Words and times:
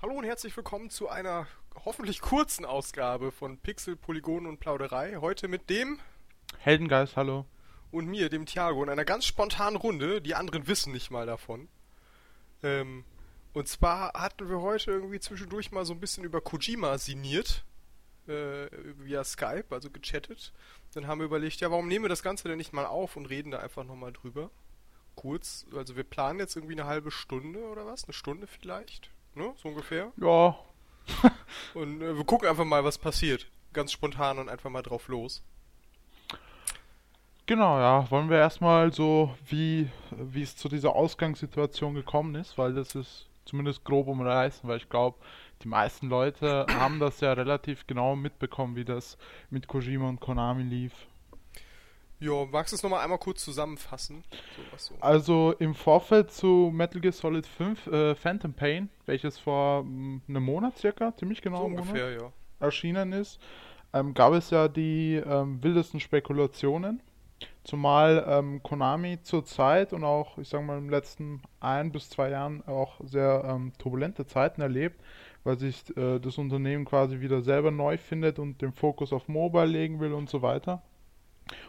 Hallo 0.00 0.14
und 0.14 0.22
herzlich 0.22 0.56
willkommen 0.56 0.90
zu 0.90 1.08
einer 1.08 1.48
hoffentlich 1.84 2.20
kurzen 2.20 2.64
Ausgabe 2.64 3.32
von 3.32 3.58
Pixel, 3.58 3.96
Polygon 3.96 4.46
und 4.46 4.60
Plauderei. 4.60 5.16
Heute 5.16 5.48
mit 5.48 5.68
dem 5.68 5.98
Heldengeist, 6.58 7.16
hallo. 7.16 7.46
und 7.90 8.06
mir, 8.06 8.28
dem 8.28 8.46
Thiago, 8.46 8.84
in 8.84 8.90
einer 8.90 9.04
ganz 9.04 9.24
spontanen 9.24 9.74
Runde. 9.74 10.22
Die 10.22 10.36
anderen 10.36 10.68
wissen 10.68 10.92
nicht 10.92 11.10
mal 11.10 11.26
davon. 11.26 11.66
Ähm, 12.62 13.04
und 13.54 13.66
zwar 13.66 14.12
hatten 14.12 14.48
wir 14.48 14.60
heute 14.60 14.92
irgendwie 14.92 15.18
zwischendurch 15.18 15.72
mal 15.72 15.84
so 15.84 15.94
ein 15.94 16.00
bisschen 16.00 16.22
über 16.22 16.40
Kojima 16.40 16.96
sinniert. 16.96 17.64
Äh, 18.28 18.68
via 18.98 19.24
Skype, 19.24 19.66
also 19.70 19.90
gechattet. 19.90 20.52
Dann 20.94 21.08
haben 21.08 21.18
wir 21.18 21.24
überlegt, 21.24 21.60
ja, 21.60 21.72
warum 21.72 21.88
nehmen 21.88 22.04
wir 22.04 22.08
das 22.08 22.22
Ganze 22.22 22.46
denn 22.46 22.58
nicht 22.58 22.72
mal 22.72 22.86
auf 22.86 23.16
und 23.16 23.26
reden 23.26 23.50
da 23.50 23.58
einfach 23.58 23.82
nochmal 23.82 24.12
drüber? 24.12 24.52
Kurz, 25.16 25.66
also 25.74 25.96
wir 25.96 26.04
planen 26.04 26.38
jetzt 26.38 26.54
irgendwie 26.54 26.74
eine 26.74 26.86
halbe 26.86 27.10
Stunde 27.10 27.64
oder 27.64 27.84
was? 27.84 28.04
Eine 28.04 28.12
Stunde 28.12 28.46
vielleicht? 28.46 29.10
Ne? 29.38 29.52
So 29.56 29.68
ungefähr. 29.68 30.12
Ja, 30.20 30.56
Und 31.74 32.02
äh, 32.02 32.16
wir 32.16 32.24
gucken 32.24 32.48
einfach 32.48 32.64
mal, 32.64 32.84
was 32.84 32.98
passiert. 32.98 33.46
Ganz 33.72 33.92
spontan 33.92 34.38
und 34.38 34.48
einfach 34.48 34.70
mal 34.70 34.82
drauf 34.82 35.08
los. 35.08 35.42
genau, 37.46 37.78
ja. 37.78 38.10
Wollen 38.10 38.30
wir 38.30 38.38
erstmal 38.38 38.92
so, 38.92 39.34
wie, 39.46 39.88
wie 40.10 40.42
es 40.42 40.56
zu 40.56 40.68
dieser 40.68 40.94
Ausgangssituation 40.94 41.94
gekommen 41.94 42.34
ist, 42.34 42.58
weil 42.58 42.74
das 42.74 42.94
ist 42.94 43.28
zumindest 43.44 43.84
grob 43.84 44.08
umreißen, 44.08 44.68
weil 44.68 44.78
ich 44.78 44.88
glaube, 44.88 45.18
die 45.62 45.68
meisten 45.68 46.08
Leute 46.08 46.66
haben 46.78 47.00
das 47.00 47.20
ja 47.20 47.32
relativ 47.32 47.86
genau 47.86 48.14
mitbekommen, 48.14 48.76
wie 48.76 48.84
das 48.84 49.18
mit 49.50 49.66
Kojima 49.66 50.08
und 50.08 50.20
Konami 50.20 50.62
lief. 50.62 50.92
Jo, 52.20 52.48
magst 52.50 52.72
du 52.72 52.76
es 52.76 52.82
nochmal 52.82 53.04
einmal 53.04 53.18
kurz 53.18 53.44
zusammenfassen? 53.44 54.24
So, 54.76 54.94
so. 54.94 54.94
Also 55.00 55.54
im 55.60 55.74
Vorfeld 55.74 56.32
zu 56.32 56.70
Metal 56.74 57.00
Gear 57.00 57.12
Solid 57.12 57.46
5 57.46 57.86
äh, 57.86 58.14
Phantom 58.16 58.52
Pain, 58.52 58.88
welches 59.06 59.38
vor 59.38 59.84
mm, 59.84 60.22
einem 60.28 60.42
Monat 60.42 60.76
circa, 60.78 61.14
ziemlich 61.16 61.40
genau 61.40 61.58
so 61.58 61.64
einem 61.66 61.74
Monat, 61.74 61.88
ungefähr, 61.88 62.12
ja. 62.12 62.32
erschienen 62.58 63.12
ist, 63.12 63.38
ähm, 63.92 64.14
gab 64.14 64.32
es 64.32 64.50
ja 64.50 64.66
die 64.66 65.14
ähm, 65.14 65.62
wildesten 65.62 66.00
Spekulationen. 66.00 67.00
Zumal 67.62 68.24
ähm, 68.26 68.62
Konami 68.64 69.22
zur 69.22 69.44
Zeit 69.44 69.92
und 69.92 70.02
auch, 70.02 70.38
ich 70.38 70.48
sag 70.48 70.64
mal, 70.64 70.80
den 70.80 70.88
letzten 70.88 71.40
ein 71.60 71.92
bis 71.92 72.10
zwei 72.10 72.30
Jahren 72.30 72.66
auch 72.66 72.98
sehr 73.04 73.44
ähm, 73.46 73.72
turbulente 73.78 74.26
Zeiten 74.26 74.60
erlebt, 74.60 75.00
weil 75.44 75.56
sich 75.56 75.96
äh, 75.96 76.18
das 76.18 76.36
Unternehmen 76.38 76.84
quasi 76.84 77.20
wieder 77.20 77.42
selber 77.42 77.70
neu 77.70 77.96
findet 77.96 78.40
und 78.40 78.60
den 78.60 78.72
Fokus 78.72 79.12
auf 79.12 79.28
Mobile 79.28 79.66
legen 79.66 80.00
will 80.00 80.14
und 80.14 80.28
so 80.28 80.42
weiter. 80.42 80.82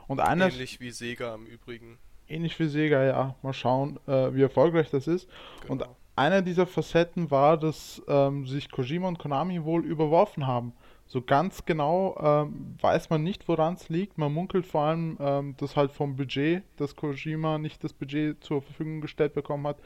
Und 0.07 0.19
eines, 0.19 0.53
Ähnlich 0.53 0.79
wie 0.79 0.91
Sega 0.91 1.35
im 1.35 1.45
Übrigen. 1.45 1.97
ähnlich 2.27 2.59
wie 2.59 2.67
Sega, 2.67 3.03
ja, 3.03 3.35
mal 3.41 3.53
schauen, 3.53 3.99
äh, 4.07 4.33
wie 4.33 4.41
erfolgreich 4.41 4.89
das 4.91 5.07
ist. 5.07 5.27
Und 5.67 5.79
Genau. 5.79 5.95
eine 6.15 6.43
dieser 6.43 6.67
Facetten 6.67 7.31
war, 7.31 7.57
dass 7.57 8.01
ähm, 8.07 8.45
sich 8.45 8.69
Kojima 8.71 9.07
und 9.07 9.19
Konami 9.19 9.63
wohl 9.63 9.85
überworfen 9.85 10.45
haben. 10.47 10.73
So 11.07 11.23
ganz 11.23 11.65
genau 11.65 12.15
ähm, 12.21 12.75
weiß 12.81 13.09
man 13.09 13.23
nicht, 13.23 13.47
woran 13.47 13.73
es 13.73 13.89
liegt. 13.89 14.19
Man 14.19 14.31
munkelt 14.31 14.67
vor 14.67 14.81
allem, 14.83 15.17
ähm, 15.19 15.55
dass 15.57 15.75
halt 15.75 15.91
vom 15.91 16.15
Budget, 16.15 16.61
dass 16.77 16.95
Kojima 16.95 17.57
nicht 17.57 17.83
das 17.83 17.93
Budget 17.93 18.43
zur 18.43 18.61
Verfügung 18.61 19.01
gestellt 19.01 19.33
bekommen 19.33 19.65
hat, 19.65 19.77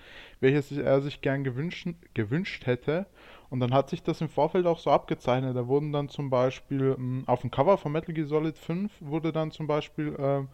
welches 0.41 0.69
er 0.73 0.99
sich 1.01 1.21
gern 1.21 1.45
gewünscht, 1.45 1.87
gewünscht 2.13 2.65
hätte. 2.65 3.05
Und 3.53 3.59
dann 3.59 3.71
hat 3.71 3.91
sich 3.91 4.01
das 4.01 4.19
im 4.19 4.29
Vorfeld 4.29 4.65
auch 4.65 4.79
so 4.79 4.89
abgezeichnet. 4.89 5.55
Da 5.55 5.67
wurden 5.67 5.93
dann 5.93 6.09
zum 6.09 6.31
Beispiel 6.31 6.95
ähm, 6.97 7.23
auf 7.27 7.41
dem 7.41 7.51
Cover 7.51 7.77
von 7.77 7.91
Metal 7.91 8.11
Gear 8.11 8.25
Solid 8.25 8.57
5 8.57 8.91
wurde 8.99 9.31
dann 9.31 9.51
zum 9.51 9.67
Beispiel 9.67 10.15
ähm, 10.17 10.47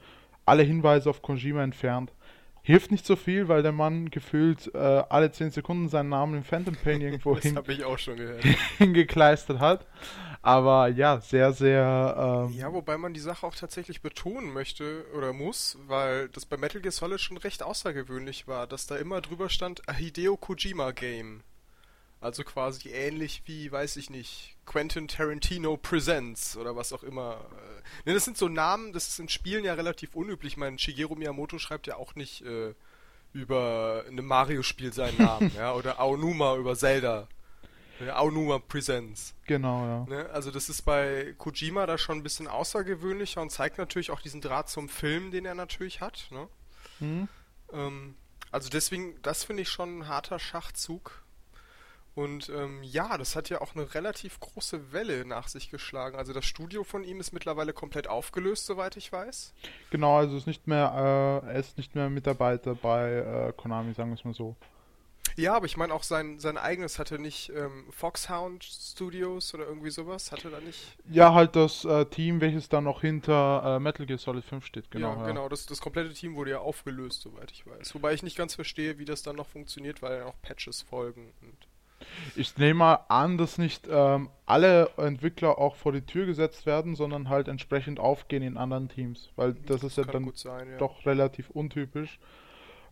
alle 0.45 0.64
Hinweise 0.64 1.09
auf 1.09 1.22
Kojima 1.22 1.64
entfernt. 1.64 2.11
Hilft 2.61 2.92
nicht 2.92 3.05
so 3.05 3.16
viel, 3.16 3.47
weil 3.47 3.64
der 3.64 3.72
Mann 3.72 4.09
gefühlt 4.09 4.70
äh, 4.75 4.77
alle 4.77 5.31
10 5.31 5.52
Sekunden 5.52 5.88
seinen 5.88 6.09
Namen 6.09 6.39
im 6.39 6.44
Phantom 6.44 6.75
Pain 6.75 7.00
irgendwo 7.00 7.38
hin, 7.39 7.55
habe 7.55 7.72
ich 7.72 7.86
auch 7.86 7.97
schon 7.97 8.17
gehört. 8.17 8.44
hingekleistert 8.77 9.59
hat. 9.59 9.86
Aber 10.42 10.89
ja, 10.89 11.22
sehr, 11.22 11.53
sehr. 11.53 12.47
Ähm, 12.50 12.53
Ja, 12.53 12.73
wobei 12.73 12.97
man 12.97 13.14
die 13.14 13.22
Sache 13.22 13.47
auch 13.47 13.55
tatsächlich 13.55 14.02
betonen 14.02 14.52
möchte 14.52 15.05
oder 15.16 15.31
muss, 15.31 15.77
weil 15.87 16.27
das 16.27 16.45
bei 16.45 16.58
Metal 16.58 16.81
Gear 16.81 16.92
Solid 16.92 17.21
schon 17.21 17.37
recht 17.37 17.64
außergewöhnlich 17.64 18.49
war, 18.49 18.67
dass 18.67 18.87
da 18.87 18.98
immer 18.98 19.21
drüber 19.21 19.49
stand 19.49 19.83
Hideo 19.89 20.36
Kojima 20.36 20.92
Game. 20.92 21.43
Also 22.21 22.43
quasi 22.43 22.89
ähnlich 22.89 23.43
wie, 23.45 23.71
weiß 23.71 23.95
ich 23.95 24.09
nicht, 24.09 24.57
Quentin 24.65 25.07
Tarantino 25.07 25.77
Presents 25.77 26.57
oder 26.57 26.75
was 26.75 26.91
auch 26.91 27.03
immer. 27.03 27.45
Ne, 28.05 28.13
das 28.13 28.25
sind 28.25 28.37
so 28.37 28.49
Namen, 28.49 28.91
das 28.91 29.07
ist 29.07 29.19
in 29.19 29.30
Spielen 29.30 29.63
ja 29.63 29.73
relativ 29.73 30.15
unüblich. 30.15 30.53
Ich 30.53 30.57
meine, 30.57 30.77
Shigeru 30.77 31.15
Miyamoto 31.15 31.57
schreibt 31.59 31.87
ja 31.87 31.95
auch 31.95 32.15
nicht 32.15 32.41
äh, 32.41 32.73
über 33.31 34.03
ein 34.07 34.15
Mario-Spiel 34.15 34.91
seinen 34.91 35.17
Namen, 35.17 35.52
ja, 35.57 35.73
oder 35.73 35.99
Aonuma 35.99 36.57
über 36.57 36.75
Zelda. 36.75 37.27
Ja, 38.05 38.15
Aonuma 38.15 38.59
Presents. 38.59 39.33
genau, 39.45 39.86
ja. 39.86 40.05
Ne? 40.05 40.30
Also 40.30 40.51
das 40.51 40.69
ist 40.69 40.83
bei 40.83 41.36
Kojima 41.37 41.86
da 41.86 41.97
schon 41.97 42.17
ein 42.17 42.23
bisschen 42.23 42.47
außergewöhnlicher 42.47 43.41
und 43.41 43.49
zeigt 43.49 43.77
natürlich 43.77 44.11
auch 44.11 44.21
diesen 44.21 44.41
Draht 44.41 44.69
zum 44.69 44.87
Film, 44.87 45.31
den 45.31 45.45
er 45.45 45.55
natürlich 45.55 45.99
hat. 45.99 46.27
Ne? 46.31 46.47
Hm? 46.99 47.27
Ähm, 47.73 48.15
also 48.51 48.69
deswegen, 48.69 49.21
das 49.21 49.43
finde 49.43 49.63
ich 49.63 49.69
schon 49.69 49.99
ein 49.99 50.07
harter 50.07 50.39
Schachzug. 50.39 51.23
Und 52.19 52.49
ähm, 52.49 52.83
ja, 52.83 53.17
das 53.17 53.37
hat 53.37 53.47
ja 53.47 53.61
auch 53.61 53.75
eine 53.75 53.93
relativ 53.93 54.41
große 54.41 54.91
Welle 54.91 55.25
nach 55.25 55.47
sich 55.47 55.69
geschlagen. 55.69 56.17
Also 56.17 56.33
das 56.33 56.43
Studio 56.43 56.83
von 56.83 57.05
ihm 57.05 57.21
ist 57.21 57.31
mittlerweile 57.31 57.71
komplett 57.71 58.09
aufgelöst, 58.09 58.65
soweit 58.65 58.97
ich 58.97 59.09
weiß. 59.09 59.53
Genau, 59.89 60.17
also 60.17 60.35
ist 60.35 60.45
nicht 60.45 60.67
mehr, 60.67 61.41
äh, 61.45 61.47
er 61.47 61.55
ist 61.55 61.77
nicht 61.77 61.95
mehr 61.95 62.09
Mitarbeiter 62.09 62.75
bei 62.75 63.13
äh, 63.47 63.53
Konami, 63.55 63.93
sagen 63.93 64.09
wir 64.09 64.15
es 64.15 64.25
mal 64.25 64.33
so. 64.33 64.57
Ja, 65.37 65.55
aber 65.55 65.65
ich 65.65 65.77
meine 65.77 65.93
auch 65.93 66.03
sein, 66.03 66.39
sein 66.39 66.57
eigenes 66.57 66.99
hatte 66.99 67.19
nicht 67.19 67.53
ähm, 67.55 67.85
Foxhound 67.89 68.65
Studios 68.65 69.53
oder 69.53 69.65
irgendwie 69.65 69.89
sowas, 69.89 70.33
hatte 70.33 70.49
da 70.49 70.59
nicht. 70.59 70.97
Ja, 71.09 71.33
halt 71.33 71.55
das 71.55 71.86
äh, 71.86 72.03
Team, 72.07 72.41
welches 72.41 72.67
dann 72.67 72.83
noch 72.83 72.99
hinter 72.99 73.77
äh, 73.77 73.80
Metal 73.80 74.05
Gear 74.05 74.19
Solid 74.19 74.43
5 74.43 74.65
steht, 74.65 74.91
genau. 74.91 75.15
ja, 75.21 75.25
genau. 75.27 75.47
Das, 75.47 75.65
das 75.67 75.80
komplette 75.80 76.13
Team 76.13 76.36
wurde 76.36 76.51
ja 76.51 76.59
aufgelöst, 76.59 77.21
soweit 77.21 77.49
ich 77.51 77.65
weiß. 77.65 77.95
Wobei 77.95 78.13
ich 78.13 78.23
nicht 78.23 78.36
ganz 78.36 78.55
verstehe, 78.55 78.99
wie 78.99 79.05
das 79.05 79.23
dann 79.23 79.37
noch 79.37 79.47
funktioniert, 79.47 80.01
weil 80.01 80.17
ja 80.17 80.25
auch 80.25 80.41
Patches 80.41 80.81
folgen. 80.81 81.31
Und 81.41 81.68
Ich 82.36 82.58
nehme 82.58 82.75
mal 82.75 82.99
an, 83.08 83.37
dass 83.37 83.58
nicht 83.58 83.87
ähm, 83.89 84.30
alle 84.45 84.89
Entwickler 84.97 85.58
auch 85.58 85.75
vor 85.75 85.92
die 85.92 86.02
Tür 86.02 86.25
gesetzt 86.25 86.65
werden, 86.65 86.95
sondern 86.95 87.30
halt 87.30 87.47
entsprechend 87.47 87.99
aufgehen 87.99 88.43
in 88.43 88.58
anderen 88.58 88.89
Teams, 88.89 89.31
weil 89.36 89.53
das 89.53 89.83
ist 89.83 89.97
ja 89.97 90.03
dann 90.03 90.31
sein, 90.33 90.69
ja. 90.71 90.77
doch 90.77 91.05
relativ 91.05 91.49
untypisch. 91.49 92.19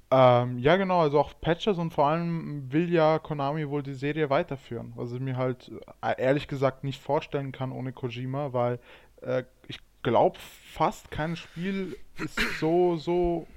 Ähm, 0.10 0.58
ja, 0.60 0.78
genau, 0.78 1.02
also 1.02 1.20
auch 1.20 1.34
Patches 1.42 1.78
und 1.78 1.94
vor 1.94 2.08
allem 2.08 2.72
will 2.72 2.90
ja 2.94 3.20
Konami 3.20 3.68
wohl 3.68 3.84
die 3.84 3.94
Serie 3.94 4.30
weiterführen, 4.30 4.94
was 4.96 5.12
ich 5.12 5.20
mir 5.20 5.36
halt 5.36 5.70
äh, 6.02 6.22
ehrlich 6.22 6.48
gesagt 6.48 6.86
nicht 6.86 7.02
vorstellen 7.02 7.52
kann 7.52 7.74
ohne 7.74 7.92
Kojima, 7.92 8.54
weil 8.54 8.80
äh, 9.22 9.44
ich 9.68 9.80
glaube 10.04 10.38
fast 10.40 11.12
kein 11.12 11.36
Spiel 11.36 11.98
ist 12.24 12.40
so, 12.60 12.96
so, 12.96 13.48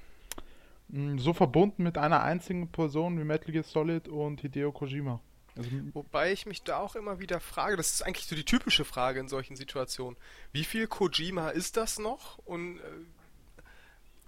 mh, 0.89 1.21
so 1.21 1.31
verbunden 1.31 1.83
mit 1.83 1.97
einer 1.97 2.21
einzigen 2.21 2.67
Person 2.67 3.17
wie 3.17 3.23
Metal 3.23 3.53
Gear 3.53 3.63
Solid 3.63 4.09
und 4.09 4.41
Hideo 4.41 4.73
Kojima. 4.73 5.21
Also, 5.57 5.69
Wobei 5.93 6.31
ich 6.31 6.45
mich 6.45 6.63
da 6.63 6.77
auch 6.77 6.95
immer 6.95 7.19
wieder 7.19 7.39
frage, 7.39 7.75
das 7.75 7.93
ist 7.93 8.03
eigentlich 8.03 8.25
so 8.25 8.35
die 8.35 8.45
typische 8.45 8.85
Frage 8.85 9.19
in 9.19 9.27
solchen 9.27 9.55
Situationen. 9.55 10.17
Wie 10.53 10.63
viel 10.63 10.87
Kojima 10.87 11.49
ist 11.49 11.77
das 11.77 11.99
noch? 11.99 12.37
Und 12.39 12.79
äh, 12.79 12.81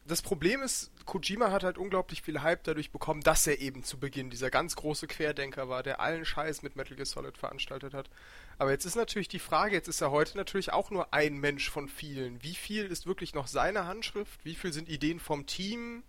das 0.06 0.22
Problem 0.22 0.61
ist, 0.61 0.91
Kojima 1.06 1.51
hat 1.51 1.63
halt 1.63 1.78
unglaublich 1.78 2.22
viel 2.22 2.41
Hype 2.41 2.63
dadurch 2.66 2.91
bekommen, 2.91 3.22
dass 3.22 3.47
er 3.47 3.59
eben 3.59 3.84
zu 3.84 3.97
Beginn 3.97 4.29
dieser 4.29 4.50
ganz 4.50 4.75
große 4.75 5.07
Querdenker 5.07 5.69
war, 5.69 5.81
der 5.81 6.01
allen 6.01 6.25
Scheiß 6.25 6.61
mit 6.61 6.75
Metal 6.75 6.95
Gear 6.95 7.06
Solid 7.06 7.38
veranstaltet 7.38 7.94
hat. 7.94 8.09
Aber 8.57 8.72
jetzt 8.72 8.85
ist 8.85 8.95
natürlich 8.95 9.29
die 9.29 9.40
Frage, 9.40 9.75
jetzt 9.75 9.88
ist 9.88 10.01
er 10.01 10.11
heute 10.11 10.38
natürlich 10.38 10.73
auch 10.73 10.91
nur 10.91 11.13
ein 11.13 11.38
Mensch 11.38 11.69
von 11.69 11.88
vielen. 11.88 12.44
Wie 12.44 12.55
viel 12.55 12.85
ist 12.85 13.05
wirklich 13.07 13.34
noch 13.34 13.47
seine 13.47 13.85
Handschrift? 13.85 14.44
Wie 14.44 14.55
viel 14.55 14.73
sind 14.73 14.90
Ideen 14.90 15.22
vom 15.22 15.45
Team? 15.45 16.03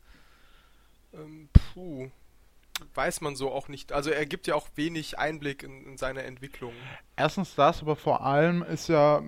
Ähm, 1.13 1.49
puh, 1.53 2.11
weiß 2.95 3.21
man 3.21 3.37
so 3.37 3.51
auch 3.51 3.69
nicht. 3.69 3.93
Also 3.93 4.11
er 4.11 4.27
gibt 4.27 4.47
ja 4.47 4.55
auch 4.55 4.69
wenig 4.77 5.19
Einblick 5.19 5.63
in, 5.63 5.85
in 5.87 5.97
seine 5.99 6.23
Entwicklung. 6.23 6.91
Erstens 7.17 7.55
das, 7.55 7.83
aber 7.83 7.97
vor 7.97 8.23
allem 8.25 8.63
ist 8.63 8.89
ja, 8.89 9.23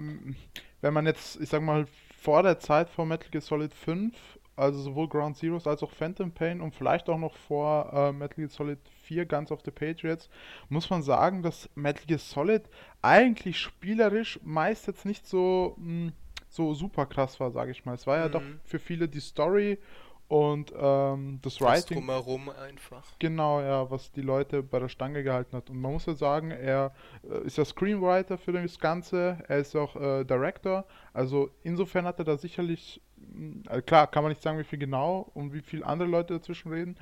wenn 0.81 0.95
man 0.95 1.07
jetzt, 1.07 1.41
ich 1.41 1.49
sag 1.49 1.63
mal, 1.63 1.87
vor 2.21 2.43
der 2.43 2.59
Zeit 2.59 2.89
vor 2.91 3.07
Metal 3.07 3.31
Gear 3.31 3.41
Solid 3.43 3.73
5, 3.73 4.15
also 4.57 4.81
sowohl 4.81 5.09
Ground 5.09 5.37
Zeroes 5.37 5.67
als 5.67 5.83
auch 5.83 5.93
Phantom 5.93 6.33
Pain 6.33 6.61
und 6.61 6.75
vielleicht 6.75 7.09
auch 7.09 7.19
noch 7.19 7.37
vor 7.37 7.93
äh, 7.93 8.13
Metal 8.13 8.37
Gear 8.37 8.49
Solid 8.49 8.79
4 9.03 9.27
Guns 9.27 9.53
of 9.53 9.61
the 9.65 9.71
Patriots, 9.71 10.29
muss 10.69 10.91
man 10.91 11.03
sagen, 11.03 11.43
dass 11.43 11.69
Metal 11.75 12.05
Gear 12.07 12.19
Solid 12.19 12.65
eigentlich 13.03 13.59
spielerisch 13.61 14.41
meist 14.43 14.87
jetzt 14.89 15.05
nicht 15.05 15.27
so, 15.27 15.77
mh, 15.79 16.13
so 16.49 16.75
super 16.75 17.07
krass 17.07 17.39
war, 17.39 17.51
sage 17.53 17.71
ich 17.71 17.85
mal. 17.85 17.95
Es 17.95 18.07
war 18.07 18.19
ja 18.19 18.29
Mhm. 18.29 18.33
doch 18.33 18.43
für 18.65 18.79
viele 18.79 19.09
die 19.09 19.21
Story 19.21 19.79
und 20.29 20.73
ähm, 20.77 21.39
das 21.43 21.59
Das 21.59 21.61
Writing. 21.61 21.99
drumherum 21.99 22.49
einfach. 22.51 23.05
Genau, 23.19 23.61
ja, 23.61 23.89
was 23.91 24.11
die 24.13 24.23
Leute 24.23 24.63
bei 24.63 24.79
der 24.81 24.89
Stange 24.89 25.23
gehalten 25.23 25.57
hat. 25.57 25.71
Und 25.71 25.81
man 25.81 25.93
muss 25.93 26.07
ja 26.07 26.15
sagen, 26.15 26.51
er 26.51 26.93
äh, 27.23 27.47
ist 27.47 27.59
ja 27.59 27.65
Screenwriter 27.65 28.37
für 28.39 28.53
das 28.53 28.79
Ganze, 28.79 29.39
er 29.49 29.59
ist 29.59 29.77
auch 29.77 29.95
äh, 29.97 30.25
Director. 30.25 30.85
Also 31.13 31.51
insofern 31.63 32.05
hat 32.07 32.19
er 32.19 32.25
da 32.25 32.37
sicherlich, 32.37 33.01
mh, 33.17 33.71
äh, 33.71 33.83
klar, 33.83 34.07
kann 34.09 34.23
man 34.25 34.31
nicht 34.33 34.43
sagen, 34.43 34.59
wie 34.59 34.65
viel 34.65 34.79
genau 34.81 35.31
und 35.35 35.53
wie 35.53 35.63
viel 35.63 35.85
andere 35.85 36.09
Leute 36.09 36.35
dazwischen 36.35 36.73
reden. 36.73 36.97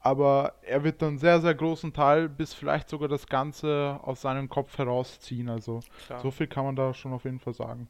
aber 0.00 0.54
er 0.62 0.84
wird 0.84 1.02
dann 1.02 1.18
sehr, 1.18 1.40
sehr 1.40 1.54
großen 1.54 1.92
Teil 1.92 2.28
bis 2.28 2.54
vielleicht 2.54 2.88
sogar 2.88 3.08
das 3.08 3.26
Ganze 3.26 3.98
aus 4.02 4.20
seinem 4.22 4.48
Kopf 4.48 4.78
herausziehen. 4.78 5.48
Also 5.48 5.84
Klar. 6.06 6.20
so 6.20 6.30
viel 6.30 6.46
kann 6.46 6.64
man 6.64 6.76
da 6.76 6.94
schon 6.94 7.12
auf 7.12 7.24
jeden 7.24 7.40
Fall 7.40 7.54
sagen. 7.54 7.88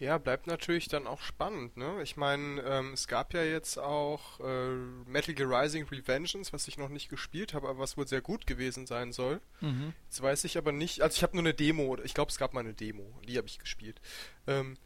Ja, 0.00 0.16
bleibt 0.16 0.46
natürlich 0.46 0.88
dann 0.88 1.06
auch 1.06 1.20
spannend, 1.20 1.76
ne? 1.76 2.02
Ich 2.02 2.16
meine, 2.16 2.62
ähm, 2.62 2.94
es 2.94 3.06
gab 3.06 3.34
ja 3.34 3.42
jetzt 3.44 3.78
auch 3.78 4.40
äh, 4.40 4.74
Metal 5.06 5.34
Gear 5.34 5.50
Rising 5.50 5.86
Revengeance, 5.86 6.54
was 6.54 6.66
ich 6.68 6.78
noch 6.78 6.88
nicht 6.88 7.10
gespielt 7.10 7.52
habe, 7.52 7.68
aber 7.68 7.80
was 7.80 7.98
wohl 7.98 8.08
sehr 8.08 8.22
gut 8.22 8.46
gewesen 8.46 8.86
sein 8.86 9.12
soll. 9.12 9.42
Mhm. 9.60 9.92
Jetzt 10.06 10.22
weiß 10.22 10.44
ich 10.44 10.56
aber 10.56 10.72
nicht, 10.72 11.02
also 11.02 11.16
ich 11.16 11.22
habe 11.22 11.36
nur 11.36 11.42
eine 11.42 11.52
Demo, 11.52 11.98
ich 12.02 12.14
glaube, 12.14 12.30
es 12.30 12.38
gab 12.38 12.54
mal 12.54 12.60
eine 12.60 12.72
Demo, 12.72 13.04
die 13.28 13.36
habe 13.36 13.46
ich 13.46 13.58
gespielt. 13.58 14.00
Ähm, 14.46 14.78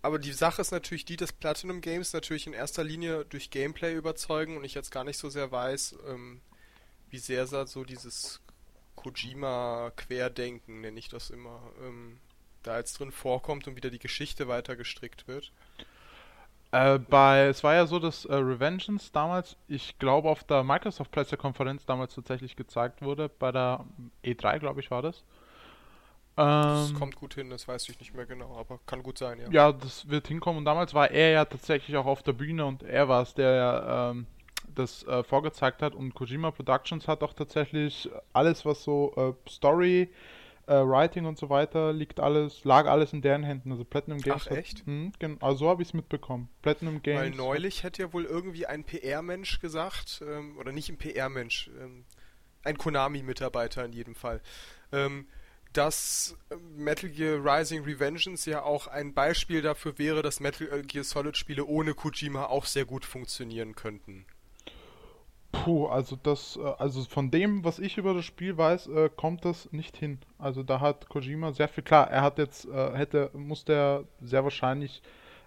aber 0.00 0.18
die 0.18 0.32
Sache 0.32 0.62
ist 0.62 0.70
natürlich 0.70 1.04
die, 1.04 1.18
dass 1.18 1.34
Platinum 1.34 1.82
Games 1.82 2.14
natürlich 2.14 2.46
in 2.46 2.54
erster 2.54 2.82
Linie 2.82 3.26
durch 3.26 3.50
Gameplay 3.50 3.94
überzeugen 3.94 4.56
und 4.56 4.64
ich 4.64 4.72
jetzt 4.72 4.90
gar 4.90 5.04
nicht 5.04 5.18
so 5.18 5.28
sehr 5.28 5.52
weiß, 5.52 5.96
ähm, 6.08 6.40
wie 7.10 7.18
sehr 7.18 7.46
so 7.46 7.84
dieses 7.84 8.40
Kojima-Querdenken, 8.96 10.80
nenne 10.80 10.98
ich 10.98 11.10
das 11.10 11.28
immer, 11.28 11.60
ähm, 11.82 12.20
da 12.62 12.78
jetzt 12.78 12.98
drin 12.98 13.12
vorkommt 13.12 13.66
und 13.66 13.76
wieder 13.76 13.90
die 13.90 13.98
Geschichte 13.98 14.48
weiter 14.48 14.76
gestrickt 14.76 15.28
wird? 15.28 15.52
Äh, 16.72 16.98
bei, 16.98 17.46
es 17.46 17.62
war 17.62 17.74
ja 17.74 17.86
so, 17.86 17.98
dass 17.98 18.24
äh, 18.24 18.34
Revengeance 18.34 19.12
damals, 19.12 19.56
ich 19.68 19.98
glaube, 19.98 20.30
auf 20.30 20.42
der 20.44 20.64
Microsoft 20.64 21.10
Pressekonferenz 21.10 21.84
damals 21.84 22.14
tatsächlich 22.14 22.56
gezeigt 22.56 23.02
wurde. 23.02 23.28
Bei 23.28 23.52
der 23.52 23.84
E3, 24.24 24.58
glaube 24.58 24.80
ich, 24.80 24.90
war 24.90 25.02
das. 25.02 25.22
das 26.34 26.90
ähm, 26.90 26.98
kommt 26.98 27.16
gut 27.16 27.34
hin, 27.34 27.50
das 27.50 27.68
weiß 27.68 27.90
ich 27.90 28.00
nicht 28.00 28.14
mehr 28.14 28.24
genau, 28.24 28.56
aber 28.56 28.80
kann 28.86 29.02
gut 29.02 29.18
sein, 29.18 29.38
ja. 29.38 29.50
Ja, 29.50 29.72
das 29.72 30.08
wird 30.08 30.28
hinkommen. 30.28 30.58
Und 30.58 30.64
damals 30.64 30.94
war 30.94 31.10
er 31.10 31.30
ja 31.30 31.44
tatsächlich 31.44 31.94
auch 31.98 32.06
auf 32.06 32.22
der 32.22 32.32
Bühne 32.32 32.64
und 32.64 32.82
er 32.82 33.06
war 33.06 33.20
es, 33.20 33.34
der 33.34 34.12
ähm, 34.14 34.26
das 34.74 35.06
äh, 35.06 35.22
vorgezeigt 35.24 35.82
hat. 35.82 35.94
Und 35.94 36.14
Kojima 36.14 36.52
Productions 36.52 37.06
hat 37.06 37.22
auch 37.22 37.34
tatsächlich 37.34 38.08
alles, 38.32 38.64
was 38.64 38.82
so 38.82 39.12
äh, 39.16 39.50
Story, 39.50 40.08
äh, 40.66 40.74
Writing 40.74 41.26
und 41.26 41.38
so 41.38 41.50
weiter 41.50 41.92
liegt 41.92 42.20
alles, 42.20 42.64
lag 42.64 42.86
alles 42.86 43.12
in 43.12 43.22
deren 43.22 43.42
Händen. 43.42 43.72
Also 43.72 43.84
Platinum 43.84 44.18
Games. 44.18 44.46
Ach 44.46 44.56
echt? 44.56 44.86
Mh, 44.86 45.12
also 45.40 45.56
so 45.56 45.68
habe 45.68 45.82
ich 45.82 45.88
es 45.88 45.94
mitbekommen. 45.94 46.48
Platinum 46.62 47.02
Games. 47.02 47.20
Weil 47.20 47.30
neulich 47.30 47.82
hätte 47.82 48.02
ja 48.02 48.12
wohl 48.12 48.24
irgendwie 48.24 48.66
ein 48.66 48.84
PR-Mensch 48.84 49.60
gesagt, 49.60 50.22
ähm, 50.26 50.56
oder 50.58 50.72
nicht 50.72 50.88
ein 50.88 50.98
PR-Mensch, 50.98 51.70
ähm, 51.80 52.04
ein 52.64 52.78
Konami-Mitarbeiter 52.78 53.84
in 53.84 53.92
jedem 53.92 54.14
Fall, 54.14 54.40
ähm, 54.92 55.26
dass 55.72 56.36
Metal 56.76 57.08
Gear 57.08 57.38
Rising 57.42 57.84
Revengeance 57.84 58.48
ja 58.48 58.62
auch 58.62 58.86
ein 58.86 59.14
Beispiel 59.14 59.62
dafür 59.62 59.98
wäre, 59.98 60.22
dass 60.22 60.38
Metal 60.38 60.82
Gear 60.82 61.04
Solid 61.04 61.36
Spiele 61.36 61.64
ohne 61.64 61.94
Kojima 61.94 62.46
auch 62.46 62.66
sehr 62.66 62.84
gut 62.84 63.04
funktionieren 63.04 63.74
könnten. 63.74 64.26
Puh, 65.52 65.86
also 65.86 66.16
das, 66.20 66.56
äh, 66.56 66.72
also 66.78 67.02
von 67.04 67.30
dem, 67.30 67.64
was 67.64 67.78
ich 67.78 67.98
über 67.98 68.14
das 68.14 68.24
Spiel 68.24 68.56
weiß, 68.56 68.88
äh, 68.88 69.10
kommt 69.14 69.44
das 69.44 69.70
nicht 69.70 69.96
hin. 69.96 70.18
Also 70.38 70.62
da 70.62 70.80
hat 70.80 71.08
Kojima 71.08 71.52
sehr 71.52 71.68
viel 71.68 71.84
klar. 71.84 72.10
Er 72.10 72.22
hat 72.22 72.38
jetzt, 72.38 72.66
äh, 72.66 72.96
hätte, 72.96 73.30
musste 73.34 73.72
er 73.74 74.04
sehr 74.20 74.44
wahrscheinlich 74.44 75.02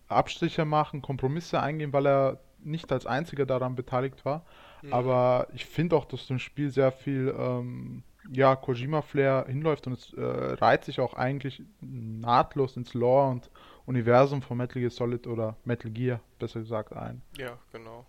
Abstriche 0.07 0.63
machen, 0.63 1.01
Kompromisse 1.01 1.59
eingehen, 1.59 1.91
weil 1.91 2.05
er 2.07 2.39
nicht 2.59 2.91
als 2.91 3.05
einziger 3.05 3.45
daran 3.45 3.75
beteiligt 3.75 4.23
war. 4.25 4.45
Mhm. 4.83 4.93
Aber 4.93 5.47
ich 5.53 5.65
finde 5.65 5.95
auch, 5.95 6.05
dass 6.05 6.27
dem 6.27 6.39
Spiel 6.39 6.69
sehr 6.69 6.91
viel, 6.91 7.33
ähm, 7.37 8.03
ja, 8.31 8.55
Kojima-Flair 8.55 9.45
hinläuft 9.47 9.87
und 9.87 9.93
es 9.93 10.13
äh, 10.13 10.21
reiht 10.21 10.83
sich 10.83 10.99
auch 10.99 11.13
eigentlich 11.13 11.61
nahtlos 11.81 12.77
ins 12.77 12.93
Lore 12.93 13.29
und 13.29 13.49
Universum 13.85 14.41
von 14.41 14.57
Metal 14.57 14.79
Gear 14.79 14.89
Solid 14.89 15.27
oder 15.27 15.55
Metal 15.63 15.91
Gear, 15.91 16.19
besser 16.39 16.61
gesagt, 16.61 16.93
ein. 16.93 17.21
Ja, 17.37 17.57
genau. 17.71 18.05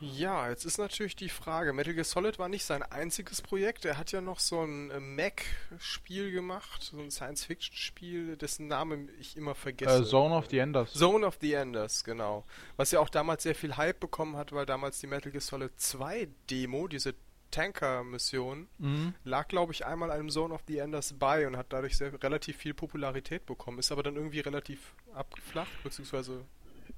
Ja, 0.00 0.48
jetzt 0.48 0.64
ist 0.64 0.78
natürlich 0.78 1.16
die 1.16 1.28
Frage, 1.28 1.72
Metal 1.72 1.94
Gear 1.94 2.04
Solid 2.04 2.38
war 2.38 2.48
nicht 2.48 2.64
sein 2.64 2.82
einziges 2.82 3.42
Projekt, 3.42 3.84
er 3.84 3.98
hat 3.98 4.12
ja 4.12 4.20
noch 4.20 4.38
so 4.38 4.62
ein 4.62 4.90
äh, 4.90 5.00
Mac-Spiel 5.00 6.30
gemacht, 6.30 6.82
so 6.82 6.98
ein 6.98 7.10
Science-Fiction-Spiel, 7.10 8.36
dessen 8.36 8.68
Name 8.68 9.08
ich 9.18 9.36
immer 9.36 9.54
vergesse. 9.54 10.00
Uh, 10.00 10.04
Zone 10.04 10.34
of 10.34 10.46
the 10.50 10.58
Enders. 10.58 10.92
Zone 10.92 11.26
of 11.26 11.38
the 11.40 11.52
Enders, 11.52 12.04
genau. 12.04 12.44
Was 12.76 12.92
ja 12.92 13.00
auch 13.00 13.08
damals 13.08 13.42
sehr 13.42 13.54
viel 13.54 13.76
Hype 13.76 14.00
bekommen 14.00 14.36
hat, 14.36 14.52
weil 14.52 14.66
damals 14.66 15.00
die 15.00 15.06
Metal 15.06 15.32
Gear 15.32 15.40
Solid 15.40 15.72
2 15.80 16.28
Demo, 16.48 16.86
diese 16.86 17.14
Tanker-Mission, 17.50 18.68
mhm. 18.78 19.14
lag, 19.24 19.48
glaube 19.48 19.72
ich, 19.72 19.86
einmal 19.86 20.10
einem 20.10 20.30
Zone 20.30 20.54
of 20.54 20.62
the 20.68 20.78
Enders 20.78 21.14
bei 21.18 21.46
und 21.46 21.56
hat 21.56 21.72
dadurch 21.72 21.96
sehr, 21.96 22.12
relativ 22.22 22.56
viel 22.56 22.74
Popularität 22.74 23.46
bekommen, 23.46 23.78
ist 23.78 23.90
aber 23.90 24.02
dann 24.02 24.16
irgendwie 24.16 24.40
relativ 24.40 24.94
abgeflacht, 25.14 25.72
beziehungsweise 25.82 26.44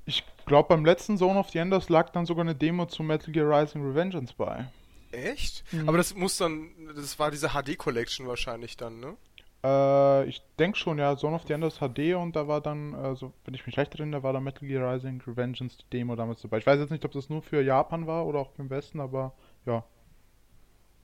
ich 0.06 0.24
glaube, 0.46 0.68
beim 0.68 0.84
letzten 0.84 1.16
Zone 1.16 1.38
of 1.38 1.50
the 1.50 1.58
Enders 1.58 1.88
lag 1.88 2.10
dann 2.10 2.26
sogar 2.26 2.42
eine 2.42 2.54
Demo 2.54 2.86
zu 2.86 3.02
Metal 3.02 3.32
Gear 3.32 3.48
Rising 3.48 3.82
Revengeance 3.82 4.34
bei. 4.34 4.68
Echt? 5.12 5.64
Mhm. 5.72 5.88
Aber 5.88 5.98
das 5.98 6.14
muss 6.14 6.36
dann, 6.36 6.70
das 6.94 7.18
war 7.18 7.30
diese 7.30 7.50
HD 7.50 7.76
Collection 7.76 8.26
wahrscheinlich 8.26 8.76
dann, 8.76 9.00
ne? 9.00 9.16
Äh, 9.62 10.24
ich 10.26 10.42
denke 10.58 10.78
schon, 10.78 10.98
ja, 10.98 11.16
Zone 11.16 11.36
of 11.36 11.46
the 11.46 11.52
Enders 11.52 11.78
HD 11.78 12.14
und 12.14 12.34
da 12.34 12.48
war 12.48 12.60
dann, 12.60 12.94
also 12.94 13.32
wenn 13.44 13.54
ich 13.54 13.66
mich 13.66 13.76
recht 13.76 13.94
erinnere, 13.94 14.22
war 14.22 14.32
da 14.32 14.40
Metal 14.40 14.66
Gear 14.66 14.94
Rising 14.94 15.20
Revengeance 15.26 15.76
die 15.76 15.98
Demo 15.98 16.16
damals 16.16 16.40
dabei. 16.42 16.58
Ich 16.58 16.66
weiß 16.66 16.78
jetzt 16.78 16.90
nicht, 16.90 17.04
ob 17.04 17.12
das 17.12 17.28
nur 17.28 17.42
für 17.42 17.62
Japan 17.62 18.06
war 18.06 18.26
oder 18.26 18.38
auch 18.38 18.58
im 18.58 18.70
Westen, 18.70 19.00
aber 19.00 19.34
ja. 19.66 19.84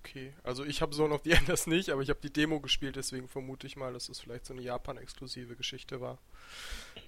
Okay, 0.01 0.33
also 0.45 0.65
ich 0.65 0.81
habe 0.83 0.93
Zone 0.93 1.13
of 1.13 1.23
the 1.25 1.33
Enders 1.33 1.67
nicht, 1.67 1.91
aber 1.91 2.01
ich 2.01 2.09
habe 2.09 2.21
die 2.23 2.33
Demo 2.33 2.61
gespielt, 2.61 2.97
deswegen 2.97 3.29
vermute 3.29 3.67
ich 3.67 3.77
mal, 3.77 3.93
dass 3.93 4.09
es 4.09 4.21
vielleicht 4.21 4.47
so 4.47 4.55
eine 4.55 4.63
Japan-exklusive 4.63 5.57
Geschichte 5.57 6.01
war. 6.01 6.19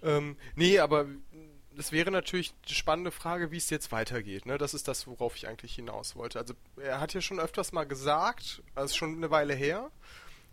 Ähm, 0.03 0.37
nee, 0.57 0.79
aber 0.81 1.07
das 1.79 1.93
wäre 1.93 2.11
natürlich 2.11 2.53
die 2.69 2.75
spannende 2.75 3.13
Frage, 3.13 3.53
wie 3.53 3.57
es 3.57 3.71
jetzt 3.71 3.93
weitergeht. 3.93 4.47
Ne? 4.47 4.59
Das 4.59 4.75
ist 4.75 4.89
das, 4.89 5.07
worauf 5.07 5.37
ich 5.37 5.47
eigentlich 5.47 5.77
hinaus 5.77 6.17
wollte. 6.17 6.41
Also 6.41 6.55
er 6.77 7.01
hat 7.01 7.15
ja 7.15 7.21
schon 7.21 7.39
öfters 7.39 7.71
mal 7.71 7.85
gesagt, 7.85 8.63
also 8.75 8.97
schon 8.97 9.15
eine 9.15 9.31
Weile 9.31 9.55
her, 9.55 9.93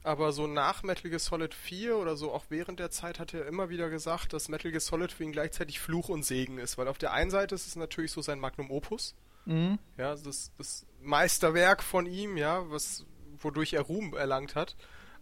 aber 0.04 0.32
so 0.34 0.46
nach 0.46 0.84
Metal 0.84 1.10
Gear 1.10 1.20
Solid 1.20 1.56
4 1.56 1.98
oder 1.98 2.16
so 2.16 2.32
auch 2.32 2.46
während 2.50 2.80
der 2.80 2.92
Zeit 2.92 3.20
hat 3.20 3.34
er 3.34 3.48
immer 3.48 3.70
wieder 3.70 3.90
gesagt, 3.90 4.34
dass 4.34 4.50
Metal 4.50 4.70
Gear 4.70 4.80
Solid 4.80 5.12
für 5.12 5.24
ihn 5.24 5.32
gleichzeitig 5.32 5.80
Fluch 5.80 6.10
und 6.10 6.24
Segen 6.24 6.60
ist, 6.60 6.78
weil 6.78 6.88
auf 6.88 7.00
der 7.00 7.12
einen 7.12 7.32
Seite 7.32 7.56
ist 7.56 7.66
es 7.66 7.76
natürlich 7.76 8.12
so 8.12 8.22
sein 8.22 8.40
Magnum 8.40 8.70
Opus, 8.70 9.16
mhm. 9.46 9.80
ja, 9.98 10.16
das, 10.16 10.52
das 10.60 10.86
Meisterwerk 11.02 11.82
von 11.82 12.06
ihm, 12.06 12.38
ja, 12.38 12.70
was 12.70 13.04
wodurch 13.40 13.74
er 13.74 13.82
Ruhm 13.82 14.14
erlangt 14.14 14.54
hat. 14.54 14.76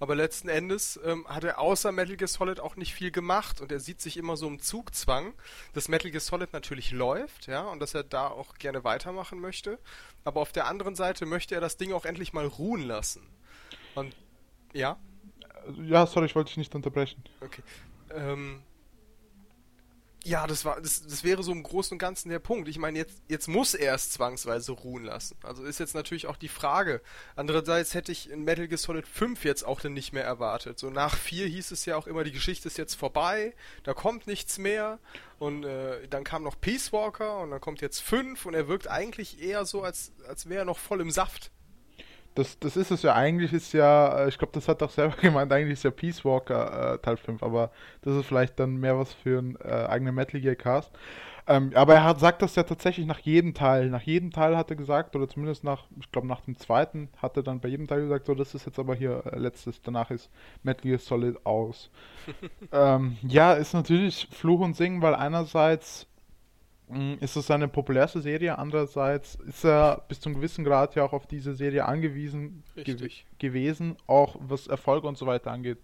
Aber 0.03 0.15
letzten 0.15 0.49
Endes 0.49 0.99
ähm, 1.05 1.25
hat 1.29 1.45
er 1.45 1.59
außer 1.59 1.93
Metal 1.93 2.17
Gear 2.17 2.27
Solid 2.27 2.59
auch 2.59 2.75
nicht 2.75 2.93
viel 2.93 3.09
gemacht 3.09 3.61
und 3.61 3.71
er 3.71 3.79
sieht 3.79 4.01
sich 4.01 4.17
immer 4.17 4.35
so 4.35 4.49
im 4.49 4.59
Zugzwang, 4.59 5.33
dass 5.71 5.87
Metal 5.87 6.11
Gear 6.11 6.19
Solid 6.19 6.51
natürlich 6.51 6.91
läuft, 6.91 7.47
ja, 7.47 7.61
und 7.61 7.79
dass 7.79 7.93
er 7.93 8.03
da 8.03 8.27
auch 8.27 8.55
gerne 8.55 8.83
weitermachen 8.83 9.39
möchte. 9.39 9.79
Aber 10.25 10.41
auf 10.41 10.51
der 10.51 10.67
anderen 10.67 10.95
Seite 10.95 11.25
möchte 11.25 11.55
er 11.55 11.61
das 11.61 11.77
Ding 11.77 11.93
auch 11.93 12.03
endlich 12.03 12.33
mal 12.33 12.45
ruhen 12.45 12.81
lassen. 12.81 13.25
Und 13.95 14.13
ja? 14.73 14.97
Ja, 15.81 16.05
sorry, 16.05 16.25
ich 16.25 16.35
wollte 16.35 16.49
dich 16.49 16.57
nicht 16.57 16.75
unterbrechen. 16.75 17.23
Okay. 17.39 17.63
Ähm, 18.13 18.61
ja, 20.25 20.47
das 20.47 20.63
war, 20.63 20.79
das, 20.79 21.03
das 21.03 21.25
wäre 21.25 21.43
so 21.43 21.51
im 21.51 21.63
Großen 21.63 21.95
und 21.95 21.99
Ganzen 21.99 22.29
der 22.29 22.39
Punkt. 22.39 22.69
Ich 22.69 22.77
meine, 22.77 22.97
jetzt, 22.97 23.21
jetzt 23.27 23.49
muss 23.49 23.73
er 23.73 23.93
es 23.93 24.09
zwangsweise 24.09 24.71
ruhen 24.71 25.03
lassen. 25.03 25.35
Also 25.43 25.63
ist 25.63 25.79
jetzt 25.79 25.95
natürlich 25.95 26.27
auch 26.27 26.37
die 26.37 26.47
Frage. 26.47 27.01
Andererseits 27.35 27.93
hätte 27.93 28.13
ich 28.13 28.29
in 28.29 28.43
Metal 28.43 28.69
Gear 28.69 28.77
Solid 28.77 29.05
5 29.05 29.43
jetzt 29.43 29.63
auch 29.63 29.81
dann 29.81 29.93
nicht 29.93 30.13
mehr 30.13 30.23
erwartet. 30.23 30.79
So 30.79 30.89
nach 30.89 31.17
4 31.17 31.47
hieß 31.47 31.71
es 31.71 31.85
ja 31.85 31.97
auch 31.97 32.07
immer, 32.07 32.23
die 32.23 32.31
Geschichte 32.31 32.69
ist 32.69 32.77
jetzt 32.77 32.95
vorbei, 32.95 33.53
da 33.83 33.93
kommt 33.93 34.25
nichts 34.25 34.57
mehr. 34.57 34.99
Und 35.39 35.65
äh, 35.65 36.07
dann 36.07 36.23
kam 36.23 36.43
noch 36.43 36.59
Peace 36.59 36.93
Walker 36.93 37.39
und 37.39 37.51
dann 37.51 37.59
kommt 37.59 37.81
jetzt 37.81 37.99
5 37.99 38.45
und 38.45 38.53
er 38.53 38.69
wirkt 38.69 38.89
eigentlich 38.89 39.41
eher 39.41 39.65
so, 39.65 39.83
als, 39.83 40.13
als 40.27 40.47
wäre 40.47 40.61
er 40.61 40.65
noch 40.65 40.79
voll 40.79 41.01
im 41.01 41.11
Saft 41.11 41.51
das, 42.35 42.59
das 42.59 42.77
ist 42.77 42.91
es 42.91 43.03
ja. 43.03 43.13
Eigentlich 43.15 43.53
ist 43.53 43.73
ja, 43.73 44.23
äh, 44.23 44.29
ich 44.29 44.37
glaube, 44.37 44.53
das 44.53 44.67
hat 44.67 44.81
auch 44.83 44.89
selber 44.89 45.15
gemeint, 45.21 45.51
eigentlich 45.51 45.73
ist 45.73 45.83
ja 45.83 45.91
Peace 45.91 46.23
Walker 46.25 46.93
äh, 46.93 46.97
Teil 46.99 47.17
5, 47.17 47.43
aber 47.43 47.71
das 48.01 48.15
ist 48.15 48.25
vielleicht 48.25 48.59
dann 48.59 48.77
mehr 48.77 48.97
was 48.97 49.13
für 49.13 49.39
einen 49.39 49.55
äh, 49.57 49.87
eigenen 49.87 50.15
Metal 50.15 50.39
Gear 50.39 50.55
Cast. 50.55 50.91
Ähm, 51.45 51.71
aber 51.75 51.95
er 51.95 52.03
hat, 52.05 52.19
sagt 52.21 52.41
das 52.41 52.55
ja 52.55 52.63
tatsächlich 52.63 53.05
nach 53.05 53.19
jedem 53.19 53.53
Teil. 53.53 53.89
Nach 53.89 54.01
jedem 54.01 54.31
Teil 54.31 54.55
hat 54.55 54.69
er 54.69 54.77
gesagt, 54.77 55.15
oder 55.15 55.27
zumindest 55.27 55.63
nach, 55.63 55.85
ich 55.99 56.09
glaube, 56.09 56.27
nach 56.27 56.39
dem 56.41 56.57
zweiten 56.57 57.09
hat 57.17 57.35
er 57.35 57.43
dann 57.43 57.59
bei 57.59 57.67
jedem 57.67 57.87
Teil 57.87 58.01
gesagt, 58.01 58.27
so, 58.27 58.33
das 58.33 58.55
ist 58.55 58.65
jetzt 58.65 58.79
aber 58.79 58.95
hier 58.95 59.23
äh, 59.25 59.37
letztes, 59.37 59.81
danach 59.81 60.09
ist 60.09 60.29
Metal 60.63 60.83
Gear 60.83 60.99
Solid 60.99 61.45
aus. 61.45 61.89
ähm, 62.71 63.17
ja, 63.23 63.53
ist 63.53 63.73
natürlich 63.73 64.29
Fluch 64.31 64.61
und 64.61 64.75
Singen, 64.77 65.01
weil 65.01 65.15
einerseits 65.15 66.07
ist 67.19 67.35
es 67.35 67.47
seine 67.47 67.67
populärste 67.67 68.21
Serie. 68.21 68.57
Andererseits 68.57 69.35
ist 69.35 69.63
er 69.65 70.03
bis 70.07 70.19
zu 70.19 70.29
einem 70.29 70.35
gewissen 70.35 70.63
Grad 70.63 70.95
ja 70.95 71.03
auch 71.03 71.13
auf 71.13 71.25
diese 71.25 71.55
Serie 71.55 71.85
angewiesen 71.85 72.63
ge 72.75 73.09
gewesen, 73.39 73.95
auch 74.05 74.35
was 74.39 74.67
Erfolg 74.67 75.03
und 75.03 75.17
so 75.17 75.25
weiter 75.25 75.51
angeht. 75.51 75.79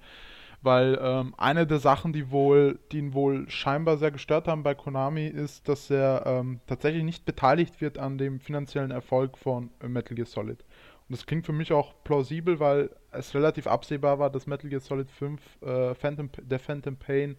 Weil 0.62 1.00
ähm, 1.02 1.34
eine 1.38 1.66
der 1.66 1.80
Sachen, 1.80 2.12
die 2.12 2.32
wohl, 2.32 2.80
die 2.92 2.98
ihn 2.98 3.14
wohl 3.14 3.50
scheinbar 3.50 3.98
sehr 3.98 4.12
gestört 4.12 4.48
haben 4.48 4.62
bei 4.62 4.76
Konami, 4.76 5.28
ist, 5.28 5.70
dass 5.70 5.90
er 5.90 6.24
ähm, 6.26 6.60
tatsächlich 6.68 7.04
nicht 7.04 7.26
beteiligt 7.26 7.80
wird 7.80 7.98
an 7.98 8.18
dem 8.18 8.42
finanziellen 8.42 8.92
Erfolg 8.92 9.38
von 9.38 9.70
Metal 9.82 10.16
Gear 10.16 10.28
Solid. 10.28 10.60
Und 10.60 11.18
das 11.18 11.26
klingt 11.26 11.46
für 11.46 11.54
mich 11.54 11.72
auch 11.72 11.96
plausibel, 12.04 12.60
weil 12.60 12.90
es 13.12 13.34
relativ 13.34 13.68
absehbar 13.68 14.20
war, 14.20 14.30
dass 14.30 14.48
Metal 14.48 14.70
Gear 14.70 14.82
Solid 14.82 15.10
5 15.10 15.42
äh, 15.62 15.96
Phantom, 15.96 16.30
der 16.42 16.60
Phantom 16.60 16.98
Pain 16.98 17.38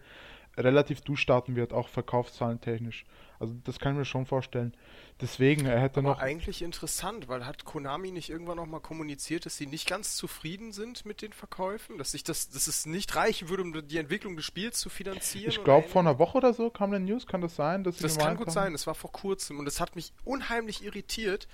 relativ 0.56 1.02
durchstarten 1.02 1.56
wird, 1.56 1.74
auch 1.74 1.88
verkaufszahlen 1.88 2.60
technisch. 2.60 3.04
Also 3.40 3.54
das 3.64 3.78
kann 3.80 3.92
ich 3.94 3.98
mir 3.98 4.04
schon 4.04 4.26
vorstellen. 4.26 4.76
Deswegen, 5.20 5.64
er 5.66 5.80
hätte 5.80 6.00
Aber 6.00 6.10
noch. 6.10 6.18
eigentlich 6.20 6.62
interessant, 6.62 7.26
weil 7.26 7.46
hat 7.46 7.64
Konami 7.64 8.12
nicht 8.12 8.28
irgendwann 8.30 8.56
noch 8.58 8.66
mal 8.66 8.80
kommuniziert, 8.80 9.46
dass 9.46 9.56
sie 9.56 9.66
nicht 9.66 9.88
ganz 9.88 10.14
zufrieden 10.16 10.72
sind 10.72 11.04
mit 11.06 11.22
den 11.22 11.32
Verkäufen, 11.32 11.96
dass 11.98 12.12
sich 12.12 12.22
das, 12.22 12.50
dass 12.50 12.66
es 12.66 12.84
nicht 12.86 13.16
reichen 13.16 13.48
würde, 13.48 13.62
um 13.62 13.88
die 13.88 13.96
Entwicklung 13.98 14.36
des 14.36 14.44
Spiels 14.44 14.78
zu 14.78 14.90
finanzieren. 14.90 15.48
Ich 15.48 15.64
glaube, 15.64 15.88
vor 15.88 16.02
einer 16.02 16.18
Woche 16.18 16.38
oder 16.38 16.52
so 16.54 16.70
kam 16.70 16.90
eine 16.92 17.04
News, 17.04 17.26
kann 17.26 17.40
das 17.40 17.56
sein? 17.56 17.82
Dass 17.82 17.96
sie 17.96 18.02
Das 18.02 18.18
kann 18.18 18.36
gut 18.36 18.46
haben- 18.48 18.52
sein, 18.52 18.72
das 18.72 18.86
war 18.86 18.94
vor 18.94 19.10
kurzem 19.10 19.58
und 19.58 19.64
das 19.64 19.80
hat 19.80 19.96
mich 19.96 20.12
unheimlich 20.24 20.84
irritiert, 20.84 21.48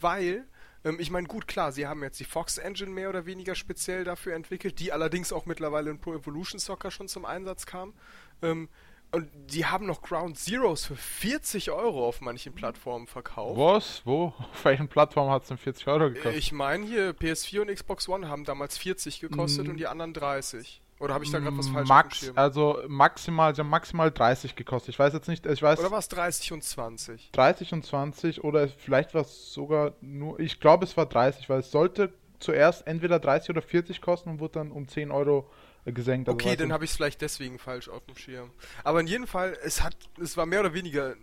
weil, 0.00 0.44
ähm, 0.84 0.98
ich 1.00 1.10
meine, 1.10 1.26
gut, 1.28 1.48
klar, 1.48 1.72
sie 1.72 1.86
haben 1.86 2.02
jetzt 2.02 2.20
die 2.20 2.24
Fox 2.24 2.58
Engine 2.58 2.90
mehr 2.90 3.08
oder 3.08 3.24
weniger 3.26 3.54
speziell 3.54 4.04
dafür 4.04 4.34
entwickelt, 4.34 4.78
die 4.80 4.92
allerdings 4.92 5.32
auch 5.32 5.46
mittlerweile 5.46 5.90
in 5.90 5.98
Pro 5.98 6.14
Evolution 6.14 6.58
Soccer 6.60 6.90
schon 6.90 7.08
zum 7.08 7.24
Einsatz 7.24 7.64
kam. 7.66 7.94
Ähm, 8.42 8.68
und 9.12 9.28
die 9.52 9.66
haben 9.66 9.86
noch 9.86 10.02
Ground 10.02 10.38
Zeroes 10.38 10.86
für 10.86 10.96
40 10.96 11.70
Euro 11.70 12.06
auf 12.08 12.20
manchen 12.20 12.54
Plattformen 12.54 13.06
verkauft. 13.06 13.58
Was? 13.58 14.02
Wo? 14.04 14.26
Auf 14.52 14.64
welchen 14.64 14.88
Plattformen 14.88 15.30
hat 15.30 15.42
es 15.42 15.48
denn 15.48 15.58
40 15.58 15.86
Euro 15.88 16.08
gekostet? 16.08 16.34
Ich 16.36 16.52
meine 16.52 16.86
hier, 16.86 17.10
PS4 17.14 17.60
und 17.60 17.68
Xbox 17.74 18.08
One 18.08 18.28
haben 18.28 18.44
damals 18.44 18.78
40 18.78 19.20
gekostet 19.20 19.66
Mm. 19.66 19.70
und 19.70 19.76
die 19.76 19.86
anderen 19.86 20.14
30. 20.14 20.80
Oder 20.98 21.14
habe 21.14 21.24
ich 21.24 21.32
da 21.32 21.40
gerade 21.40 21.58
was 21.58 21.68
falsch 21.68 21.88
Max, 21.88 22.32
also 22.36 22.78
maximal, 22.86 23.52
sie 23.54 23.60
haben 23.60 23.68
maximal 23.70 24.12
30 24.12 24.54
gekostet. 24.54 24.90
Ich 24.94 24.98
weiß 25.00 25.12
jetzt 25.12 25.26
nicht, 25.26 25.44
ich 25.46 25.60
weiß 25.60 25.80
Oder 25.80 25.90
war 25.90 25.98
es 25.98 26.06
30 26.08 26.52
und 26.52 26.62
20? 26.62 27.30
30 27.32 27.72
und 27.72 27.84
20 27.84 28.44
oder 28.44 28.68
vielleicht 28.68 29.12
war 29.12 29.22
es 29.22 29.52
sogar 29.52 29.94
nur, 30.00 30.38
ich 30.38 30.60
glaube 30.60 30.84
es 30.84 30.96
war 30.96 31.06
30, 31.06 31.48
weil 31.48 31.58
es 31.58 31.72
sollte 31.72 32.12
zuerst 32.38 32.86
entweder 32.86 33.18
30 33.18 33.50
oder 33.50 33.62
40 33.62 34.00
kosten 34.00 34.30
und 34.30 34.40
wurde 34.40 34.54
dann 34.60 34.70
um 34.70 34.86
10 34.86 35.10
Euro 35.10 35.50
gesenkt. 35.84 36.28
Also 36.28 36.34
Okay, 36.34 36.56
dann 36.56 36.72
habe 36.72 36.84
ich 36.84 36.90
es 36.90 36.96
vielleicht 36.96 37.20
deswegen 37.20 37.58
falsch 37.58 37.88
auf 37.88 38.04
dem 38.06 38.16
Schirm. 38.16 38.50
Aber 38.84 39.00
in 39.00 39.06
jedem 39.06 39.26
Fall, 39.26 39.58
es 39.62 39.82
hat, 39.82 39.96
es 40.20 40.36
war 40.36 40.46
mehr 40.46 40.60
oder 40.60 40.74
weniger 40.74 41.16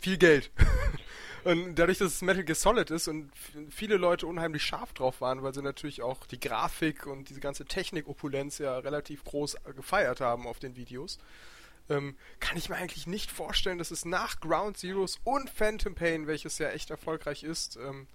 viel 0.00 0.18
Geld. 0.18 0.50
und 1.44 1.76
dadurch, 1.76 1.98
dass 1.98 2.14
es 2.14 2.22
Metal 2.22 2.44
Gear 2.44 2.56
Solid 2.56 2.90
ist 2.90 3.08
und 3.08 3.30
viele 3.70 3.96
Leute 3.96 4.26
unheimlich 4.26 4.64
scharf 4.64 4.92
drauf 4.92 5.20
waren, 5.20 5.42
weil 5.42 5.54
sie 5.54 5.62
natürlich 5.62 6.02
auch 6.02 6.26
die 6.26 6.40
Grafik 6.40 7.06
und 7.06 7.28
diese 7.28 7.40
ganze 7.40 7.64
Technikopulenz 7.64 8.58
ja 8.58 8.78
relativ 8.78 9.24
groß 9.24 9.54
äh, 9.54 9.72
gefeiert 9.74 10.20
haben 10.20 10.46
auf 10.46 10.58
den 10.58 10.76
Videos, 10.76 11.18
ähm, 11.88 12.16
kann 12.40 12.56
ich 12.56 12.68
mir 12.68 12.76
eigentlich 12.76 13.06
nicht 13.06 13.30
vorstellen, 13.30 13.78
dass 13.78 13.90
es 13.90 14.04
nach 14.04 14.40
Ground 14.40 14.76
Zeroes 14.76 15.20
und 15.24 15.50
Phantom 15.50 15.94
Pain, 15.94 16.26
welches 16.26 16.58
ja 16.58 16.70
echt 16.70 16.90
erfolgreich 16.90 17.44
ist, 17.44 17.76
ähm, 17.76 18.06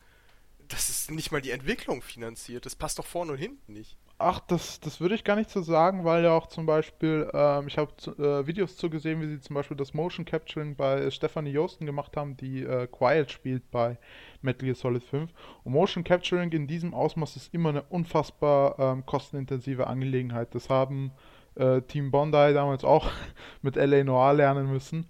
dass 0.67 0.89
es 0.89 1.09
nicht 1.09 1.31
mal 1.31 1.41
die 1.41 1.51
Entwicklung 1.51 2.01
finanziert. 2.01 2.65
Das 2.65 2.75
passt 2.75 2.99
doch 2.99 3.05
vorne 3.05 3.33
und 3.33 3.37
hinten 3.37 3.73
nicht. 3.73 3.97
Ach, 4.19 4.39
das, 4.39 4.79
das 4.79 4.99
würde 4.99 5.13
ich 5.13 5.23
gar 5.23 5.35
nicht 5.35 5.51
so 5.51 5.61
sagen, 5.61 6.03
weil 6.03 6.23
ja 6.23 6.31
auch 6.31 6.47
zum 6.47 6.65
Beispiel, 6.65 7.29
ähm, 7.33 7.67
ich 7.67 7.77
habe 7.77 7.91
äh, 8.17 8.47
Videos 8.47 8.75
zugesehen, 8.75 9.21
wie 9.21 9.27
sie 9.27 9.39
zum 9.39 9.53
Beispiel 9.53 9.77
das 9.77 9.93
Motion 9.93 10.25
Capturing 10.25 10.75
bei 10.75 11.11
Stephanie 11.11 11.51
Josten 11.51 11.85
gemacht 11.85 12.17
haben, 12.17 12.35
die 12.35 12.63
äh, 12.63 12.87
Quiet 12.87 13.29
spielt 13.29 13.69
bei 13.69 13.99
Metal 14.41 14.65
Gear 14.65 14.75
Solid 14.75 15.03
5. 15.03 15.31
Und 15.63 15.71
Motion 15.71 16.03
Capturing 16.03 16.51
in 16.51 16.65
diesem 16.65 16.95
Ausmaß 16.95 17.35
ist 17.35 17.53
immer 17.53 17.69
eine 17.69 17.83
unfassbar 17.83 18.79
ähm, 18.79 19.05
kostenintensive 19.05 19.85
Angelegenheit. 19.85 20.55
Das 20.55 20.67
haben 20.67 21.11
äh, 21.53 21.81
Team 21.83 22.09
Bondi 22.09 22.53
damals 22.55 22.83
auch 22.83 23.11
mit 23.61 23.75
LA 23.75 24.03
Noir 24.03 24.33
lernen 24.33 24.67
müssen. 24.71 25.05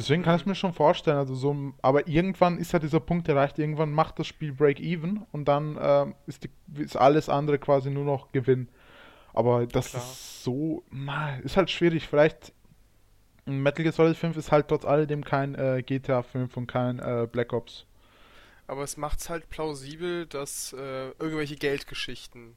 Deswegen 0.00 0.22
kann 0.22 0.36
ich 0.36 0.46
mir 0.46 0.54
schon 0.54 0.72
vorstellen, 0.72 1.18
also 1.18 1.34
so, 1.34 1.74
aber 1.82 2.08
irgendwann 2.08 2.56
ist 2.56 2.72
ja 2.72 2.78
dieser 2.78 3.00
Punkt 3.00 3.28
erreicht, 3.28 3.58
irgendwann 3.58 3.92
macht 3.92 4.18
das 4.18 4.26
Spiel 4.26 4.50
Break-Even 4.50 5.26
und 5.30 5.44
dann 5.44 5.78
ähm, 5.78 6.14
ist, 6.26 6.44
die, 6.44 6.50
ist 6.82 6.96
alles 6.96 7.28
andere 7.28 7.58
quasi 7.58 7.90
nur 7.90 8.06
noch 8.06 8.32
Gewinn. 8.32 8.70
Aber 9.34 9.66
das 9.66 9.90
Klar. 9.90 10.02
ist 10.02 10.42
so, 10.42 10.84
na, 10.90 11.36
ist 11.40 11.58
halt 11.58 11.68
schwierig. 11.68 12.08
Vielleicht 12.08 12.54
Metal 13.44 13.82
Gear 13.82 13.92
Solid 13.92 14.16
5 14.16 14.38
ist 14.38 14.50
halt 14.50 14.68
trotz 14.68 14.86
alledem 14.86 15.22
kein 15.22 15.54
äh, 15.54 15.82
GTA 15.82 16.22
5 16.22 16.56
und 16.56 16.66
kein 16.66 16.98
äh, 16.98 17.28
Black 17.30 17.52
Ops. 17.52 17.84
Aber 18.66 18.82
es 18.82 18.96
macht 18.96 19.20
es 19.20 19.28
halt 19.28 19.50
plausibel, 19.50 20.24
dass 20.24 20.72
äh, 20.72 21.10
irgendwelche 21.18 21.56
Geldgeschichten 21.56 22.56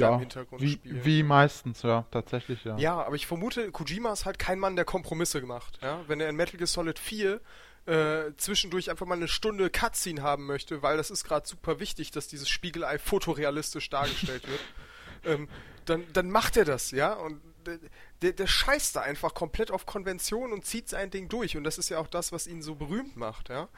Ja, 0.00 0.14
im 0.14 0.20
Hintergrund 0.20 0.62
wie, 0.62 0.72
spielen. 0.72 1.04
wie 1.04 1.22
meistens, 1.22 1.82
ja, 1.82 2.04
tatsächlich, 2.10 2.64
ja. 2.64 2.76
Ja, 2.78 3.02
aber 3.02 3.16
ich 3.16 3.26
vermute, 3.26 3.70
Kojima 3.70 4.12
ist 4.12 4.24
halt 4.24 4.38
kein 4.38 4.58
Mann, 4.58 4.76
der 4.76 4.84
Kompromisse 4.84 5.40
gemacht. 5.40 5.78
Ja? 5.82 6.00
Wenn 6.06 6.20
er 6.20 6.28
in 6.28 6.36
Metal 6.36 6.56
Gear 6.56 6.66
Solid 6.66 6.98
4 6.98 7.40
äh, 7.86 8.32
zwischendurch 8.36 8.90
einfach 8.90 9.06
mal 9.06 9.16
eine 9.16 9.28
Stunde 9.28 9.70
Cutscene 9.70 10.22
haben 10.22 10.46
möchte, 10.46 10.82
weil 10.82 10.96
das 10.96 11.10
ist 11.10 11.24
gerade 11.24 11.48
super 11.48 11.80
wichtig, 11.80 12.10
dass 12.10 12.28
dieses 12.28 12.48
Spiegelei 12.48 12.98
fotorealistisch 12.98 13.88
dargestellt 13.88 14.46
wird, 14.46 14.60
ähm, 15.24 15.48
dann, 15.86 16.04
dann 16.12 16.30
macht 16.30 16.56
er 16.56 16.64
das, 16.64 16.90
ja. 16.90 17.14
Und 17.14 17.40
der, 17.64 17.78
der, 18.22 18.32
der 18.32 18.46
scheißt 18.46 18.96
da 18.96 19.00
einfach 19.00 19.34
komplett 19.34 19.70
auf 19.70 19.86
Konvention 19.86 20.52
und 20.52 20.64
zieht 20.64 20.88
sein 20.88 21.10
Ding 21.10 21.28
durch. 21.28 21.56
Und 21.56 21.64
das 21.64 21.78
ist 21.78 21.88
ja 21.88 21.98
auch 21.98 22.08
das, 22.08 22.30
was 22.30 22.46
ihn 22.46 22.62
so 22.62 22.74
berühmt 22.74 23.16
macht, 23.16 23.48
ja. 23.48 23.68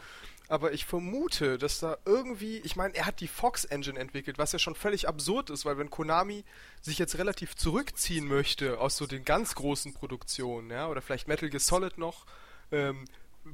Aber 0.50 0.72
ich 0.72 0.84
vermute, 0.84 1.58
dass 1.58 1.78
da 1.78 1.96
irgendwie, 2.04 2.58
ich 2.58 2.74
meine, 2.74 2.96
er 2.96 3.06
hat 3.06 3.20
die 3.20 3.28
Fox 3.28 3.64
Engine 3.64 3.96
entwickelt, 3.96 4.36
was 4.36 4.50
ja 4.50 4.58
schon 4.58 4.74
völlig 4.74 5.06
absurd 5.06 5.48
ist, 5.48 5.64
weil 5.64 5.78
wenn 5.78 5.90
Konami 5.90 6.44
sich 6.80 6.98
jetzt 6.98 7.18
relativ 7.18 7.54
zurückziehen 7.54 8.26
möchte 8.26 8.80
aus 8.80 8.96
so 8.96 9.06
den 9.06 9.24
ganz 9.24 9.54
großen 9.54 9.94
Produktionen, 9.94 10.68
ja, 10.68 10.88
oder 10.88 11.02
vielleicht 11.02 11.28
Metal 11.28 11.48
Gear 11.48 11.60
Solid 11.60 11.98
noch, 11.98 12.26
ähm, 12.72 13.04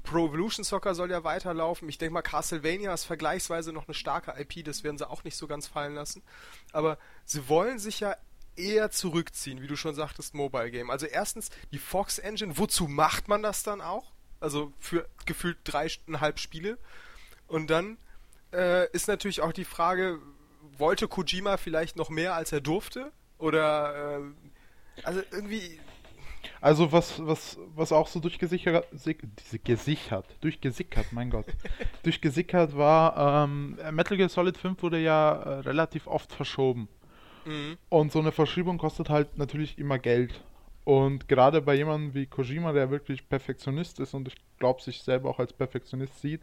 Pro 0.05 0.29
Evolution 0.29 0.65
Soccer 0.65 0.95
soll 0.95 1.11
ja 1.11 1.23
weiterlaufen. 1.23 1.87
Ich 1.91 1.99
denke 1.99 2.15
mal, 2.15 2.23
Castlevania 2.23 2.95
ist 2.95 3.05
vergleichsweise 3.05 3.75
noch 3.75 3.87
eine 3.87 3.95
starke 3.95 4.33
IP, 4.41 4.65
das 4.65 4.83
werden 4.83 4.97
sie 4.97 5.09
auch 5.09 5.23
nicht 5.23 5.37
so 5.37 5.47
ganz 5.47 5.67
fallen 5.67 5.95
lassen. 5.95 6.23
Aber 6.73 6.97
sie 7.26 7.47
wollen 7.47 7.79
sich 7.79 8.00
ja 8.00 8.17
eher 8.57 8.91
zurückziehen, 8.91 9.61
wie 9.61 9.67
du 9.67 9.76
schon 9.76 9.95
sagtest, 9.95 10.33
Mobile 10.33 10.71
Game. 10.71 10.88
Also 10.88 11.05
erstens, 11.05 11.50
die 11.73 11.79
Fox 11.79 12.19
Engine, 12.19 12.57
wozu 12.57 12.88
macht 12.88 13.29
man 13.29 13.43
das 13.43 13.62
dann 13.62 13.83
auch? 13.83 14.15
Also 14.40 14.73
für 14.78 15.09
gefühlt 15.26 15.59
dreieinhalb 15.64 16.38
Spiele. 16.38 16.78
Und 17.47 17.71
dann 17.71 17.99
äh, 18.52 18.90
ist 18.93 19.09
natürlich 19.09 19.40
auch 19.40 19.52
die 19.52 19.64
Frage, 19.64 20.21
wollte 20.78 21.09
Kojima 21.09 21.57
vielleicht 21.57 21.97
noch 21.97 22.11
mehr, 22.11 22.35
als 22.35 22.52
er 22.52 22.61
durfte? 22.61 23.12
Oder, 23.38 24.19
äh, 24.19 25.02
also 25.02 25.21
irgendwie, 25.31 25.81
Also 26.61 26.93
was, 26.93 27.25
was, 27.25 27.59
was 27.75 27.93
auch 27.93 28.09
so 28.09 28.21
diese 29.38 29.59
gesichert, 29.59 30.37
durchgesickert, 30.40 31.12
mein 31.12 31.31
Gott, 31.31 31.47
durchgesickert 32.02 32.76
war, 32.76 33.45
ähm, 33.45 33.78
Metal 33.93 34.16
Gear 34.16 34.28
Solid 34.28 34.57
5 34.57 34.83
wurde 34.83 34.99
ja 34.99 35.33
äh, 35.35 35.49
relativ 35.61 36.07
oft 36.07 36.33
verschoben. 36.33 36.88
mh, 37.45 37.76
Und 37.88 38.12
so 38.12 38.21
eine 38.21 38.33
Verschiebung 38.33 38.78
kostet 38.78 39.11
halt 39.11 39.38
natürlich 39.38 39.78
immer 39.78 39.99
Geld. 39.99 40.45
Und 40.87 41.26
gerade 41.26 41.61
bei 41.62 41.75
jemandem 41.75 42.14
wie 42.14 42.26
Kojima, 42.26 42.73
der 42.73 42.93
wirklich 42.93 43.28
Perfektionist 43.28 43.99
ist 43.99 44.14
und 44.14 44.28
ich 44.28 44.37
glaube 44.61 44.81
sich 44.81 45.02
selber 45.02 45.28
auch 45.28 45.40
als 45.40 45.52
Perfektionist 45.52 46.21
sieht, 46.21 46.43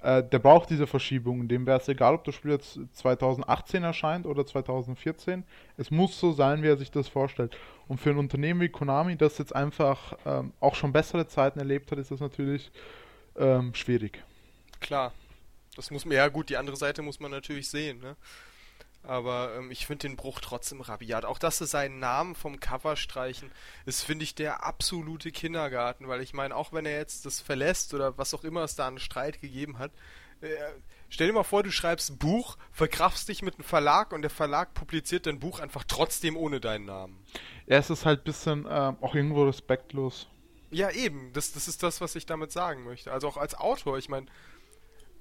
äh, 0.00 0.22
der 0.22 0.38
braucht 0.38 0.70
diese 0.70 0.86
Verschiebung. 0.86 1.48
Dem 1.48 1.66
wäre 1.66 1.80
es 1.80 1.88
egal, 1.88 2.14
ob 2.14 2.22
das 2.22 2.36
Spiel 2.36 2.52
jetzt 2.52 2.78
2018 2.92 3.82
erscheint 3.82 4.26
oder 4.26 4.46
2014. 4.46 5.42
Es 5.76 5.90
muss 5.90 6.20
so 6.20 6.30
sein, 6.30 6.62
wie 6.62 6.68
er 6.68 6.76
sich 6.76 6.92
das 6.92 7.08
vorstellt. 7.08 7.56
Und 7.88 7.98
für 7.98 8.10
ein 8.10 8.18
Unternehmen 8.18 8.60
wie 8.60 8.68
Konami, 8.68 9.16
das 9.16 9.38
jetzt 9.38 9.56
einfach 9.56 10.16
ähm, 10.24 10.52
auch 10.60 10.76
schon 10.76 10.92
bessere 10.92 11.26
Zeiten 11.26 11.58
erlebt 11.58 11.90
hat, 11.90 11.98
ist 11.98 12.12
das 12.12 12.20
natürlich 12.20 12.70
ähm, 13.36 13.74
schwierig. 13.74 14.22
klar. 14.78 15.12
Das 15.74 15.90
muss 15.90 16.04
man, 16.04 16.14
ja 16.14 16.28
gut, 16.28 16.48
die 16.48 16.56
andere 16.56 16.76
Seite 16.76 17.02
muss 17.02 17.18
man 17.18 17.32
natürlich 17.32 17.68
sehen, 17.68 18.00
ne? 18.00 18.16
Aber 19.02 19.54
ähm, 19.56 19.70
ich 19.70 19.86
finde 19.86 20.08
den 20.08 20.16
Bruch 20.16 20.40
trotzdem 20.40 20.80
rabiat. 20.80 21.24
Auch 21.24 21.38
dass 21.38 21.58
sie 21.58 21.66
seinen 21.66 21.98
Namen 21.98 22.34
vom 22.34 22.60
Cover 22.60 22.96
streichen, 22.96 23.50
ist, 23.86 24.02
finde 24.02 24.24
ich, 24.24 24.34
der 24.34 24.64
absolute 24.64 25.32
Kindergarten. 25.32 26.08
Weil 26.08 26.20
ich 26.20 26.34
meine, 26.34 26.54
auch 26.54 26.72
wenn 26.72 26.86
er 26.86 26.98
jetzt 26.98 27.24
das 27.26 27.40
verlässt 27.40 27.94
oder 27.94 28.18
was 28.18 28.34
auch 28.34 28.44
immer 28.44 28.62
es 28.62 28.76
da 28.76 28.86
einen 28.86 28.98
Streit 28.98 29.40
gegeben 29.40 29.78
hat, 29.78 29.92
äh, 30.40 30.48
stell 31.08 31.26
dir 31.26 31.32
mal 31.32 31.42
vor, 31.42 31.62
du 31.62 31.70
schreibst 31.70 32.10
ein 32.10 32.18
Buch, 32.18 32.56
verkraftst 32.72 33.28
dich 33.28 33.42
mit 33.42 33.54
einem 33.54 33.64
Verlag 33.64 34.12
und 34.12 34.22
der 34.22 34.30
Verlag 34.30 34.74
publiziert 34.74 35.26
dein 35.26 35.38
Buch 35.38 35.60
einfach 35.60 35.84
trotzdem 35.84 36.36
ohne 36.36 36.60
deinen 36.60 36.86
Namen. 36.86 37.18
Ja, 37.66 37.78
es 37.78 37.90
ist 37.90 38.04
halt 38.04 38.20
ein 38.20 38.24
bisschen 38.24 38.66
ähm, 38.68 38.96
auch 39.00 39.14
irgendwo 39.14 39.44
respektlos. 39.44 40.28
Ja, 40.70 40.90
eben. 40.90 41.32
Das, 41.32 41.52
das 41.52 41.68
ist 41.68 41.82
das, 41.82 42.00
was 42.00 42.14
ich 42.14 42.26
damit 42.26 42.52
sagen 42.52 42.84
möchte. 42.84 43.12
Also 43.12 43.28
auch 43.28 43.36
als 43.36 43.54
Autor, 43.54 43.98
ich 43.98 44.08
meine, 44.08 44.26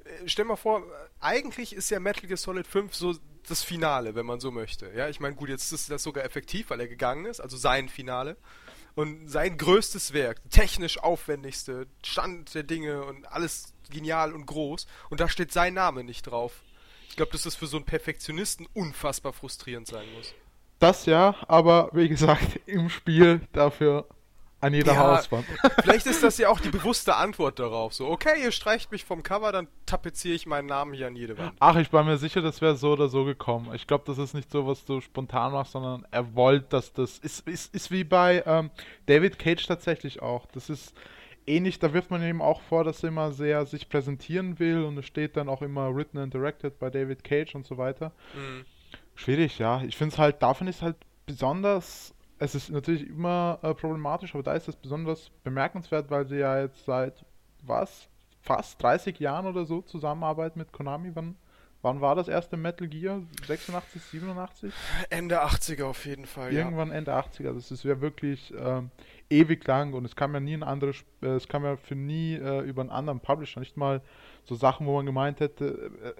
äh, 0.05 0.27
stell 0.27 0.45
mal 0.45 0.55
vor, 0.55 0.83
eigentlich 1.19 1.73
ist 1.73 1.89
ja 1.89 1.99
Metal 1.99 2.27
Gear 2.27 2.37
Solid 2.37 2.67
5 2.67 2.93
so 2.93 3.15
das 3.47 3.63
Finale, 3.63 4.15
wenn 4.15 4.25
man 4.25 4.39
so 4.39 4.51
möchte. 4.51 4.91
Ja, 4.95 5.09
ich 5.09 5.19
meine, 5.19 5.35
gut, 5.35 5.49
jetzt 5.49 5.71
ist 5.71 5.89
das 5.89 6.03
sogar 6.03 6.23
effektiv, 6.23 6.69
weil 6.69 6.79
er 6.79 6.87
gegangen 6.87 7.25
ist, 7.25 7.39
also 7.39 7.57
sein 7.57 7.89
Finale. 7.89 8.37
Und 8.95 9.29
sein 9.29 9.57
größtes 9.57 10.13
Werk, 10.13 10.41
technisch 10.49 10.97
aufwendigste, 10.99 11.87
Stand 12.03 12.53
der 12.53 12.63
Dinge 12.63 13.03
und 13.05 13.25
alles 13.31 13.73
genial 13.89 14.33
und 14.33 14.45
groß. 14.45 14.87
Und 15.09 15.19
da 15.19 15.29
steht 15.29 15.53
sein 15.53 15.73
Name 15.73 16.03
nicht 16.03 16.23
drauf. 16.23 16.61
Ich 17.07 17.15
glaube, 17.15 17.31
dass 17.31 17.43
das 17.43 17.55
für 17.55 17.67
so 17.67 17.77
einen 17.77 17.85
Perfektionisten 17.85 18.67
unfassbar 18.73 19.33
frustrierend 19.33 19.87
sein 19.87 20.05
muss. 20.13 20.33
Das 20.79 21.05
ja, 21.05 21.35
aber 21.47 21.89
wie 21.93 22.07
gesagt, 22.07 22.59
im 22.65 22.89
Spiel 22.89 23.41
dafür 23.51 24.07
An 24.61 24.73
jeder 24.73 24.93
Ja, 24.93 25.17
Hauswand. 25.17 25.45
Vielleicht 25.81 26.05
ist 26.05 26.21
das 26.21 26.37
ja 26.37 26.49
auch 26.49 26.59
die 26.59 26.69
bewusste 26.69 27.15
Antwort 27.15 27.59
darauf. 27.59 27.93
So, 27.93 28.07
okay, 28.07 28.43
ihr 28.43 28.51
streicht 28.51 28.91
mich 28.91 29.05
vom 29.05 29.23
Cover, 29.23 29.51
dann 29.51 29.67
tapeziere 29.85 30.35
ich 30.35 30.45
meinen 30.45 30.65
Namen 30.65 30.93
hier 30.93 31.07
an 31.07 31.15
jede 31.15 31.37
Wand. 31.37 31.53
Ach, 31.59 31.77
ich 31.77 31.93
war 31.93 32.03
mir 32.03 32.17
sicher, 32.17 32.41
das 32.41 32.61
wäre 32.61 32.75
so 32.75 32.91
oder 32.91 33.07
so 33.07 33.23
gekommen. 33.23 33.73
Ich 33.73 33.87
glaube, 33.87 34.03
das 34.05 34.17
ist 34.17 34.33
nicht 34.33 34.51
so, 34.51 34.67
was 34.67 34.83
du 34.83 34.99
spontan 34.99 35.53
machst, 35.53 35.71
sondern 35.71 36.05
er 36.11 36.35
wollte, 36.35 36.67
dass 36.69 36.91
das 36.91 37.19
ist, 37.19 37.47
ist, 37.47 37.73
ist 37.73 37.91
wie 37.91 38.03
bei 38.03 38.43
ähm, 38.45 38.69
David 39.05 39.39
Cage 39.39 39.65
tatsächlich 39.65 40.21
auch. 40.21 40.45
Das 40.47 40.69
ist 40.69 40.93
ähnlich, 41.47 41.79
da 41.79 41.93
wirft 41.93 42.11
man 42.11 42.21
ihm 42.21 42.41
auch 42.41 42.61
vor, 42.61 42.83
dass 42.83 43.03
er 43.03 43.09
immer 43.09 43.31
sehr 43.31 43.65
sich 43.65 43.89
präsentieren 43.89 44.59
will 44.59 44.83
und 44.83 44.97
es 44.97 45.05
steht 45.05 45.37
dann 45.37 45.49
auch 45.49 45.61
immer 45.61 45.95
written 45.95 46.17
and 46.17 46.33
directed 46.33 46.79
bei 46.79 46.89
David 46.89 47.23
Cage 47.23 47.55
und 47.55 47.65
so 47.65 47.77
weiter. 47.77 48.11
Mhm. 48.35 48.65
Schwierig, 49.15 49.59
ja. 49.59 49.81
Ich 49.83 49.97
finde 49.97 50.13
es 50.13 50.19
halt, 50.19 50.41
davon 50.41 50.67
ist 50.67 50.81
halt 50.81 50.95
besonders, 51.25 52.13
es 52.39 52.55
ist 52.55 52.69
natürlich 52.69 53.07
immer 53.07 53.59
äh, 53.61 53.73
problematisch, 53.73 54.33
aber 54.33 54.43
da 54.43 54.53
ist 54.53 54.67
es 54.67 54.75
besonders 54.75 55.29
bemerkenswert, 55.43 56.09
weil 56.09 56.25
sie 56.25 56.37
ja 56.37 56.61
jetzt 56.61 56.85
seit, 56.85 57.25
was, 57.61 58.07
fast 58.41 58.81
30 58.81 59.19
Jahren 59.19 59.45
oder 59.45 59.65
so 59.65 59.81
zusammenarbeiten 59.81 60.57
mit 60.57 60.71
Konami. 60.71 61.11
Wann, 61.13 61.35
wann 61.81 61.99
war 61.99 62.15
das 62.15 62.29
erste 62.29 62.55
Metal 62.55 62.87
Gear? 62.87 63.21
86, 63.45 64.01
87? 64.01 64.73
Ende 65.09 65.43
80er 65.43 65.83
auf 65.85 66.05
jeden 66.05 66.25
Fall, 66.25 66.53
ja. 66.53 66.59
Irgendwann 66.59 66.91
Ende 66.91 67.13
80er. 67.13 67.53
Das 67.53 67.71
ist 67.71 67.83
ja 67.83 67.99
wirklich 67.99 68.53
ähm, 68.57 68.89
ewig 69.29 69.67
lang 69.67 69.93
und 69.93 70.05
es 70.05 70.15
kam 70.15 70.33
ja 70.33 70.39
nie 70.39 70.53
ein 70.53 70.63
anderes, 70.63 71.03
äh, 71.21 71.27
es 71.27 71.49
kam 71.49 71.65
ja 71.65 71.75
für 71.75 71.95
nie 71.95 72.35
äh, 72.35 72.61
über 72.61 72.81
einen 72.81 72.89
anderen 72.89 73.19
Publisher, 73.19 73.59
nicht 73.59 73.75
mal 73.75 74.01
so 74.45 74.55
Sachen, 74.55 74.87
wo 74.87 74.95
man 74.95 75.05
gemeint 75.05 75.41
hätte, 75.41 75.91
äh, 76.01 76.07
äh, 76.07 76.13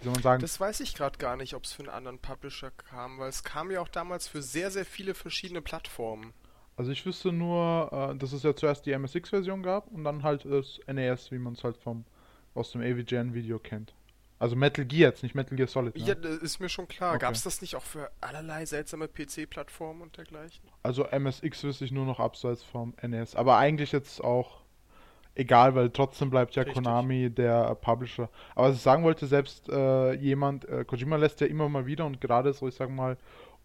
wie 0.00 0.04
soll 0.04 0.12
man 0.12 0.22
sagen, 0.22 0.40
Das 0.40 0.58
weiß 0.58 0.80
ich 0.80 0.94
gerade 0.94 1.18
gar 1.18 1.36
nicht, 1.36 1.54
ob 1.54 1.64
es 1.64 1.72
für 1.72 1.82
einen 1.82 1.90
anderen 1.90 2.18
Publisher 2.18 2.70
kam, 2.70 3.18
weil 3.18 3.28
es 3.28 3.44
kam 3.44 3.70
ja 3.70 3.80
auch 3.80 3.88
damals 3.88 4.28
für 4.28 4.42
sehr, 4.42 4.70
sehr 4.70 4.84
viele 4.84 5.14
verschiedene 5.14 5.62
Plattformen. 5.62 6.32
Also 6.76 6.92
ich 6.92 7.04
wüsste 7.04 7.32
nur, 7.32 7.90
äh, 7.92 8.16
dass 8.16 8.32
es 8.32 8.42
ja 8.42 8.56
zuerst 8.56 8.86
die 8.86 8.92
MSX-Version 8.92 9.62
gab 9.62 9.88
und 9.88 10.04
dann 10.04 10.22
halt 10.22 10.46
das 10.46 10.80
NES, 10.86 11.30
wie 11.30 11.38
man 11.38 11.52
es 11.52 11.62
halt 11.62 11.76
vom 11.76 12.04
aus 12.54 12.72
dem 12.72 12.80
AVGN-Video 12.80 13.58
kennt. 13.58 13.94
Also 14.38 14.56
Metal 14.56 14.86
Gear 14.86 15.10
jetzt, 15.10 15.22
nicht 15.22 15.34
Metal 15.34 15.54
Gear 15.54 15.68
Solid. 15.68 15.94
Ne? 15.94 16.02
Ja, 16.02 16.14
ist 16.14 16.60
mir 16.60 16.70
schon 16.70 16.88
klar. 16.88 17.10
Okay. 17.10 17.20
Gab 17.20 17.34
es 17.34 17.42
das 17.42 17.60
nicht 17.60 17.76
auch 17.76 17.82
für 17.82 18.10
allerlei 18.22 18.64
seltsame 18.64 19.06
PC-Plattformen 19.06 20.00
und 20.00 20.16
dergleichen? 20.16 20.64
Also 20.82 21.04
MSX 21.04 21.62
wüsste 21.62 21.84
ich 21.84 21.92
nur 21.92 22.06
noch 22.06 22.18
abseits 22.18 22.64
vom 22.64 22.94
NES. 23.02 23.36
Aber 23.36 23.58
eigentlich 23.58 23.92
jetzt 23.92 24.24
auch 24.24 24.59
egal, 25.34 25.74
weil 25.74 25.90
trotzdem 25.90 26.30
bleibt 26.30 26.54
ja 26.54 26.62
Richtig. 26.62 26.82
Konami 26.82 27.30
der 27.30 27.74
Publisher. 27.76 28.28
Aber 28.54 28.68
was 28.68 28.76
ich 28.76 28.82
sagen 28.82 29.02
wollte, 29.04 29.26
selbst 29.26 29.68
äh, 29.68 30.12
jemand, 30.14 30.66
äh, 30.68 30.84
Kojima 30.84 31.16
lässt 31.16 31.40
ja 31.40 31.46
immer 31.46 31.68
mal 31.68 31.86
wieder 31.86 32.06
und 32.06 32.20
gerade 32.20 32.52
so, 32.52 32.68
ich 32.68 32.74
sag 32.74 32.90
mal, 32.90 33.16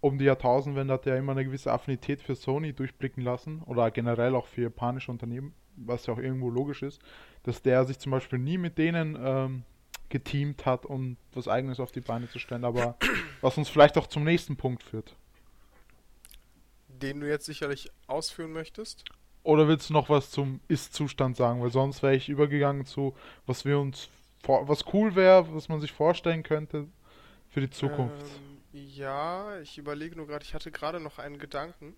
um 0.02 0.18
die 0.18 0.26
Jahrtausendwende 0.26 0.94
hat 0.94 1.08
er 1.08 1.14
ja 1.14 1.20
immer 1.20 1.32
eine 1.32 1.46
gewisse 1.46 1.72
Affinität 1.72 2.22
für 2.22 2.36
Sony 2.36 2.74
durchblicken 2.74 3.24
lassen 3.24 3.62
oder 3.66 3.90
generell 3.92 4.36
auch 4.36 4.46
für 4.46 4.62
japanische 4.62 5.12
Unternehmen, 5.12 5.54
was 5.76 6.06
ja 6.06 6.14
auch 6.14 6.20
irgendwo 6.20 6.50
logisch 6.50 6.84
ist, 6.84 7.02
dass 7.44 7.62
der 7.62 7.86
sich 7.86 7.98
zum 8.00 8.12
Beispiel 8.12 8.40
nie 8.40 8.58
mit 8.58 8.78
denen 8.78 9.18
ähm, 9.20 9.64
geteamt 10.10 10.66
hat, 10.66 10.86
um 10.86 11.18
was 11.34 11.48
eigenes 11.48 11.80
auf 11.80 11.92
die 11.92 12.02
Beine 12.02 12.30
zu 12.30 12.40
stellen, 12.40 12.66
aber 12.66 12.98
was 13.42 13.58
uns 13.58 13.70
vielleicht 13.70 13.98
auch 13.98 14.08
zum 14.08 14.24
nächsten 14.24 14.56
Punkt 14.58 14.84
führt. 14.84 15.16
Den 16.88 17.20
du 17.20 17.28
jetzt 17.28 17.46
sicherlich 17.46 17.90
ausführen 18.08 18.54
möchtest? 18.54 19.06
Oder 19.46 19.68
willst 19.68 19.92
du 19.92 19.94
noch 19.94 20.10
was 20.10 20.32
zum 20.32 20.60
Ist-Zustand 20.68 21.38
sagen? 21.38 21.62
Weil 21.62 21.70
sonst 21.70 22.02
wäre 22.02 22.16
ich 22.16 22.30
übergegangen 22.30 22.86
zu, 22.86 23.16
was 23.46 23.64
wir 23.64 23.80
uns 23.80 24.10
was 24.48 24.86
cool 24.94 25.16
wäre, 25.16 25.54
was 25.54 25.70
man 25.70 25.82
sich 25.82 25.92
vorstellen 25.92 26.42
könnte 26.42 26.88
für 27.50 27.62
die 27.62 27.70
Zukunft. 27.70 28.26
Ähm, 28.74 28.88
ja, 28.96 29.60
ich 29.60 29.78
überlege 29.78 30.16
nur 30.16 30.26
gerade, 30.26 30.44
ich 30.44 30.56
hatte 30.56 30.72
gerade 30.72 31.00
noch 31.00 31.20
einen 31.20 31.38
Gedanken, 31.38 31.96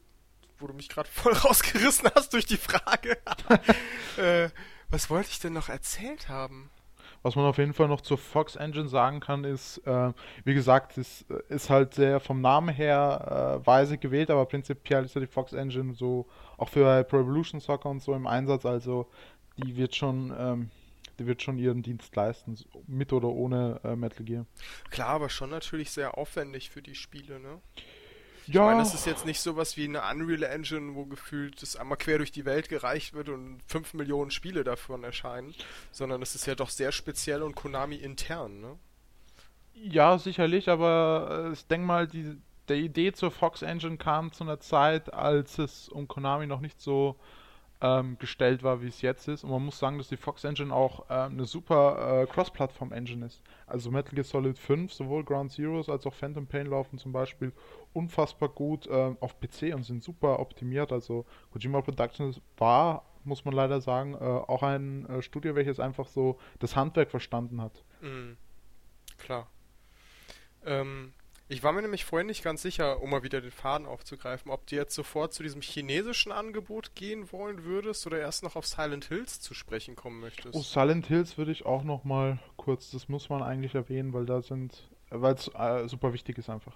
wo 0.59 0.67
du 0.67 0.73
mich 0.73 0.89
gerade 0.89 1.09
voll 1.11 1.33
rausgerissen 1.33 2.09
hast 2.13 2.33
durch 2.33 2.45
die 2.45 2.57
Frage. 2.57 3.17
äh, 4.17 4.49
was 4.89 5.09
wollte 5.09 5.29
ich 5.29 5.39
denn 5.39 5.53
noch 5.53 5.69
erzählt 5.69 6.27
haben? 6.27 6.69
Was 7.27 7.35
man 7.35 7.43
auf 7.43 7.57
jeden 7.57 7.73
Fall 7.73 7.89
noch 7.89 7.99
zur 7.99 8.17
Fox 8.17 8.55
Engine 8.55 8.87
sagen 8.87 9.19
kann, 9.19 9.43
ist, 9.43 9.79
äh, 9.79 10.13
wie 10.45 10.53
gesagt, 10.53 10.97
es 10.97 11.25
ist 11.49 11.69
halt 11.69 11.93
sehr 11.93 12.21
vom 12.21 12.39
Namen 12.39 12.69
her 12.69 13.59
äh, 13.61 13.67
weise 13.67 13.97
gewählt, 13.97 14.31
aber 14.31 14.45
prinzipiell 14.45 15.03
ist 15.03 15.13
ja 15.13 15.19
die 15.19 15.27
Fox 15.27 15.51
Engine 15.51 15.93
so 15.93 16.25
auch 16.55 16.69
für 16.69 17.03
Pro 17.03 17.19
Evolution 17.19 17.59
Soccer 17.59 17.89
und 17.89 18.01
so 18.01 18.13
im 18.13 18.27
Einsatz, 18.27 18.65
also 18.65 19.09
die 19.57 19.75
wird 19.75 19.93
schon, 19.93 20.33
ähm, 20.39 20.69
die 21.19 21.27
wird 21.27 21.41
schon 21.41 21.57
ihren 21.57 21.83
Dienst 21.83 22.15
leisten, 22.15 22.57
mit 22.87 23.11
oder 23.11 23.27
ohne 23.27 23.81
äh, 23.83 23.97
Metal 23.97 24.23
Gear. 24.23 24.45
Klar, 24.89 25.09
aber 25.09 25.27
schon 25.27 25.49
natürlich 25.49 25.91
sehr 25.91 26.17
aufwendig 26.17 26.69
für 26.69 26.81
die 26.81 26.95
Spiele, 26.95 27.41
ne? 27.41 27.59
Ich 28.49 28.55
Ja, 28.55 28.61
meine, 28.61 28.79
das 28.79 28.93
ist 28.93 29.05
jetzt 29.05 29.25
nicht 29.25 29.39
sowas 29.41 29.77
wie 29.77 29.85
eine 29.85 30.01
Unreal 30.09 30.43
Engine, 30.43 30.95
wo 30.95 31.05
gefühlt 31.05 31.61
das 31.61 31.75
einmal 31.75 31.97
quer 31.97 32.17
durch 32.17 32.31
die 32.31 32.45
Welt 32.45 32.69
gereicht 32.69 33.13
wird 33.13 33.29
und 33.29 33.61
5 33.67 33.93
Millionen 33.93 34.31
Spiele 34.31 34.63
davon 34.63 35.03
erscheinen, 35.03 35.53
sondern 35.91 36.21
es 36.21 36.35
ist 36.35 36.45
ja 36.47 36.55
doch 36.55 36.69
sehr 36.69 36.91
speziell 36.91 37.43
und 37.43 37.55
Konami 37.55 37.95
intern, 37.97 38.59
ne? 38.61 38.79
Ja, 39.73 40.17
sicherlich, 40.17 40.69
aber 40.69 41.49
äh, 41.49 41.53
ich 41.53 41.67
denke 41.67 41.85
mal, 41.85 42.07
die, 42.07 42.37
der 42.67 42.77
Idee 42.77 43.13
zur 43.13 43.31
Fox 43.31 43.61
Engine 43.61 43.97
kam 43.97 44.31
zu 44.33 44.43
einer 44.43 44.59
Zeit, 44.59 45.13
als 45.13 45.59
es 45.59 45.87
um 45.89 46.07
Konami 46.07 46.47
noch 46.47 46.61
nicht 46.61 46.81
so 46.81 47.17
ähm, 47.81 48.17
gestellt 48.17 48.63
war, 48.63 48.81
wie 48.81 48.87
es 48.87 49.01
jetzt 49.01 49.27
ist. 49.27 49.43
Und 49.43 49.51
man 49.51 49.63
muss 49.63 49.77
sagen, 49.77 49.97
dass 49.97 50.07
die 50.07 50.17
Fox 50.17 50.43
Engine 50.43 50.73
auch 50.73 51.05
ähm, 51.09 51.33
eine 51.33 51.45
super 51.45 52.23
äh, 52.23 52.25
Cross-Plattform-Engine 52.25 53.25
ist. 53.25 53.41
Also 53.67 53.91
Metal 53.91 54.13
Gear 54.13 54.23
Solid 54.23 54.57
5, 54.57 54.91
sowohl 54.91 55.23
Ground 55.23 55.51
Zeroes 55.51 55.89
als 55.89 56.05
auch 56.05 56.13
Phantom 56.13 56.47
Pain 56.47 56.67
laufen 56.67 56.97
zum 56.97 57.11
Beispiel 57.11 57.51
unfassbar 57.93 58.49
gut 58.49 58.87
äh, 58.87 59.15
auf 59.19 59.39
PC 59.39 59.73
und 59.75 59.83
sind 59.83 60.03
super 60.03 60.39
optimiert. 60.39 60.91
Also 60.91 61.25
Kojima 61.51 61.81
Productions 61.81 62.41
war, 62.57 63.05
muss 63.23 63.45
man 63.45 63.53
leider 63.53 63.79
sagen, 63.79 64.15
äh, 64.15 64.17
auch 64.17 64.63
ein 64.63 65.05
äh, 65.07 65.21
Studio, 65.21 65.55
welches 65.55 65.79
einfach 65.79 66.07
so 66.07 66.39
das 66.59 66.75
Handwerk 66.75 67.11
verstanden 67.11 67.61
hat. 67.61 67.83
Mhm. 68.01 68.37
Klar. 69.17 69.47
Ähm, 70.65 71.13
ich 71.49 71.63
war 71.63 71.71
mir 71.71 71.81
nämlich 71.81 72.03
vorhin 72.03 72.27
nicht 72.27 72.43
ganz 72.43 72.61
sicher, 72.61 73.01
um 73.01 73.09
mal 73.09 73.23
wieder 73.23 73.39
den 73.39 73.51
Faden 73.51 73.87
aufzugreifen, 73.87 74.51
ob 74.51 74.67
du 74.67 74.75
jetzt 74.75 74.93
sofort 74.93 75.33
zu 75.33 75.43
diesem 75.43 75.61
chinesischen 75.61 76.31
Angebot 76.31 76.93
gehen 76.95 77.31
wollen 77.31 77.63
würdest 77.63 78.05
oder 78.05 78.19
erst 78.19 78.43
noch 78.43 78.55
auf 78.55 78.67
Silent 78.67 79.05
Hills 79.05 79.39
zu 79.39 79.53
sprechen 79.53 79.95
kommen 79.95 80.19
möchtest. 80.19 80.55
Oh, 80.55 80.61
Silent 80.61 81.07
Hills 81.07 81.37
würde 81.37 81.51
ich 81.51 81.65
auch 81.65 81.83
noch 81.83 82.03
mal 82.03 82.39
kurz, 82.57 82.91
das 82.91 83.07
muss 83.07 83.29
man 83.29 83.41
eigentlich 83.41 83.75
erwähnen, 83.75 84.13
weil 84.13 84.25
da 84.25 84.41
sind, 84.41 84.89
weil 85.09 85.35
es 85.35 85.49
äh, 85.53 85.87
super 85.87 86.11
wichtig 86.11 86.37
ist 86.37 86.49
einfach. 86.49 86.75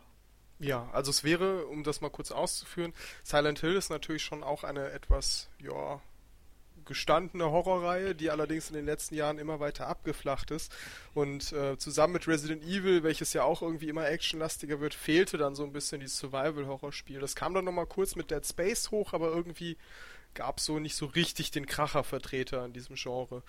Ja, 0.60 0.89
also 0.93 1.10
es 1.10 1.23
wäre, 1.23 1.65
um 1.65 1.84
das 1.84 2.01
mal 2.01 2.10
kurz 2.10 2.31
auszuführen, 2.31 2.93
Silent 3.23 3.60
Hill 3.60 3.75
ist 3.75 3.89
natürlich 3.89 4.23
schon 4.23 4.43
auch 4.43 4.63
eine 4.63 4.91
etwas, 4.91 5.49
ja, 5.60 5.99
gestandene 6.91 7.49
Horrorreihe, 7.51 8.13
die 8.15 8.30
allerdings 8.30 8.69
in 8.69 8.75
den 8.75 8.86
letzten 8.86 9.15
Jahren 9.15 9.38
immer 9.39 9.60
weiter 9.60 9.88
abgeflacht 9.88 10.51
ist. 10.51 10.71
Und 11.13 11.51
äh, 11.54 11.77
zusammen 11.77 12.13
mit 12.13 12.27
Resident 12.27 12.63
Evil, 12.63 13.04
welches 13.04 13.34
ja 13.34 13.43
auch 13.43 13.62
irgendwie 13.62 13.89
immer 13.89 14.08
actionlastiger 14.10 14.80
wird, 14.80 14.93
fehlte 14.93 15.38
dann 15.38 15.56
so 15.56 15.63
ein 15.63 15.73
bisschen 15.73 15.99
dieses 16.01 16.17
Survival-Horrorspiel. 16.19 17.19
Das 17.19 17.36
kam 17.36 17.54
dann 17.54 17.65
nochmal 17.65 17.86
kurz 17.88 18.15
mit 18.15 18.30
Dead 18.32 18.45
Space 18.45 18.91
hoch, 18.91 19.13
aber 19.13 19.30
irgendwie 19.30 19.77
gab 20.34 20.60
es 20.60 20.65
so 20.65 20.80
nicht 20.80 20.95
so 20.95 21.08
richtig 21.08 21.51
den 21.51 21.65
Kracher-Vertreter 21.65 22.63
in 22.65 22.73
diesem 22.73 22.95
Genre. 22.95 23.43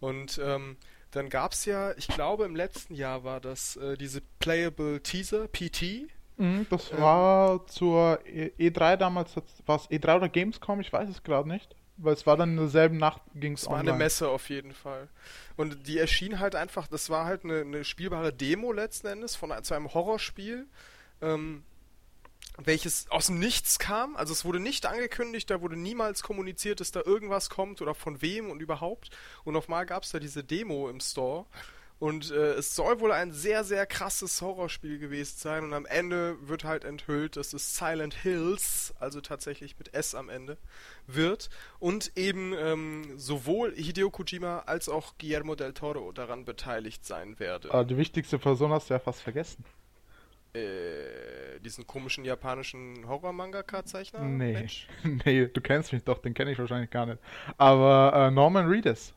Und 0.00 0.40
ähm, 0.42 0.76
dann 1.10 1.28
gab 1.28 1.52
es 1.52 1.64
ja, 1.66 1.92
ich 1.96 2.08
glaube 2.08 2.44
im 2.46 2.56
letzten 2.56 2.94
Jahr 2.94 3.22
war 3.24 3.40
das 3.40 3.76
äh, 3.76 3.96
diese 3.98 4.22
Playable 4.38 5.02
Teaser, 5.02 5.46
PT, 5.48 6.06
Das 6.70 6.90
Ähm. 6.90 6.98
war 6.98 7.66
zur 7.66 8.18
E- 8.26 8.50
E3 8.58 8.96
damals, 8.96 9.36
war 9.66 9.76
es 9.76 9.90
E3 9.90 10.16
oder 10.16 10.28
Gamescom, 10.30 10.80
ich 10.80 10.90
weiß 10.92 11.08
es 11.10 11.22
gerade 11.22 11.46
nicht. 11.48 11.76
Weil 11.98 12.14
es 12.14 12.26
war 12.26 12.36
dann 12.36 12.50
in 12.50 12.56
derselben 12.56 12.96
Nacht, 12.96 13.20
ging 13.34 13.52
es 13.52 13.66
war 13.66 13.78
eine 13.78 13.92
Messe 13.92 14.28
auf 14.28 14.48
jeden 14.48 14.72
Fall. 14.72 15.08
Und 15.56 15.86
die 15.86 15.98
erschien 15.98 16.40
halt 16.40 16.54
einfach, 16.54 16.88
das 16.88 17.10
war 17.10 17.26
halt 17.26 17.44
eine, 17.44 17.60
eine 17.60 17.84
spielbare 17.84 18.32
Demo 18.32 18.72
letzten 18.72 19.08
Endes 19.08 19.36
von 19.36 19.52
zu 19.62 19.74
einem 19.74 19.92
Horrorspiel, 19.92 20.66
ähm, 21.20 21.62
welches 22.58 23.10
aus 23.10 23.26
dem 23.26 23.38
Nichts 23.38 23.78
kam. 23.78 24.16
Also 24.16 24.32
es 24.32 24.44
wurde 24.44 24.60
nicht 24.60 24.86
angekündigt, 24.86 25.50
da 25.50 25.60
wurde 25.60 25.76
niemals 25.76 26.22
kommuniziert, 26.22 26.80
dass 26.80 26.92
da 26.92 27.02
irgendwas 27.04 27.50
kommt 27.50 27.82
oder 27.82 27.94
von 27.94 28.22
wem 28.22 28.50
und 28.50 28.60
überhaupt. 28.60 29.10
Und 29.44 29.56
auf 29.56 29.68
mal 29.68 29.84
gab 29.84 30.02
es 30.02 30.10
da 30.10 30.18
diese 30.18 30.42
Demo 30.42 30.88
im 30.88 31.00
Store. 31.00 31.46
Und 32.02 32.32
äh, 32.32 32.54
es 32.54 32.74
soll 32.74 32.98
wohl 32.98 33.12
ein 33.12 33.30
sehr, 33.30 33.62
sehr 33.62 33.86
krasses 33.86 34.42
Horrorspiel 34.42 34.98
gewesen 34.98 35.38
sein. 35.38 35.62
Und 35.62 35.72
am 35.72 35.86
Ende 35.86 36.36
wird 36.48 36.64
halt 36.64 36.82
enthüllt, 36.84 37.36
dass 37.36 37.52
es 37.52 37.76
Silent 37.76 38.12
Hills, 38.12 38.92
also 38.98 39.20
tatsächlich 39.20 39.78
mit 39.78 39.94
S 39.94 40.16
am 40.16 40.28
Ende, 40.28 40.58
wird. 41.06 41.48
Und 41.78 42.10
eben 42.16 42.54
ähm, 42.58 43.16
sowohl 43.18 43.72
Hideo 43.76 44.10
Kojima 44.10 44.64
als 44.66 44.88
auch 44.88 45.16
Guillermo 45.16 45.54
del 45.54 45.74
Toro 45.74 46.10
daran 46.10 46.44
beteiligt 46.44 47.06
sein 47.06 47.38
werde. 47.38 47.72
Ah, 47.72 47.84
die 47.84 47.96
wichtigste 47.96 48.36
Person 48.36 48.72
hast 48.72 48.90
du 48.90 48.94
ja 48.94 48.98
fast 48.98 49.22
vergessen. 49.22 49.64
Äh, 50.54 51.60
diesen 51.60 51.86
komischen 51.86 52.24
japanischen 52.24 53.06
Horror-Mangaka-Zeichner? 53.06 54.22
nee. 54.24 54.66
Nee, 55.24 55.46
du 55.46 55.60
kennst 55.60 55.92
mich 55.92 56.02
doch, 56.02 56.18
den 56.18 56.34
kenne 56.34 56.50
ich 56.50 56.58
wahrscheinlich 56.58 56.90
gar 56.90 57.06
nicht. 57.06 57.20
Aber 57.58 58.12
äh, 58.12 58.30
Norman 58.32 58.66
Reedus. 58.66 59.14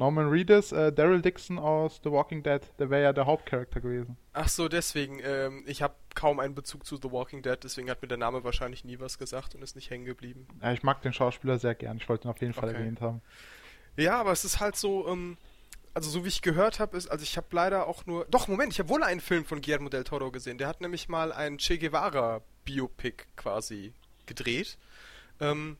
Norman 0.00 0.28
Reedus, 0.30 0.72
äh, 0.72 0.92
Daryl 0.92 1.20
Dixon 1.22 1.58
aus 1.58 2.00
The 2.02 2.10
Walking 2.10 2.42
Dead, 2.42 2.60
der 2.78 2.88
wäre 2.90 3.02
ja 3.02 3.12
der 3.12 3.26
Hauptcharakter 3.26 3.80
gewesen. 3.80 4.16
Ach 4.32 4.48
so, 4.48 4.66
deswegen. 4.68 5.20
Ähm, 5.22 5.62
ich 5.66 5.82
habe 5.82 5.94
kaum 6.14 6.40
einen 6.40 6.54
Bezug 6.54 6.86
zu 6.86 6.96
The 6.96 7.12
Walking 7.12 7.42
Dead, 7.42 7.58
deswegen 7.62 7.90
hat 7.90 8.00
mir 8.00 8.08
der 8.08 8.16
Name 8.18 8.42
wahrscheinlich 8.42 8.82
nie 8.84 8.98
was 8.98 9.18
gesagt 9.18 9.54
und 9.54 9.62
ist 9.62 9.76
nicht 9.76 9.90
hängen 9.90 10.06
geblieben. 10.06 10.48
Ja, 10.62 10.72
ich 10.72 10.82
mag 10.82 11.02
den 11.02 11.12
Schauspieler 11.12 11.58
sehr 11.58 11.74
gern. 11.74 11.98
Ich 11.98 12.08
wollte 12.08 12.26
ihn 12.26 12.30
auf 12.30 12.40
jeden 12.40 12.54
Fall 12.54 12.70
Okay. 12.70 12.78
erwähnt 12.78 13.00
haben. 13.02 13.20
Ja, 13.96 14.18
aber 14.18 14.32
es 14.32 14.44
ist 14.44 14.58
halt 14.58 14.74
so, 14.76 15.06
ähm, 15.06 15.36
also 15.92 16.08
so 16.08 16.24
wie 16.24 16.28
ich 16.28 16.40
gehört 16.40 16.80
habe, 16.80 16.96
ist, 16.96 17.10
also 17.10 17.22
ich 17.22 17.36
habe 17.36 17.48
leider 17.50 17.86
auch 17.86 18.06
nur, 18.06 18.24
doch 18.30 18.48
Moment, 18.48 18.72
ich 18.72 18.78
habe 18.78 18.88
wohl 18.88 19.02
einen 19.02 19.20
Film 19.20 19.44
von 19.44 19.60
Guillermo 19.60 19.90
del 19.90 20.04
Toro 20.04 20.30
gesehen. 20.30 20.56
Der 20.56 20.68
hat 20.68 20.80
nämlich 20.80 21.08
mal 21.08 21.30
ein 21.32 21.58
Che 21.58 21.76
Guevara 21.78 22.40
Biopic 22.64 23.24
quasi 23.36 23.92
gedreht. 24.24 24.78
Ähm, 25.40 25.76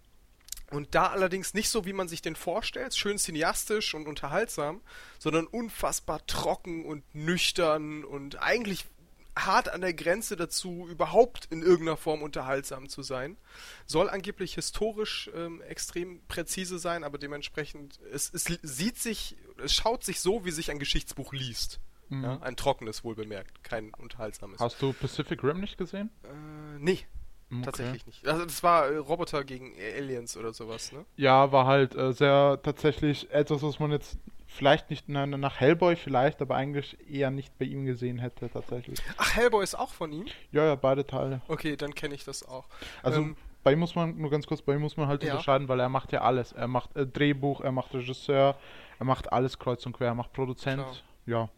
und 0.70 0.94
da 0.94 1.08
allerdings 1.08 1.54
nicht 1.54 1.68
so, 1.68 1.84
wie 1.84 1.92
man 1.92 2.08
sich 2.08 2.22
den 2.22 2.36
vorstellt, 2.36 2.96
schön 2.96 3.18
cineastisch 3.18 3.94
und 3.94 4.06
unterhaltsam, 4.06 4.80
sondern 5.18 5.46
unfassbar 5.46 6.24
trocken 6.26 6.84
und 6.84 7.02
nüchtern 7.14 8.04
und 8.04 8.40
eigentlich 8.40 8.86
hart 9.36 9.68
an 9.68 9.80
der 9.80 9.94
Grenze 9.94 10.36
dazu, 10.36 10.86
überhaupt 10.88 11.46
in 11.50 11.62
irgendeiner 11.62 11.96
Form 11.96 12.22
unterhaltsam 12.22 12.88
zu 12.88 13.02
sein. 13.02 13.36
Soll 13.86 14.08
angeblich 14.10 14.54
historisch 14.54 15.30
ähm, 15.34 15.60
extrem 15.62 16.20
präzise 16.26 16.78
sein, 16.78 17.04
aber 17.04 17.18
dementsprechend, 17.18 18.00
es, 18.12 18.32
es 18.32 18.44
sieht 18.62 18.98
sich, 18.98 19.36
es 19.62 19.74
schaut 19.74 20.04
sich 20.04 20.20
so, 20.20 20.44
wie 20.44 20.50
sich 20.50 20.70
ein 20.70 20.78
Geschichtsbuch 20.78 21.32
liest. 21.32 21.80
Mhm. 22.08 22.24
Ja, 22.24 22.40
ein 22.40 22.56
trockenes, 22.56 23.04
wohl 23.04 23.14
bemerkt, 23.14 23.62
kein 23.62 23.94
unterhaltsames. 23.94 24.58
Hast 24.60 24.82
du 24.82 24.92
Pacific 24.92 25.42
Rim 25.44 25.60
nicht 25.60 25.78
gesehen? 25.78 26.10
Äh, 26.24 26.78
nee, 26.78 27.06
Okay. 27.50 27.62
tatsächlich 27.64 28.06
nicht. 28.06 28.26
Also 28.28 28.44
das 28.44 28.62
war 28.62 28.86
äh, 28.88 28.96
Roboter 28.96 29.42
gegen 29.44 29.72
Aliens 29.96 30.36
oder 30.36 30.52
sowas, 30.52 30.92
ne? 30.92 31.04
Ja, 31.16 31.50
war 31.52 31.66
halt 31.66 31.94
äh, 31.96 32.12
sehr 32.12 32.60
tatsächlich 32.62 33.30
etwas, 33.32 33.62
was 33.62 33.80
man 33.80 33.90
jetzt 33.90 34.18
vielleicht 34.46 34.90
nicht 34.90 35.08
na, 35.08 35.26
nach 35.26 35.58
Hellboy 35.58 35.96
vielleicht, 35.96 36.40
aber 36.42 36.54
eigentlich 36.56 36.96
eher 37.08 37.30
nicht 37.30 37.56
bei 37.58 37.64
ihm 37.64 37.86
gesehen 37.86 38.18
hätte 38.18 38.48
tatsächlich. 38.50 39.00
Ach, 39.16 39.34
Hellboy 39.34 39.62
ist 39.64 39.74
auch 39.74 39.92
von 39.92 40.12
ihm? 40.12 40.26
Ja, 40.52 40.64
ja, 40.64 40.74
beide 40.74 41.06
Teile. 41.06 41.40
Okay, 41.48 41.76
dann 41.76 41.94
kenne 41.94 42.14
ich 42.14 42.24
das 42.24 42.46
auch. 42.46 42.66
Also 43.02 43.20
Ähm, 43.22 43.36
bei 43.62 43.72
ihm 43.72 43.78
muss 43.80 43.94
man, 43.94 44.16
nur 44.16 44.30
ganz 44.30 44.46
kurz, 44.46 44.62
bei 44.62 44.74
ihm 44.74 44.80
muss 44.80 44.96
man 44.96 45.06
halt 45.08 45.22
Ja. 45.22 45.32
unterscheiden, 45.32 45.68
weil 45.68 45.80
er 45.80 45.88
macht 45.88 46.12
ja 46.12 46.22
alles. 46.22 46.52
Er 46.52 46.68
macht 46.68 46.96
äh, 46.96 47.06
Drehbuch, 47.06 47.60
er 47.60 47.72
macht 47.72 47.92
Regisseur, 47.94 48.56
er 48.98 49.04
macht 49.06 49.32
alles 49.32 49.58
kreuz 49.58 49.84
und 49.86 49.92
quer, 49.92 50.08
er 50.08 50.14
macht 50.14 50.32
Produzent. 50.32 50.82
Klar. 50.82 50.96
Ja. 51.26 51.48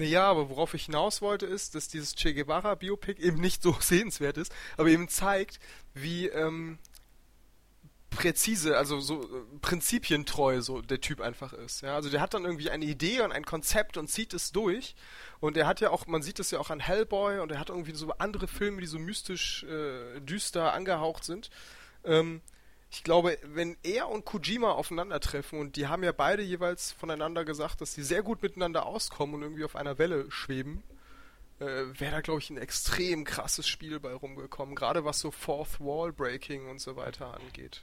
Naja, 0.00 0.24
aber 0.30 0.48
worauf 0.48 0.72
ich 0.72 0.86
hinaus 0.86 1.20
wollte, 1.20 1.44
ist, 1.44 1.74
dass 1.74 1.88
dieses 1.88 2.14
Che 2.14 2.32
Guevara 2.32 2.74
Biopic 2.74 3.20
eben 3.20 3.38
nicht 3.38 3.62
so 3.62 3.76
sehenswert 3.80 4.38
ist, 4.38 4.50
aber 4.78 4.88
eben 4.88 5.08
zeigt, 5.08 5.60
wie 5.92 6.26
ähm, 6.28 6.78
präzise, 8.08 8.78
also 8.78 8.98
so 8.98 9.22
äh, 9.22 9.42
prinzipientreu 9.60 10.62
so 10.62 10.80
der 10.80 11.02
Typ 11.02 11.20
einfach 11.20 11.52
ist. 11.52 11.82
Ja, 11.82 11.96
also 11.96 12.08
der 12.08 12.22
hat 12.22 12.32
dann 12.32 12.46
irgendwie 12.46 12.70
eine 12.70 12.86
Idee 12.86 13.20
und 13.20 13.32
ein 13.32 13.44
Konzept 13.44 13.98
und 13.98 14.08
zieht 14.08 14.32
es 14.32 14.52
durch. 14.52 14.94
Und 15.38 15.58
er 15.58 15.66
hat 15.66 15.80
ja 15.80 15.90
auch, 15.90 16.06
man 16.06 16.22
sieht 16.22 16.40
es 16.40 16.50
ja 16.50 16.58
auch 16.58 16.70
an 16.70 16.80
Hellboy 16.80 17.40
und 17.40 17.52
er 17.52 17.60
hat 17.60 17.68
irgendwie 17.68 17.94
so 17.94 18.10
andere 18.12 18.48
Filme, 18.48 18.80
die 18.80 18.86
so 18.86 18.98
mystisch 18.98 19.64
äh, 19.64 20.18
düster 20.20 20.72
angehaucht 20.72 21.24
sind. 21.24 21.50
Ähm, 22.04 22.40
ich 22.90 23.04
glaube, 23.04 23.38
wenn 23.44 23.76
er 23.82 24.08
und 24.08 24.24
Kojima 24.24 24.72
aufeinandertreffen 24.72 25.60
und 25.60 25.76
die 25.76 25.86
haben 25.86 26.02
ja 26.02 26.12
beide 26.12 26.42
jeweils 26.42 26.90
voneinander 26.92 27.44
gesagt, 27.44 27.80
dass 27.80 27.94
sie 27.94 28.02
sehr 28.02 28.22
gut 28.22 28.42
miteinander 28.42 28.86
auskommen 28.86 29.36
und 29.36 29.42
irgendwie 29.42 29.64
auf 29.64 29.76
einer 29.76 29.98
Welle 29.98 30.30
schweben, 30.30 30.82
äh, 31.60 31.64
wäre 31.64 32.12
da, 32.12 32.20
glaube 32.20 32.40
ich, 32.40 32.50
ein 32.50 32.56
extrem 32.56 33.24
krasses 33.24 33.68
Spiel 33.68 34.00
bei 34.00 34.12
rumgekommen, 34.12 34.74
gerade 34.74 35.04
was 35.04 35.20
so 35.20 35.30
Fourth 35.30 35.78
Wall 35.78 36.12
Breaking 36.12 36.68
und 36.68 36.80
so 36.80 36.96
weiter 36.96 37.34
angeht. 37.34 37.80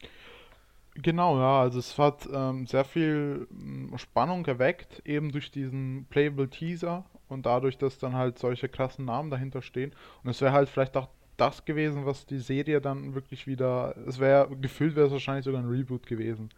Genau, 0.96 1.38
ja, 1.38 1.62
also 1.62 1.80
es 1.80 1.98
hat 1.98 2.28
ähm, 2.32 2.66
sehr 2.66 2.84
viel 2.84 3.48
ähm, 3.52 3.94
Spannung 3.98 4.46
erweckt, 4.46 5.04
eben 5.06 5.32
durch 5.32 5.52
diesen 5.52 6.06
Playable 6.10 6.50
Teaser 6.50 7.06
und 7.30 7.46
dadurch, 7.46 7.78
dass 7.78 8.00
dann 8.00 8.16
halt 8.16 8.40
solche 8.40 8.68
krassen 8.68 9.06
Namen 9.06 9.30
dahinter 9.30 9.62
stehen. 9.62 9.94
Und 10.24 10.32
es 10.32 10.42
wäre 10.42 10.54
halt 10.54 10.70
vielleicht 10.70 10.98
auch 10.98 11.10
das 11.38 11.66
gewesen, 11.66 12.06
was 12.06 12.26
die 12.26 12.40
Serie 12.40 12.82
dann 12.82 13.16
wirklich 13.16 13.48
wieder, 13.48 13.96
es 14.08 14.20
wäre, 14.20 14.50
gefühlt 14.58 14.96
wäre 14.96 15.08
es 15.08 15.14
wahrscheinlich 15.14 15.46
sogar 15.46 15.62
ein 15.62 15.70
Reboot 15.70 16.06
gewesen. 16.06 16.50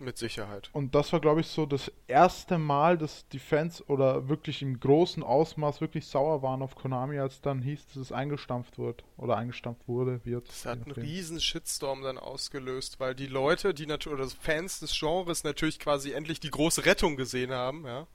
Mit 0.00 0.16
Sicherheit. 0.16 0.70
Und 0.72 0.94
das 0.94 1.12
war, 1.12 1.20
glaube 1.20 1.42
ich, 1.42 1.48
so 1.48 1.66
das 1.66 1.92
erste 2.06 2.56
Mal, 2.56 2.96
dass 2.96 3.28
die 3.28 3.38
Fans 3.38 3.86
oder 3.86 4.30
wirklich 4.30 4.62
im 4.62 4.80
großen 4.80 5.22
Ausmaß 5.22 5.82
wirklich 5.82 6.06
sauer 6.06 6.40
waren 6.40 6.62
auf 6.62 6.74
Konami, 6.74 7.18
als 7.18 7.42
dann 7.42 7.60
hieß, 7.60 7.86
dass 7.88 7.96
es 7.96 8.10
eingestampft 8.10 8.78
wird 8.78 9.04
oder 9.18 9.36
eingestampft 9.36 9.86
wurde, 9.86 10.24
wird. 10.24 10.48
Das 10.48 10.64
hat 10.64 10.84
einen 10.84 10.92
riesen 10.92 11.38
Shitstorm 11.38 12.02
dann 12.02 12.16
ausgelöst, 12.16 12.98
weil 12.98 13.14
die 13.14 13.26
Leute, 13.26 13.74
die 13.74 13.84
natürlich, 13.84 14.18
oder 14.18 14.30
Fans 14.30 14.80
des 14.80 14.98
Genres 14.98 15.44
natürlich 15.44 15.78
quasi 15.78 16.12
endlich 16.12 16.40
die 16.40 16.50
große 16.50 16.86
Rettung 16.86 17.16
gesehen 17.16 17.52
haben, 17.52 17.84
ja. 17.84 18.06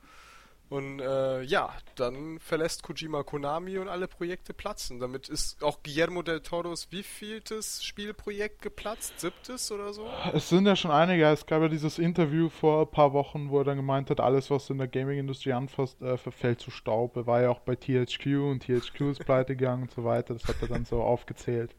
Und 0.67 0.99
äh, 0.99 1.43
ja, 1.43 1.73
dann 1.93 2.39
verlässt 2.39 2.82
Kojima 2.82 3.21
Konami 3.21 3.78
und 3.78 3.88
alle 3.88 4.08
Projekte 4.08 4.51
platzen. 4.54 4.99
Damit 4.99 5.30
ist 5.30 5.63
auch 5.63 5.84
Guillermo 5.84 6.23
del 6.23 6.41
Toros 6.41 6.88
wievieltes 6.91 7.84
Spielprojekt 7.84 8.63
geplatzt? 8.63 9.19
Siebtes 9.19 9.71
oder 9.71 9.93
so? 9.93 10.10
Es 10.34 10.49
sind 10.49 10.65
ja 10.65 10.75
schon 10.75 10.89
einige. 10.89 11.25
Es 11.28 11.45
gab 11.45 11.62
ja 11.62 11.67
dieses 11.67 11.99
Interview 11.99 12.49
vor 12.49 12.82
ein 12.82 12.91
paar 12.91 13.13
Wochen, 13.13 13.51
wo 13.51 13.60
er 13.60 13.63
dann 13.63 13.78
gemeint 13.78 14.10
hat, 14.10 14.19
alles, 14.19 14.49
was 14.49 14.69
in 14.71 14.80
der 14.80 14.88
Gaming-Industrie 14.88 15.54
anfasst, 15.54 16.01
äh, 16.01 16.17
verfällt 16.17 16.60
zu 16.62 16.71
Staub. 16.71 17.15
Er 17.15 17.28
war 17.28 17.41
ja 17.41 17.49
auch 17.51 17.60
bei 17.60 17.75
THQ 17.75 18.25
und 18.49 18.63
THQ 18.63 19.01
ist 19.12 19.23
pleite 19.23 19.56
gegangen 19.56 19.84
und 19.84 19.91
so 19.91 20.04
weiter. 20.04 20.34
Das 20.34 20.45
hat 20.45 20.56
er 20.62 20.67
dann 20.67 20.86
so 20.86 21.01
aufgezählt. 21.04 21.75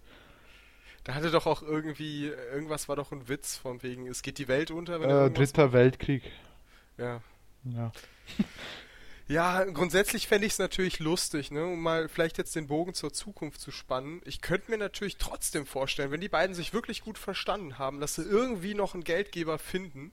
Da 1.03 1.14
hatte 1.14 1.31
doch 1.33 1.46
auch 1.46 1.62
irgendwie, 1.62 2.27
irgendwas 2.27 2.88
war 2.88 2.96
doch 2.96 3.11
ein 3.12 3.29
Witz 3.29 3.57
von 3.57 3.83
wegen, 3.83 4.07
es 4.07 4.22
geht 4.22 4.38
die 4.38 4.49
Welt 4.49 4.70
unter, 4.70 5.01
wenn 5.01 5.11
er 5.11 5.27
Äh, 5.27 5.31
Dritter 5.31 5.72
Weltkrieg. 5.72 6.22
Ja. 6.99 7.20
Ja. 7.64 7.90
Ja, 9.29 9.65
grundsätzlich 9.65 10.29
fände 10.29 10.47
ich 10.47 10.53
es 10.53 10.61
natürlich 10.61 11.01
lustig, 11.01 11.51
ne, 11.51 11.65
um 11.65 11.83
mal 11.83 12.09
vielleicht 12.09 12.39
jetzt 12.39 12.55
den 12.55 12.69
Bogen 12.69 12.95
zur 12.95 13.12
Zukunft 13.12 13.61
zu 13.61 13.73
spannen. 13.73 14.23
Ich 14.25 14.41
könnte 14.41 14.71
mir 14.71 14.79
natürlich 14.79 15.17
trotzdem 15.17 15.67
vorstellen, 15.67 16.12
wenn 16.12 16.21
die 16.21 16.29
beiden 16.29 16.55
sich 16.55 16.73
wirklich 16.73 17.03
gut 17.03 17.19
verstanden 17.19 17.77
haben, 17.77 17.99
dass 17.99 18.15
sie 18.15 18.23
irgendwie 18.23 18.75
noch 18.75 18.95
einen 18.95 19.03
Geldgeber 19.03 19.59
finden 19.59 20.12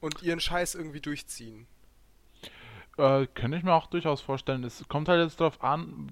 und 0.00 0.20
ihren 0.22 0.40
Scheiß 0.40 0.74
irgendwie 0.74 1.00
durchziehen. 1.00 1.68
Äh, 2.96 3.28
könnte 3.34 3.56
ich 3.56 3.62
mir 3.62 3.72
auch 3.72 3.86
durchaus 3.86 4.20
vorstellen. 4.20 4.64
Es 4.64 4.84
kommt 4.88 5.08
halt 5.08 5.22
jetzt 5.22 5.38
darauf 5.38 5.62
an, 5.62 6.10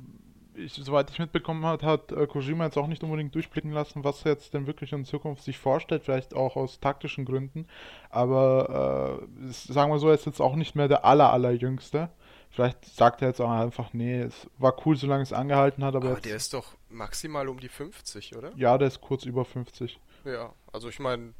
ich, 0.57 0.75
soweit 0.75 1.11
ich 1.11 1.19
mitbekommen 1.19 1.65
habe, 1.65 1.85
hat 1.87 2.13
äh, 2.13 2.27
Kojima 2.27 2.65
jetzt 2.65 2.79
auch 2.79 2.87
nicht 2.87 3.03
unbedingt 3.03 3.35
durchblicken 3.35 3.73
lassen, 3.73 4.05
was 4.05 4.25
er 4.25 4.33
jetzt 4.33 4.55
denn 4.55 4.67
wirklich 4.67 4.93
in 4.93 5.05
Zukunft 5.05 5.43
sich 5.43 5.59
vorstellt, 5.59 6.05
vielleicht 6.05 6.35
auch 6.35 6.57
aus 6.57 6.81
taktischen 6.81 7.25
Gründen. 7.25 7.67
Aber 8.11 9.21
äh, 9.43 9.53
sagen 9.53 9.93
wir 9.93 9.99
so, 9.99 10.09
er 10.09 10.15
ist 10.15 10.27
jetzt 10.27 10.41
auch 10.41 10.57
nicht 10.57 10.75
mehr 10.75 10.89
der 10.89 11.05
aller, 11.05 11.33
allerjüngste. 11.33 12.11
Vielleicht 12.51 12.85
sagt 12.87 13.23
er 13.23 13.29
jetzt 13.29 13.41
auch 13.41 13.51
einfach, 13.51 13.93
nee, 13.93 14.21
es 14.21 14.49
war 14.57 14.75
cool, 14.87 14.97
solange 14.97 15.23
es 15.23 15.33
angehalten 15.33 15.85
hat, 15.85 15.95
aber, 15.95 16.07
Aber 16.07 16.15
jetzt, 16.17 16.25
der 16.25 16.37
ist 16.37 16.55
doch 16.55 16.73
maximal 16.89 17.49
um 17.49 17.61
die 17.61 17.69
50, 17.69 18.37
oder? 18.37 18.53
ja, 18.57 18.79
der 18.79 18.89
ist 18.89 19.01
kurz 19.01 19.25
über 19.25 19.45
50. 19.45 20.01
Ja, 20.25 20.53
also 20.73 20.89
ich 20.89 20.99
meine, 20.99 21.35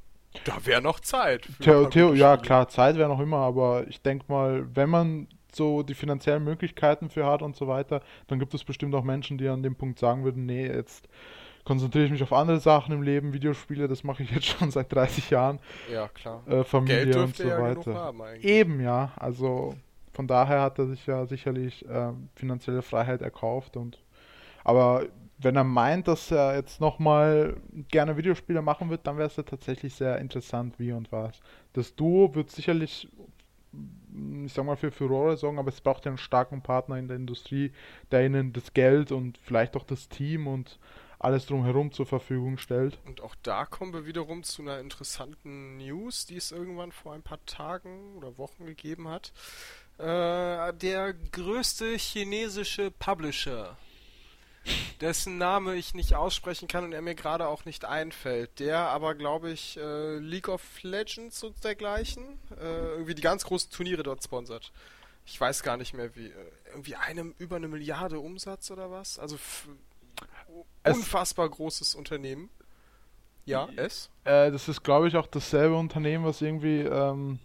da 0.45 0.65
wäre 0.67 0.83
noch 0.83 1.01
Zeit. 1.01 1.49
Theo, 1.61 1.87
Theo, 1.87 2.13
ja, 2.13 2.37
klar, 2.37 2.69
Zeit 2.69 2.97
wäre 2.97 3.09
noch 3.09 3.21
immer, 3.21 3.39
aber 3.39 3.87
ich 3.89 4.03
denke 4.03 4.27
mal, 4.29 4.67
wenn 4.75 4.91
man 4.91 5.29
so 5.57 5.83
die 5.83 5.95
finanziellen 5.95 6.45
Möglichkeiten 6.45 7.11
für 7.11 7.27
hat 7.27 7.43
und 7.43 7.57
so 7.57 7.67
weiter, 7.67 8.01
dann 8.29 8.39
gibt 8.39 8.55
es 8.55 8.65
bestimmt 8.65 8.95
auch 8.95 9.05
Menschen, 9.05 9.39
die 9.39 9.49
an 9.49 9.63
dem 9.63 9.77
Punkt 9.77 9.99
sagen 9.99 10.25
würden, 10.25 10.47
nee, 10.47 10.67
jetzt 10.67 11.09
konzentriere 11.65 12.05
ich 12.05 12.11
mich 12.13 12.23
auf 12.23 12.33
andere 12.33 12.61
Sachen 12.61 12.95
im 12.95 13.03
Leben, 13.03 13.33
Videospiele, 13.33 13.89
das 13.89 14.05
mache 14.05 14.23
ich 14.23 14.31
jetzt 14.31 14.47
schon 14.59 14.71
seit 14.71 14.93
30 14.93 15.31
Jahren, 15.31 15.59
Ja, 15.93 16.09
klar. 16.09 16.43
äh, 16.47 16.63
Familie 16.65 17.23
und 17.23 17.37
so 17.37 17.49
ja 17.49 17.59
weiter. 17.59 18.13
Eben, 18.43 18.81
ja, 18.81 19.13
also 19.17 19.75
von 20.13 20.27
daher 20.29 20.63
hat 20.63 20.79
er 20.79 20.87
sich 20.87 21.07
ja 21.07 21.27
sicherlich 21.27 21.85
äh, 21.89 22.13
finanzielle 22.37 22.83
Freiheit 22.83 23.23
erkauft 23.23 23.77
und 23.77 23.99
aber 24.65 25.07
wenn 25.39 25.57
er 25.57 25.65
meint, 25.65 26.09
dass 26.09 26.31
er 26.31 26.57
jetzt 26.57 26.81
nochmal 26.81 27.57
gerne 27.89 28.17
Videospiele 28.17 28.63
machen 28.63 28.91
wird, 28.91 29.07
dann 29.07 29.19
wäre 29.19 29.29
es 29.29 29.37
ja 29.37 29.43
tatsächlich 29.43 29.95
sehr 29.95 30.19
interessant, 30.19 30.79
wie 30.79 30.93
und 30.93 31.13
was. 31.13 31.41
Das 31.75 31.95
Duo 31.95 32.35
wird 32.35 32.51
sicherlich, 32.51 33.09
ich 34.45 34.53
sag 34.53 34.65
mal, 34.65 34.77
für 34.77 34.91
Furore 34.91 35.37
sorgen, 35.37 35.59
aber 35.59 35.69
es 35.69 35.81
braucht 35.81 36.05
ja 36.05 36.11
einen 36.11 36.19
starken 36.19 36.63
Partner 36.63 36.97
in 36.99 37.09
der 37.09 37.17
Industrie, 37.17 37.73
der 38.11 38.27
ihnen 38.27 38.53
das 38.53 38.73
Geld 38.73 39.13
und 39.13 39.39
vielleicht 39.39 39.77
auch 39.77 39.85
das 39.85 40.09
Team 40.09 40.47
und 40.47 40.79
alles 41.19 41.47
drumherum 41.47 41.93
zur 41.93 42.07
Verfügung 42.07 42.59
stellt. 42.59 42.99
Und 43.07 43.21
auch 43.21 43.35
da 43.43 43.65
kommen 43.65 43.93
wir 43.93 44.07
wiederum 44.07 44.43
zu 44.43 44.63
einer 44.63 44.81
interessanten 44.81 45.79
News, 45.79 46.27
die 46.27 46.37
es 46.37 46.53
irgendwann 46.53 46.93
vor 46.93 47.15
ein 47.15 47.23
paar 47.23 47.45
Tagen 47.47 48.17
oder 48.17 48.37
Wochen 48.39 48.67
gegeben 48.67 49.09
hat. 49.09 49.33
Äh, 49.99 50.75
der 50.75 51.15
größte 51.33 51.97
chinesische 51.97 52.91
Publisher, 52.91 53.79
dessen 55.01 55.39
Name 55.39 55.75
ich 55.77 55.95
nicht 55.95 56.15
aussprechen 56.15 56.69
kann 56.69 56.85
und 56.85 56.93
er 56.93 57.03
mir 57.03 57.15
gerade 57.15 57.47
auch 57.49 57.65
nicht 57.65 57.85
einfällt, 57.85 58.59
der 58.59 58.79
aber, 58.79 59.15
glaube 59.15 59.51
ich, 59.51 59.77
äh, 59.77 60.17
League 60.19 60.49
of 60.49 60.63
Legends 60.83 61.43
und 61.45 61.63
dergleichen, 61.65 62.39
äh, 62.61 62.91
irgendwie 62.93 63.15
die 63.15 63.23
ganz 63.23 63.45
großen 63.45 63.71
Turniere 63.71 64.03
dort 64.03 64.23
sponsert. 64.25 64.73
Ich 65.25 65.41
weiß 65.41 65.63
gar 65.63 65.77
nicht 65.77 65.93
mehr 65.95 66.15
wie, 66.17 66.27
äh, 66.29 66.35
irgendwie 66.71 66.97
einem 66.97 67.35
über 67.39 67.57
eine 67.57 67.69
Milliarde 67.69 68.19
Umsatz 68.21 68.71
oder 68.71 68.91
was? 68.91 69.19
Also 69.19 69.37
Es- 70.83 70.97
unfassbar 70.97 71.49
großes 71.49 71.95
Unternehmen. 71.95 72.49
Ja, 73.45 73.69
es? 73.77 74.11
Äh, 74.25 74.51
das 74.51 74.69
ist, 74.69 74.83
glaube 74.83 75.09
ich, 75.09 75.17
auch 75.17 75.27
dasselbe 75.27 75.77
Unternehmen, 75.77 76.25
was 76.25 76.41
irgendwie 76.43 76.81
ähm, 76.81 77.39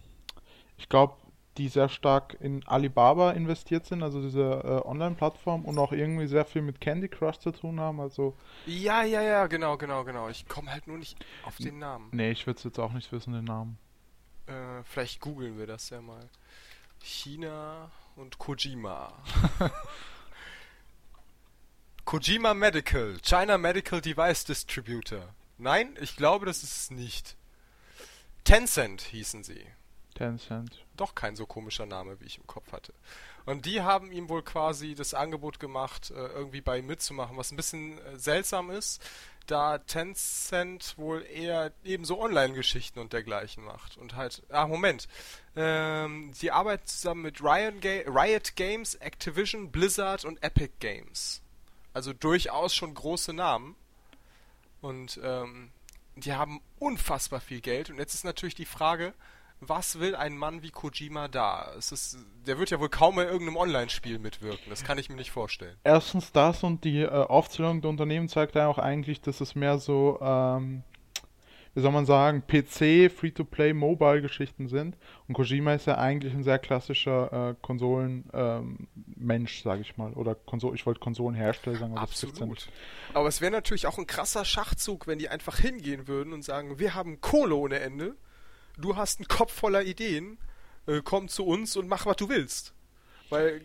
ich 0.78 0.88
glaube, 0.88 1.14
die 1.58 1.68
sehr 1.68 1.88
stark 1.88 2.36
in 2.40 2.66
Alibaba 2.66 3.32
investiert 3.32 3.86
sind, 3.86 4.02
also 4.02 4.22
diese 4.22 4.40
äh, 4.42 4.88
Online-Plattform 4.88 5.64
und 5.64 5.78
auch 5.78 5.92
irgendwie 5.92 6.26
sehr 6.26 6.44
viel 6.44 6.62
mit 6.62 6.80
Candy 6.80 7.08
Crush 7.08 7.38
zu 7.38 7.52
tun 7.52 7.78
haben. 7.78 8.00
Also 8.00 8.36
Ja, 8.66 9.02
ja, 9.02 9.20
ja, 9.20 9.46
genau, 9.46 9.76
genau, 9.76 10.04
genau. 10.04 10.28
Ich 10.28 10.48
komme 10.48 10.70
halt 10.70 10.86
nur 10.86 10.98
nicht 10.98 11.24
auf 11.44 11.56
den 11.56 11.78
Namen. 11.78 12.08
nee, 12.12 12.30
ich 12.30 12.46
würde 12.46 12.62
jetzt 12.64 12.78
auch 12.78 12.92
nicht 12.92 13.12
wissen 13.12 13.34
den 13.34 13.44
Namen. 13.44 13.78
Äh, 14.46 14.82
vielleicht 14.84 15.20
googeln 15.20 15.58
wir 15.58 15.66
das 15.66 15.90
ja 15.90 16.00
mal. 16.00 16.28
China 17.00 17.90
und 18.16 18.38
Kojima. 18.38 19.12
Kojima 22.04 22.54
Medical, 22.54 23.18
China 23.22 23.58
Medical 23.58 24.00
Device 24.00 24.44
Distributor. 24.44 25.34
Nein, 25.58 25.96
ich 26.00 26.16
glaube, 26.16 26.46
das 26.46 26.62
ist 26.62 26.76
es 26.76 26.90
nicht. 26.90 27.36
Tencent 28.44 29.02
hießen 29.02 29.44
sie. 29.44 29.64
Tencent. 30.12 30.84
Doch 30.96 31.14
kein 31.14 31.36
so 31.36 31.46
komischer 31.46 31.86
Name, 31.86 32.20
wie 32.20 32.24
ich 32.24 32.38
im 32.38 32.46
Kopf 32.46 32.72
hatte. 32.72 32.92
Und 33.44 33.66
die 33.66 33.80
haben 33.80 34.12
ihm 34.12 34.28
wohl 34.28 34.42
quasi 34.42 34.94
das 34.94 35.14
Angebot 35.14 35.58
gemacht, 35.58 36.10
äh, 36.10 36.14
irgendwie 36.14 36.60
bei 36.60 36.78
ihm 36.78 36.86
mitzumachen, 36.86 37.36
was 37.36 37.50
ein 37.50 37.56
bisschen 37.56 37.98
äh, 37.98 38.18
seltsam 38.18 38.70
ist, 38.70 39.02
da 39.46 39.78
Tencent 39.78 40.96
wohl 40.98 41.22
eher 41.22 41.72
eben 41.84 42.04
so 42.04 42.20
Online-Geschichten 42.20 43.00
und 43.00 43.12
dergleichen 43.12 43.64
macht. 43.64 43.96
Und 43.96 44.14
halt, 44.14 44.42
ah, 44.50 44.66
Moment. 44.66 45.08
Ähm, 45.56 46.32
die 46.40 46.52
arbeiten 46.52 46.86
zusammen 46.86 47.22
mit 47.22 47.42
Riot, 47.42 47.80
Ga 47.80 48.02
Riot 48.06 48.56
Games, 48.56 48.94
Activision, 48.94 49.72
Blizzard 49.72 50.24
und 50.24 50.42
Epic 50.42 50.74
Games. 50.78 51.42
Also 51.92 52.12
durchaus 52.12 52.74
schon 52.74 52.94
große 52.94 53.32
Namen. 53.32 53.76
Und 54.80 55.20
ähm, 55.22 55.70
die 56.16 56.32
haben 56.32 56.60
unfassbar 56.78 57.40
viel 57.40 57.60
Geld. 57.60 57.90
Und 57.90 57.98
jetzt 57.98 58.14
ist 58.14 58.24
natürlich 58.24 58.54
die 58.54 58.64
Frage, 58.64 59.14
was 59.68 60.00
will 60.00 60.14
ein 60.14 60.36
Mann 60.36 60.62
wie 60.62 60.70
Kojima 60.70 61.28
da? 61.28 61.72
Es 61.78 61.92
ist, 61.92 62.18
der 62.46 62.58
wird 62.58 62.70
ja 62.70 62.80
wohl 62.80 62.88
kaum 62.88 63.18
in 63.18 63.26
irgendeinem 63.26 63.56
Online-Spiel 63.56 64.18
mitwirken. 64.18 64.70
Das 64.70 64.84
kann 64.84 64.98
ich 64.98 65.08
mir 65.08 65.16
nicht 65.16 65.30
vorstellen. 65.30 65.76
Erstens 65.84 66.32
das 66.32 66.62
und 66.62 66.84
die 66.84 67.02
äh, 67.02 67.08
Aufzählung 67.08 67.80
der 67.80 67.90
Unternehmen 67.90 68.28
zeigt 68.28 68.54
ja 68.54 68.66
auch 68.66 68.78
eigentlich, 68.78 69.20
dass 69.20 69.40
es 69.40 69.54
mehr 69.54 69.78
so, 69.78 70.18
ähm, 70.20 70.82
wie 71.74 71.80
soll 71.80 71.92
man 71.92 72.06
sagen, 72.06 72.42
PC, 72.46 73.10
Free-to-Play, 73.10 73.72
Mobile-Geschichten 73.72 74.68
sind. 74.68 74.96
Und 75.28 75.34
Kojima 75.34 75.74
ist 75.74 75.86
ja 75.86 75.96
eigentlich 75.96 76.34
ein 76.34 76.42
sehr 76.42 76.58
klassischer 76.58 77.50
äh, 77.50 77.54
Konsolen-Mensch, 77.62 79.58
ähm, 79.58 79.64
sage 79.64 79.80
ich 79.82 79.96
mal. 79.96 80.12
Oder 80.14 80.34
Konsol 80.34 80.74
ich 80.74 80.84
wollte 80.86 81.00
Konsolenhersteller 81.00 81.78
sagen, 81.78 81.92
aber 81.92 82.02
Absolut. 82.02 82.40
das 82.40 82.48
nicht. 82.48 82.72
Aber 83.14 83.28
es 83.28 83.40
wäre 83.40 83.52
natürlich 83.52 83.86
auch 83.86 83.98
ein 83.98 84.06
krasser 84.06 84.44
Schachzug, 84.44 85.06
wenn 85.06 85.18
die 85.18 85.28
einfach 85.28 85.58
hingehen 85.58 86.08
würden 86.08 86.32
und 86.32 86.42
sagen, 86.42 86.78
wir 86.78 86.94
haben 86.94 87.20
Kohle 87.20 87.54
ohne 87.54 87.78
Ende, 87.78 88.16
du 88.76 88.96
hast 88.96 89.20
einen 89.20 89.28
Kopf 89.28 89.52
voller 89.52 89.82
Ideen, 89.84 90.38
äh, 90.86 91.00
komm 91.04 91.28
zu 91.28 91.44
uns 91.46 91.76
und 91.76 91.88
mach, 91.88 92.06
was 92.06 92.16
du 92.16 92.28
willst. 92.28 92.72
Weil, 93.30 93.62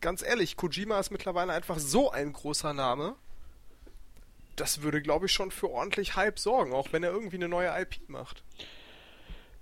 ganz 0.00 0.22
ehrlich, 0.22 0.56
Kojima 0.56 0.98
ist 0.98 1.10
mittlerweile 1.10 1.52
einfach 1.52 1.78
so 1.78 2.10
ein 2.10 2.32
großer 2.32 2.72
Name, 2.72 3.16
das 4.56 4.82
würde, 4.82 5.02
glaube 5.02 5.26
ich, 5.26 5.32
schon 5.32 5.50
für 5.50 5.70
ordentlich 5.70 6.16
Hype 6.16 6.38
sorgen, 6.38 6.72
auch 6.72 6.92
wenn 6.92 7.02
er 7.02 7.10
irgendwie 7.12 7.36
eine 7.36 7.48
neue 7.48 7.68
IP 7.80 8.08
macht. 8.08 8.42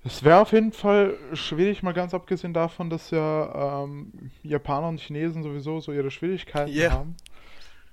Es 0.05 0.23
wäre 0.23 0.41
auf 0.41 0.53
jeden 0.53 0.73
Fall 0.73 1.17
schwierig, 1.33 1.83
mal 1.83 1.93
ganz 1.95 2.13
abgesehen 2.13 2.53
davon, 2.53 2.91
dass 2.91 3.11
ja 3.11 3.85
ähm, 3.85 4.31
Japaner 4.43 4.89
und 4.89 5.01
Chinesen 5.01 5.43
sowieso 5.43 5.81
so 5.81 5.93
ihre 5.93 6.11
Schwierigkeiten 6.11 6.73
Ja. 6.73 6.91
haben. 6.93 7.17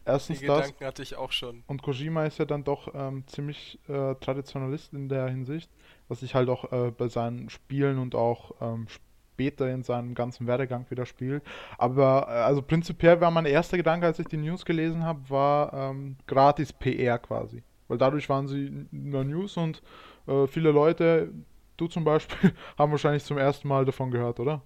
Die 0.04 0.10
Erstens 0.10 0.40
das. 0.42 0.58
Gedanken 0.66 0.86
hatte 0.86 1.04
ich 1.04 1.16
auch 1.16 1.32
schon. 1.32 1.64
Und 1.68 1.82
Kojima 1.84 2.26
ist 2.26 2.38
ja 2.40 2.46
dann 2.46 2.64
doch 2.64 2.94
ähm, 2.94 3.24
ziemlich 3.28 3.80
äh, 3.88 4.16
Traditionalist 4.16 4.94
in 4.94 5.08
der 5.10 5.28
Hinsicht, 5.30 5.70
was 6.12 6.20
sich 6.20 6.36
halt 6.36 6.50
auch 6.50 6.72
äh, 6.74 6.92
bei 6.92 7.08
seinen 7.08 7.50
Spielen 7.50 7.98
und 7.98 8.16
auch 8.16 8.52
ähm, 8.60 8.86
später 8.90 9.72
in 9.72 9.82
seinem 9.82 10.14
ganzen 10.14 10.46
Werdegang 10.46 10.86
widerspiegelt. 10.90 11.42
Aber 11.78 12.28
äh, 12.28 12.34
also 12.34 12.62
prinzipiell 12.62 13.22
war 13.22 13.32
mein 13.32 13.46
erster 13.46 13.78
Gedanke, 13.78 14.06
als 14.06 14.20
ich 14.20 14.28
die 14.28 14.36
News 14.38 14.66
gelesen 14.66 15.06
habe, 15.06 15.22
war 15.30 15.74
ähm, 15.74 16.18
gratis 16.28 16.74
PR 16.74 17.18
quasi. 17.18 17.64
Weil 17.88 17.98
dadurch 17.98 18.28
waren 18.28 18.48
sie 18.48 18.68
in 18.92 19.12
der 19.12 19.24
News 19.24 19.56
und 19.56 19.82
äh, 20.28 20.48
viele 20.48 20.72
Leute, 20.72 21.32
du 21.78 21.88
zum 21.88 22.04
Beispiel, 22.04 22.52
haben 22.78 22.92
wahrscheinlich 22.92 23.24
zum 23.24 23.38
ersten 23.38 23.70
Mal 23.70 23.86
davon 23.86 24.12
gehört, 24.12 24.42
oder? 24.42 24.62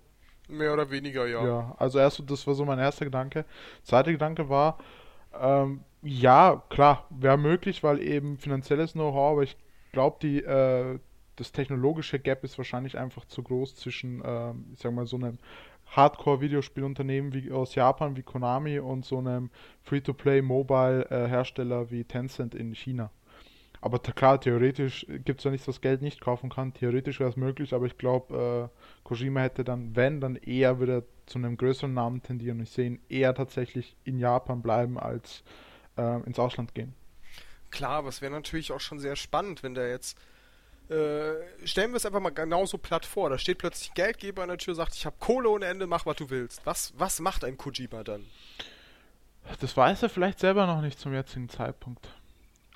Mehr 0.49 0.73
oder 0.73 0.89
weniger, 0.89 1.27
ja. 1.27 1.45
Ja, 1.45 1.75
also 1.77 1.99
erst, 1.99 2.23
das 2.27 2.45
war 2.47 2.55
so 2.55 2.65
mein 2.65 2.79
erster 2.79 3.05
Gedanke. 3.05 3.45
Zweiter 3.84 4.12
Gedanke 4.12 4.49
war, 4.49 4.79
ähm, 5.39 5.81
ja, 6.01 6.63
klar, 6.69 7.05
wäre 7.12 7.38
möglich, 7.38 7.84
weil 7.84 7.99
eben 8.01 8.39
finanzielles 8.39 8.93
Know-how, 8.93 9.34
aber 9.34 9.43
ich 9.43 9.55
glaube, 9.91 10.17
die, 10.21 10.43
äh, 10.43 10.99
das 11.36 11.52
technologische 11.52 12.17
Gap 12.19 12.43
ist 12.43 12.58
wahrscheinlich 12.58 12.98
einfach 12.98 13.26
zu 13.26 13.43
groß 13.43 13.76
zwischen, 13.76 14.24
ähm, 14.26 14.65
ich 14.74 14.80
sag 14.80 14.91
mal, 14.93 15.06
so 15.06 15.17
einem 15.17 15.38
Hardcore-Videospielunternehmen 15.88 17.34
wie 17.34 17.52
aus 17.52 17.76
Japan 17.76 18.15
wie 18.15 18.24
Konami 18.24 18.80
und 18.80 19.06
so 19.06 19.19
einem 19.19 19.52
Free-to-Play-Mobile-Hersteller 19.84 21.91
wie 21.91 22.06
Tencent 22.06 22.56
in 22.56 22.74
China. 22.74 23.12
Aber 23.82 24.00
klar, 24.00 24.41
theoretisch 24.41 25.06
gibt 25.26 25.41
es 25.41 25.43
ja 25.43 25.52
nichts, 25.52 25.67
was 25.67 25.80
Geld 25.80 26.02
nicht 26.02 26.19
kaufen 26.19 26.50
kann. 26.50 26.74
Theoretisch 26.74 27.19
wäre 27.19 27.30
es 27.30 27.36
möglich, 27.36 27.71
aber 27.71 27.86
ich 27.86 28.00
glaube, 28.00 28.71
äh, 28.74 29.04
Kojima 29.04 29.41
hätte 29.41 29.63
dann, 29.63 29.95
wenn, 29.95 30.19
dann 30.19 30.38
eher 30.38 30.82
wieder 30.82 31.04
zu 31.28 31.38
einem 31.38 31.56
größeren 31.56 31.93
Namen 31.93 32.24
tendieren. 32.24 32.60
Ich 32.62 32.71
sehe 32.71 32.88
ihn 32.88 33.00
eher 33.10 33.36
tatsächlich 33.36 33.95
in 34.04 34.17
Japan 34.17 34.63
bleiben, 34.63 34.98
als 34.98 35.43
äh, 35.98 36.19
ins 36.24 36.39
Ausland 36.39 36.74
gehen. 36.74 36.95
Klar, 37.69 37.91
aber 37.91 38.10
es 38.10 38.21
wäre 38.21 38.32
natürlich 38.32 38.71
auch 38.71 38.80
schon 38.80 39.00
sehr 39.00 39.15
spannend, 39.15 39.62
wenn 39.62 39.76
der 39.76 39.89
jetzt. 39.89 40.17
Äh, 40.89 41.67
stellen 41.67 41.91
wir 41.91 41.98
es 41.98 42.06
einfach 42.06 42.19
mal 42.19 42.30
genauso 42.30 42.78
platt 42.78 43.06
vor. 43.06 43.30
Da 43.30 43.38
steht 43.38 43.58
plötzlich 43.58 43.89
ein 43.91 43.95
Geldgeber 43.95 44.43
an 44.43 44.50
der 44.50 44.58
Tür, 44.58 44.76
sagt, 44.76 44.95
ich 44.95 45.06
habe 45.06 45.15
Kohle 45.19 45.50
ohne 45.50 45.65
Ende, 45.65 45.88
mach 45.88 46.06
was 46.06 46.17
du 46.17 46.30
willst. 46.30 46.65
Was, 46.65 46.93
was 46.98 47.19
macht 47.19 47.43
ein 47.43 47.58
Kojima 47.58 48.04
dann? 48.04 48.26
Das 49.60 49.76
weiß 49.76 50.04
er 50.04 50.10
vielleicht 50.10 50.39
selber 50.39 50.65
noch 50.67 50.82
nicht 50.82 51.00
zum 51.00 51.13
jetzigen 51.13 51.50
Zeitpunkt. 51.50 52.10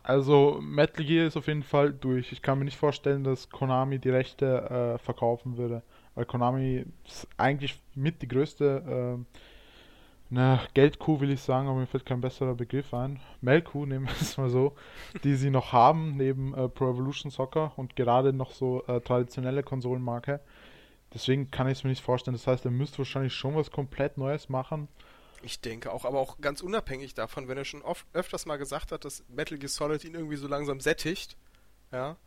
Also 0.04 0.60
Metal 0.62 1.06
Gear 1.06 1.28
ist 1.28 1.38
auf 1.38 1.48
jeden 1.48 1.64
Fall 1.64 1.94
durch. 1.94 2.32
Ich 2.32 2.42
kann 2.42 2.58
mir 2.58 2.66
nicht 2.66 2.78
vorstellen, 2.78 3.24
dass 3.24 3.50
Konami 3.50 4.00
die 4.00 4.10
Rechte 4.10 4.96
äh, 4.96 4.98
verkaufen 4.98 5.58
würde. 5.58 5.84
Weil 6.16 6.26
Konami 6.26 6.86
ist 7.06 7.28
eigentlich 7.38 7.80
mit 7.96 8.22
die 8.22 8.28
größte 8.28 9.18
äh, 9.20 9.40
na, 10.30 10.62
Geldkuh, 10.76 11.20
will 11.20 11.32
ich 11.32 11.42
sagen, 11.42 11.68
aber 11.68 11.80
mir 11.80 11.88
fällt 11.88 12.06
kein 12.06 12.22
besserer 12.22 12.54
Begriff 12.54 12.94
ein. 12.94 13.20
Melkkuh, 13.42 13.86
nehmen 13.88 14.08
wir 14.08 14.14
es 14.22 14.38
mal 14.38 14.50
so, 14.50 14.76
die 15.24 15.36
sie 15.36 15.50
noch 15.50 15.74
haben, 15.74 16.18
neben 16.18 16.54
äh, 16.54 16.70
Pro 16.70 16.92
Evolution 16.92 17.32
Soccer 17.32 17.74
und 17.78 17.96
gerade 17.96 18.32
noch 18.34 18.52
so 18.52 18.84
äh, 18.86 19.02
traditionelle 19.02 19.64
Konsolenmarke. 19.64 20.40
Deswegen 21.14 21.50
kann 21.50 21.68
ich 21.68 21.80
es 21.80 21.84
mir 21.84 21.90
nicht 21.90 22.04
vorstellen. 22.04 22.36
Das 22.36 22.46
heißt, 22.46 22.66
er 22.66 22.72
müsste 22.72 23.00
wahrscheinlich 23.00 23.34
schon 23.34 23.56
was 23.56 23.72
komplett 23.72 24.18
Neues 24.18 24.50
machen. 24.50 24.88
Ich 25.42 25.62
denke 25.62 25.92
auch, 25.92 26.06
aber 26.06 26.20
auch 26.20 26.40
ganz 26.42 26.62
unabhängig 26.62 27.14
davon, 27.14 27.48
wenn 27.48 27.58
er 27.58 27.66
schon 27.66 27.82
oft, 27.82 28.06
öfters 28.14 28.46
mal 28.46 28.58
gesagt 28.58 28.92
hat, 28.92 29.06
dass 29.06 29.24
Metal 29.30 29.58
Gear 29.58 29.70
Solid 29.70 30.04
ihn 30.04 30.14
irgendwie 30.14 30.36
so 30.36 30.48
langsam 30.48 30.80
sättigt, 30.82 31.38
ja, 31.92 32.18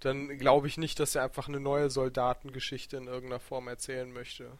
dann 0.00 0.38
glaube 0.38 0.66
ich 0.66 0.76
nicht, 0.78 0.98
dass 0.98 1.14
er 1.14 1.24
einfach 1.24 1.46
eine 1.46 1.60
neue 1.60 1.90
Soldatengeschichte 1.90 2.96
in 2.96 3.06
irgendeiner 3.06 3.40
Form 3.40 3.68
erzählen 3.68 4.10
möchte. 4.12 4.50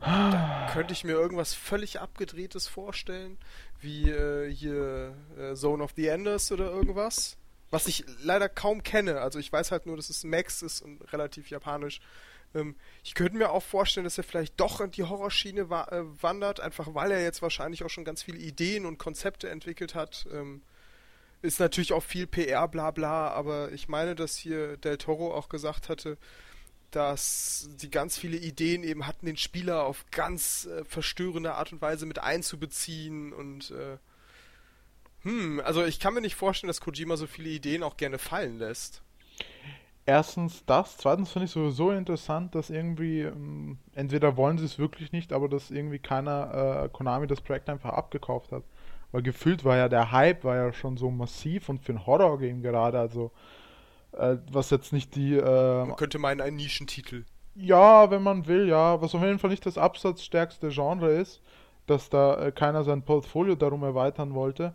Da 0.00 0.70
könnte 0.72 0.92
ich 0.92 1.04
mir 1.04 1.12
irgendwas 1.12 1.54
völlig 1.54 2.00
abgedrehtes 2.00 2.68
vorstellen, 2.68 3.38
wie 3.80 4.10
äh, 4.10 4.50
hier 4.52 5.14
äh, 5.38 5.54
Zone 5.54 5.82
of 5.82 5.92
the 5.96 6.06
Enders 6.06 6.52
oder 6.52 6.70
irgendwas, 6.70 7.36
was 7.70 7.86
ich 7.86 8.04
leider 8.22 8.48
kaum 8.48 8.82
kenne. 8.82 9.20
Also 9.20 9.38
ich 9.38 9.52
weiß 9.52 9.72
halt 9.72 9.86
nur, 9.86 9.96
dass 9.96 10.10
es 10.10 10.24
Max 10.24 10.62
ist 10.62 10.82
und 10.82 11.00
relativ 11.12 11.50
japanisch. 11.50 12.00
Ähm, 12.54 12.76
ich 13.04 13.14
könnte 13.14 13.36
mir 13.36 13.50
auch 13.50 13.62
vorstellen, 13.62 14.04
dass 14.04 14.18
er 14.18 14.24
vielleicht 14.24 14.58
doch 14.60 14.80
in 14.80 14.90
die 14.90 15.04
Horrorschiene 15.04 15.70
wa 15.70 15.84
äh, 15.84 16.02
wandert, 16.22 16.60
einfach 16.60 16.94
weil 16.94 17.10
er 17.10 17.22
jetzt 17.22 17.42
wahrscheinlich 17.42 17.84
auch 17.84 17.90
schon 17.90 18.04
ganz 18.04 18.22
viele 18.22 18.38
Ideen 18.38 18.86
und 18.86 18.98
Konzepte 18.98 19.48
entwickelt 19.48 19.94
hat. 19.94 20.26
Ähm, 20.32 20.62
ist 21.42 21.60
natürlich 21.60 21.92
auch 21.92 22.02
viel 22.02 22.26
PR, 22.26 22.66
bla 22.66 22.90
bla, 22.90 23.28
aber 23.28 23.70
ich 23.72 23.88
meine, 23.88 24.14
dass 24.14 24.36
hier 24.36 24.76
Del 24.78 24.96
Toro 24.98 25.34
auch 25.34 25.48
gesagt 25.48 25.88
hatte, 25.88 26.16
dass 26.96 27.68
sie 27.76 27.90
ganz 27.90 28.16
viele 28.16 28.38
Ideen 28.38 28.82
eben 28.82 29.06
hatten, 29.06 29.26
den 29.26 29.36
Spieler 29.36 29.84
auf 29.84 30.06
ganz 30.10 30.66
äh, 30.66 30.82
verstörende 30.86 31.54
Art 31.54 31.72
und 31.72 31.82
Weise 31.82 32.06
mit 32.06 32.18
einzubeziehen 32.18 33.34
und 33.34 33.70
äh, 33.70 33.98
hm, 35.22 35.60
also 35.64 35.84
ich 35.84 36.00
kann 36.00 36.14
mir 36.14 36.22
nicht 36.22 36.36
vorstellen, 36.36 36.68
dass 36.68 36.80
Kojima 36.80 37.16
so 37.16 37.26
viele 37.26 37.50
Ideen 37.50 37.82
auch 37.82 37.98
gerne 37.98 38.16
fallen 38.18 38.58
lässt. 38.58 39.02
Erstens 40.06 40.64
das, 40.64 40.96
zweitens 40.96 41.32
finde 41.32 41.46
ich 41.46 41.50
sowieso 41.50 41.90
interessant, 41.90 42.54
dass 42.54 42.70
irgendwie, 42.70 43.22
ähm, 43.22 43.78
entweder 43.92 44.36
wollen 44.36 44.56
sie 44.56 44.64
es 44.64 44.78
wirklich 44.78 45.12
nicht, 45.12 45.32
aber 45.32 45.48
dass 45.48 45.70
irgendwie 45.70 45.98
keiner 45.98 46.84
äh, 46.84 46.88
Konami 46.88 47.26
das 47.26 47.40
Projekt 47.42 47.68
einfach 47.68 47.90
abgekauft 47.90 48.52
hat. 48.52 48.62
Weil 49.12 49.22
gefühlt 49.22 49.64
war 49.64 49.76
ja 49.76 49.88
der 49.88 50.12
Hype 50.12 50.44
war 50.44 50.56
ja 50.56 50.72
schon 50.72 50.96
so 50.96 51.10
massiv 51.10 51.68
und 51.68 51.82
für 51.82 51.92
ein 51.92 52.06
Horror-Game 52.06 52.62
gerade, 52.62 52.98
also 52.98 53.32
äh, 54.16 54.38
was 54.50 54.70
jetzt 54.70 54.92
nicht 54.92 55.14
die, 55.16 55.36
äh, 55.36 55.84
Man 55.84 55.96
könnte 55.96 56.18
meinen, 56.18 56.40
ein 56.40 56.56
Nischentitel. 56.56 57.24
ja, 57.54 58.10
wenn 58.10 58.22
man 58.22 58.46
will, 58.46 58.68
ja, 58.68 59.00
was 59.00 59.14
auf 59.14 59.22
jeden 59.22 59.38
Fall 59.38 59.50
nicht 59.50 59.66
das 59.66 59.78
absatzstärkste 59.78 60.68
Genre 60.68 61.10
ist, 61.10 61.42
dass 61.86 62.10
da 62.10 62.46
äh, 62.46 62.52
keiner 62.52 62.84
sein 62.84 63.02
Portfolio 63.02 63.54
darum 63.54 63.82
erweitern 63.82 64.34
wollte. 64.34 64.74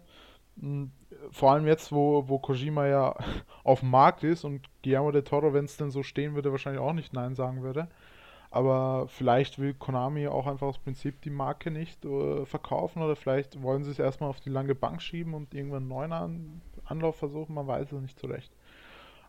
Mm, 0.57 0.85
vor 1.31 1.51
allem 1.51 1.67
jetzt, 1.67 1.91
wo, 1.91 2.27
wo 2.27 2.39
Kojima 2.39 2.87
ja 2.87 3.15
auf 3.63 3.81
dem 3.81 3.89
Markt 3.91 4.23
ist 4.23 4.43
und 4.43 4.61
Guillermo 4.83 5.11
del 5.11 5.23
Toro, 5.23 5.53
wenn 5.53 5.65
es 5.65 5.77
denn 5.77 5.91
so 5.91 6.03
stehen 6.03 6.35
würde, 6.35 6.51
wahrscheinlich 6.51 6.81
auch 6.81 6.93
nicht 6.93 7.13
Nein 7.13 7.35
sagen 7.35 7.63
würde. 7.63 7.87
Aber 8.49 9.07
vielleicht 9.07 9.59
will 9.59 9.73
Konami 9.73 10.27
auch 10.27 10.45
einfach 10.45 10.67
aus 10.67 10.77
Prinzip 10.77 11.21
die 11.21 11.29
Marke 11.29 11.71
nicht 11.71 12.03
äh, 12.03 12.45
verkaufen 12.45 13.01
oder 13.01 13.15
vielleicht 13.15 13.61
wollen 13.63 13.83
sie 13.85 13.91
es 13.91 13.99
erstmal 13.99 14.29
auf 14.29 14.41
die 14.41 14.49
lange 14.49 14.75
Bank 14.75 15.01
schieben 15.01 15.33
und 15.33 15.53
irgendwann 15.53 15.83
einen 15.83 15.89
neuen 15.89 16.13
An 16.13 16.61
Anlauf 16.85 17.15
versuchen, 17.15 17.55
man 17.55 17.67
weiß 17.67 17.93
es 17.93 18.01
nicht 18.01 18.19
so 18.19 18.27
recht. 18.27 18.51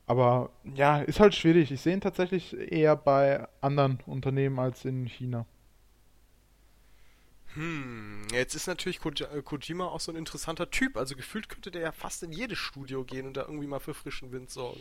Aber 0.06 0.50
ja, 0.74 1.00
ist 1.00 1.20
halt 1.20 1.34
schwierig. 1.34 1.70
Ich 1.70 1.80
sehe 1.80 1.94
ihn 1.94 2.00
tatsächlich 2.00 2.56
eher 2.56 2.96
bei 2.96 3.46
anderen 3.60 4.00
Unternehmen 4.06 4.58
als 4.58 4.84
in 4.84 5.06
China. 5.06 5.46
Hm, 7.54 8.26
jetzt 8.32 8.54
ist 8.54 8.66
natürlich 8.66 9.00
äh, 9.04 9.42
Kojima 9.42 9.86
auch 9.86 10.00
so 10.00 10.10
ein 10.10 10.16
interessanter 10.16 10.70
Typ. 10.70 10.96
Also 10.96 11.16
gefühlt 11.16 11.48
könnte 11.48 11.70
der 11.70 11.82
ja 11.82 11.92
fast 11.92 12.22
in 12.22 12.32
jedes 12.32 12.58
Studio 12.58 13.04
gehen 13.04 13.26
und 13.26 13.36
da 13.36 13.42
irgendwie 13.42 13.66
mal 13.66 13.80
für 13.80 13.94
frischen 13.94 14.32
Wind 14.32 14.50
sorgen. 14.50 14.80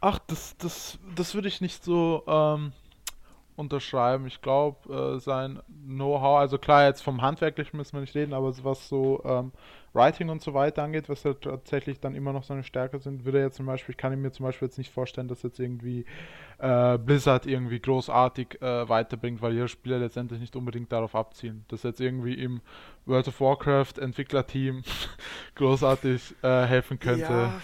Ach, 0.00 0.18
das, 0.26 0.56
das, 0.58 0.98
das 1.14 1.34
würde 1.34 1.48
ich 1.48 1.60
nicht 1.60 1.82
so 1.82 2.22
ähm, 2.26 2.72
unterschreiben. 3.56 4.26
Ich 4.26 4.40
glaube, 4.42 5.16
äh, 5.16 5.20
sein 5.20 5.60
Know-how, 5.86 6.38
also 6.38 6.58
klar, 6.58 6.86
jetzt 6.86 7.02
vom 7.02 7.22
Handwerklichen 7.22 7.76
müssen 7.76 7.94
wir 7.94 8.00
nicht 8.00 8.14
reden, 8.14 8.34
aber 8.34 8.52
was 8.62 8.88
so 8.88 9.22
ähm, 9.24 9.52
Writing 9.96 10.28
und 10.28 10.42
so 10.42 10.52
weiter 10.52 10.82
angeht, 10.82 11.08
was 11.08 11.24
ja 11.24 11.32
tatsächlich 11.32 11.98
dann 12.00 12.14
immer 12.14 12.32
noch 12.32 12.44
seine 12.44 12.62
Stärke 12.62 12.98
sind, 12.98 13.24
würde 13.24 13.38
er 13.38 13.46
jetzt 13.46 13.56
zum 13.56 13.66
Beispiel, 13.66 13.94
ich 13.94 13.96
kann 13.96 14.20
mir 14.20 14.30
zum 14.30 14.44
Beispiel 14.44 14.68
jetzt 14.68 14.76
nicht 14.76 14.92
vorstellen, 14.92 15.26
dass 15.26 15.42
jetzt 15.42 15.58
irgendwie 15.58 16.04
äh, 16.58 16.98
Blizzard 16.98 17.46
irgendwie 17.46 17.80
großartig 17.80 18.60
äh, 18.60 18.88
weiterbringt, 18.88 19.40
weil 19.40 19.54
ihre 19.54 19.68
Spieler 19.68 19.98
letztendlich 19.98 20.38
nicht 20.38 20.54
unbedingt 20.54 20.92
darauf 20.92 21.14
abzielen. 21.14 21.64
Dass 21.68 21.82
jetzt 21.82 22.00
irgendwie 22.00 22.34
im 22.34 22.60
World 23.06 23.28
of 23.28 23.40
Warcraft 23.40 23.98
Entwicklerteam 23.98 24.82
großartig 25.54 26.34
äh, 26.42 26.66
helfen 26.66 26.98
könnte. 26.98 27.32
Ja, 27.32 27.60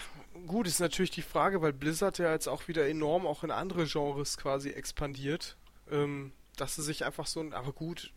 gut, 0.47 0.67
ist 0.67 0.79
natürlich 0.79 1.11
die 1.11 1.21
Frage, 1.21 1.61
weil 1.61 1.73
Blizzard 1.73 2.17
ja 2.17 2.31
jetzt 2.31 2.47
auch 2.47 2.67
wieder 2.67 2.87
enorm 2.87 3.27
auch 3.27 3.43
in 3.43 3.51
andere 3.51 3.85
Genres 3.85 4.37
quasi 4.37 4.71
expandiert 4.71 5.55
ähm, 5.91 6.31
dass 6.57 6.75
sie 6.75 6.83
sich 6.83 7.05
einfach 7.05 7.27
so 7.27 7.39
ein, 7.39 7.53
aber 7.53 7.71
gut, 7.71 8.13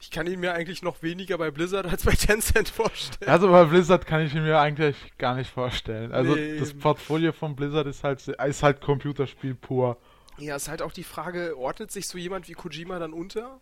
ich 0.00 0.10
kann 0.10 0.26
ihn 0.26 0.40
mir 0.40 0.54
eigentlich 0.54 0.82
noch 0.82 1.02
weniger 1.02 1.36
bei 1.36 1.50
Blizzard 1.50 1.86
als 1.86 2.04
bei 2.04 2.12
Tencent 2.18 2.68
vorstellen. 2.68 3.30
Also 3.30 3.50
bei 3.50 3.64
Blizzard 3.64 4.06
kann 4.06 4.24
ich 4.24 4.34
ihn 4.34 4.42
mir 4.42 4.58
eigentlich 4.58 4.96
gar 5.18 5.34
nicht 5.34 5.50
vorstellen. 5.50 6.12
Also 6.12 6.34
nee, 6.34 6.58
das 6.58 6.72
Portfolio 6.74 7.32
von 7.32 7.54
Blizzard 7.54 7.86
ist 7.86 8.02
halt, 8.02 8.26
ist 8.26 8.62
halt 8.62 8.80
Computerspiel 8.80 9.54
pur. 9.54 9.98
Ja, 10.38 10.56
ist 10.56 10.68
halt 10.68 10.80
auch 10.80 10.92
die 10.92 11.04
Frage, 11.04 11.56
ordnet 11.58 11.90
sich 11.90 12.08
so 12.08 12.16
jemand 12.16 12.48
wie 12.48 12.54
Kojima 12.54 12.98
dann 12.98 13.12
unter? 13.12 13.60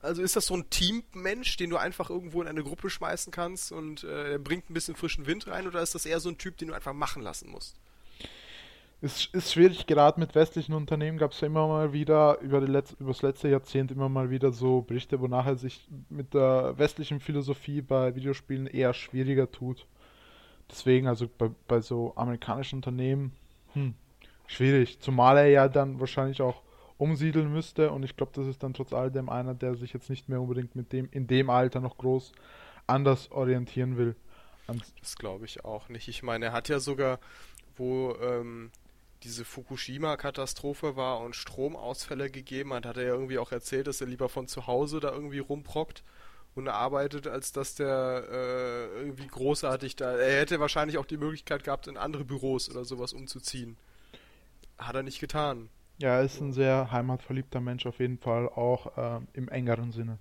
Also 0.00 0.22
ist 0.22 0.36
das 0.36 0.46
so 0.46 0.54
ein 0.54 0.68
Teammensch, 0.70 1.56
den 1.56 1.70
du 1.70 1.76
einfach 1.76 2.10
irgendwo 2.10 2.40
in 2.42 2.48
eine 2.48 2.62
Gruppe 2.62 2.90
schmeißen 2.90 3.32
kannst 3.32 3.72
und 3.72 4.04
äh, 4.04 4.32
er 4.32 4.38
bringt 4.38 4.70
ein 4.70 4.74
bisschen 4.74 4.96
frischen 4.96 5.26
Wind 5.26 5.46
rein 5.48 5.66
oder 5.66 5.80
ist 5.80 5.94
das 5.94 6.06
eher 6.06 6.20
so 6.20 6.28
ein 6.28 6.38
Typ, 6.38 6.56
den 6.56 6.68
du 6.68 6.74
einfach 6.74 6.92
machen 6.92 7.22
lassen 7.22 7.50
musst? 7.50 7.76
Ist, 9.02 9.34
ist 9.34 9.52
schwierig, 9.52 9.86
gerade 9.88 10.20
mit 10.20 10.34
westlichen 10.36 10.74
Unternehmen 10.74 11.18
gab 11.18 11.32
es 11.32 11.40
ja 11.40 11.48
immer 11.48 11.66
mal 11.66 11.92
wieder, 11.92 12.38
über, 12.40 12.60
die 12.60 12.70
Letz-, 12.70 12.94
über 13.00 13.10
das 13.10 13.22
letzte 13.22 13.48
Jahrzehnt 13.48 13.90
immer 13.90 14.08
mal 14.08 14.30
wieder 14.30 14.52
so 14.52 14.82
Berichte, 14.82 15.20
wonach 15.20 15.44
er 15.44 15.56
sich 15.56 15.88
mit 16.08 16.34
der 16.34 16.78
westlichen 16.78 17.18
Philosophie 17.18 17.82
bei 17.82 18.14
Videospielen 18.14 18.68
eher 18.68 18.94
schwieriger 18.94 19.50
tut. 19.50 19.86
Deswegen, 20.70 21.08
also 21.08 21.28
bei, 21.36 21.50
bei 21.66 21.80
so 21.80 22.12
amerikanischen 22.14 22.76
Unternehmen, 22.76 23.32
hm, 23.72 23.94
schwierig. 24.46 25.00
Zumal 25.00 25.36
er 25.36 25.48
ja 25.48 25.68
dann 25.68 25.98
wahrscheinlich 25.98 26.40
auch 26.40 26.62
umsiedeln 26.96 27.52
müsste 27.52 27.90
und 27.90 28.04
ich 28.04 28.16
glaube, 28.16 28.30
das 28.36 28.46
ist 28.46 28.62
dann 28.62 28.72
trotz 28.72 28.92
alledem 28.92 29.28
einer, 29.28 29.54
der 29.54 29.74
sich 29.74 29.92
jetzt 29.92 30.10
nicht 30.10 30.28
mehr 30.28 30.40
unbedingt 30.40 30.76
mit 30.76 30.92
dem, 30.92 31.08
in 31.10 31.26
dem 31.26 31.50
Alter 31.50 31.80
noch 31.80 31.98
groß 31.98 32.30
anders 32.86 33.32
orientieren 33.32 33.96
will. 33.96 34.14
Das 35.00 35.16
glaube 35.16 35.44
ich 35.44 35.64
auch 35.64 35.88
nicht. 35.88 36.06
Ich 36.06 36.22
meine, 36.22 36.46
er 36.46 36.52
hat 36.52 36.68
ja 36.68 36.78
sogar, 36.78 37.18
wo 37.76 38.14
ähm, 38.22 38.70
diese 39.22 39.44
Fukushima-Katastrophe 39.44 40.96
war 40.96 41.20
und 41.20 41.36
Stromausfälle 41.36 42.30
gegeben 42.30 42.72
hat, 42.74 42.86
hat 42.86 42.96
er 42.96 43.04
ja 43.04 43.14
irgendwie 43.14 43.38
auch 43.38 43.52
erzählt, 43.52 43.86
dass 43.86 44.00
er 44.00 44.06
lieber 44.06 44.28
von 44.28 44.48
zu 44.48 44.66
Hause 44.66 45.00
da 45.00 45.12
irgendwie 45.12 45.38
rumprockt 45.38 46.02
und 46.54 46.68
arbeitet, 46.68 47.26
als 47.26 47.52
dass 47.52 47.74
der 47.74 48.24
äh, 48.30 48.98
irgendwie 48.98 49.26
großartig 49.26 49.96
da. 49.96 50.12
Er 50.16 50.40
hätte 50.40 50.60
wahrscheinlich 50.60 50.98
auch 50.98 51.06
die 51.06 51.16
Möglichkeit 51.16 51.64
gehabt, 51.64 51.86
in 51.86 51.96
andere 51.96 52.24
Büros 52.24 52.68
oder 52.70 52.84
sowas 52.84 53.12
umzuziehen. 53.12 53.76
Hat 54.78 54.94
er 54.94 55.02
nicht 55.02 55.20
getan. 55.20 55.68
Ja, 55.98 56.16
er 56.16 56.22
ist 56.22 56.40
ein 56.40 56.52
sehr 56.52 56.90
heimatverliebter 56.90 57.60
Mensch 57.60 57.86
auf 57.86 58.00
jeden 58.00 58.18
Fall, 58.18 58.48
auch 58.48 58.96
äh, 58.96 59.20
im 59.34 59.48
engeren 59.48 59.92
Sinne. 59.92 60.18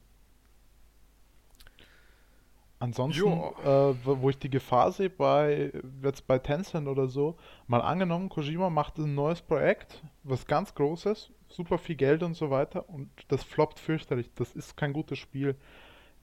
Ansonsten, 2.81 3.21
äh, 3.21 3.93
wo 4.03 4.31
ich 4.31 4.39
die 4.39 4.49
Gefahr 4.49 4.91
sehe, 4.91 5.11
bei 5.11 5.71
jetzt 6.01 6.25
bei 6.25 6.39
Tencent 6.39 6.87
oder 6.87 7.07
so, 7.07 7.37
mal 7.67 7.79
angenommen, 7.79 8.27
Kojima 8.27 8.71
macht 8.71 8.97
ein 8.97 9.13
neues 9.13 9.39
Projekt, 9.43 10.01
was 10.23 10.47
ganz 10.47 10.73
Großes, 10.73 11.29
super 11.47 11.77
viel 11.77 11.95
Geld 11.95 12.23
und 12.23 12.33
so 12.33 12.49
weiter, 12.49 12.89
und 12.89 13.11
das 13.27 13.43
floppt 13.43 13.77
fürchterlich. 13.77 14.31
Das 14.33 14.53
ist 14.53 14.77
kein 14.77 14.93
gutes 14.93 15.19
Spiel. 15.19 15.55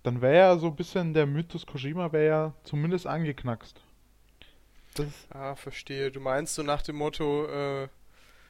Dann 0.03 0.21
wäre 0.21 0.35
ja 0.37 0.59
so 0.59 0.67
ein 0.67 0.75
bisschen 0.75 1.15
der 1.15 1.27
Mythos 1.27 1.65
Kojima 1.65 2.11
wäre 2.11 2.27
ja 2.27 2.55
zumindest 2.65 3.07
angeknackst. 3.07 3.81
Das 4.95 5.29
ah, 5.31 5.55
verstehe. 5.55 6.11
Du 6.11 6.19
meinst 6.19 6.57
so 6.57 6.65
nach 6.65 6.83
dem 6.83 6.97
Motto, 6.97 7.47
äh, 7.47 7.89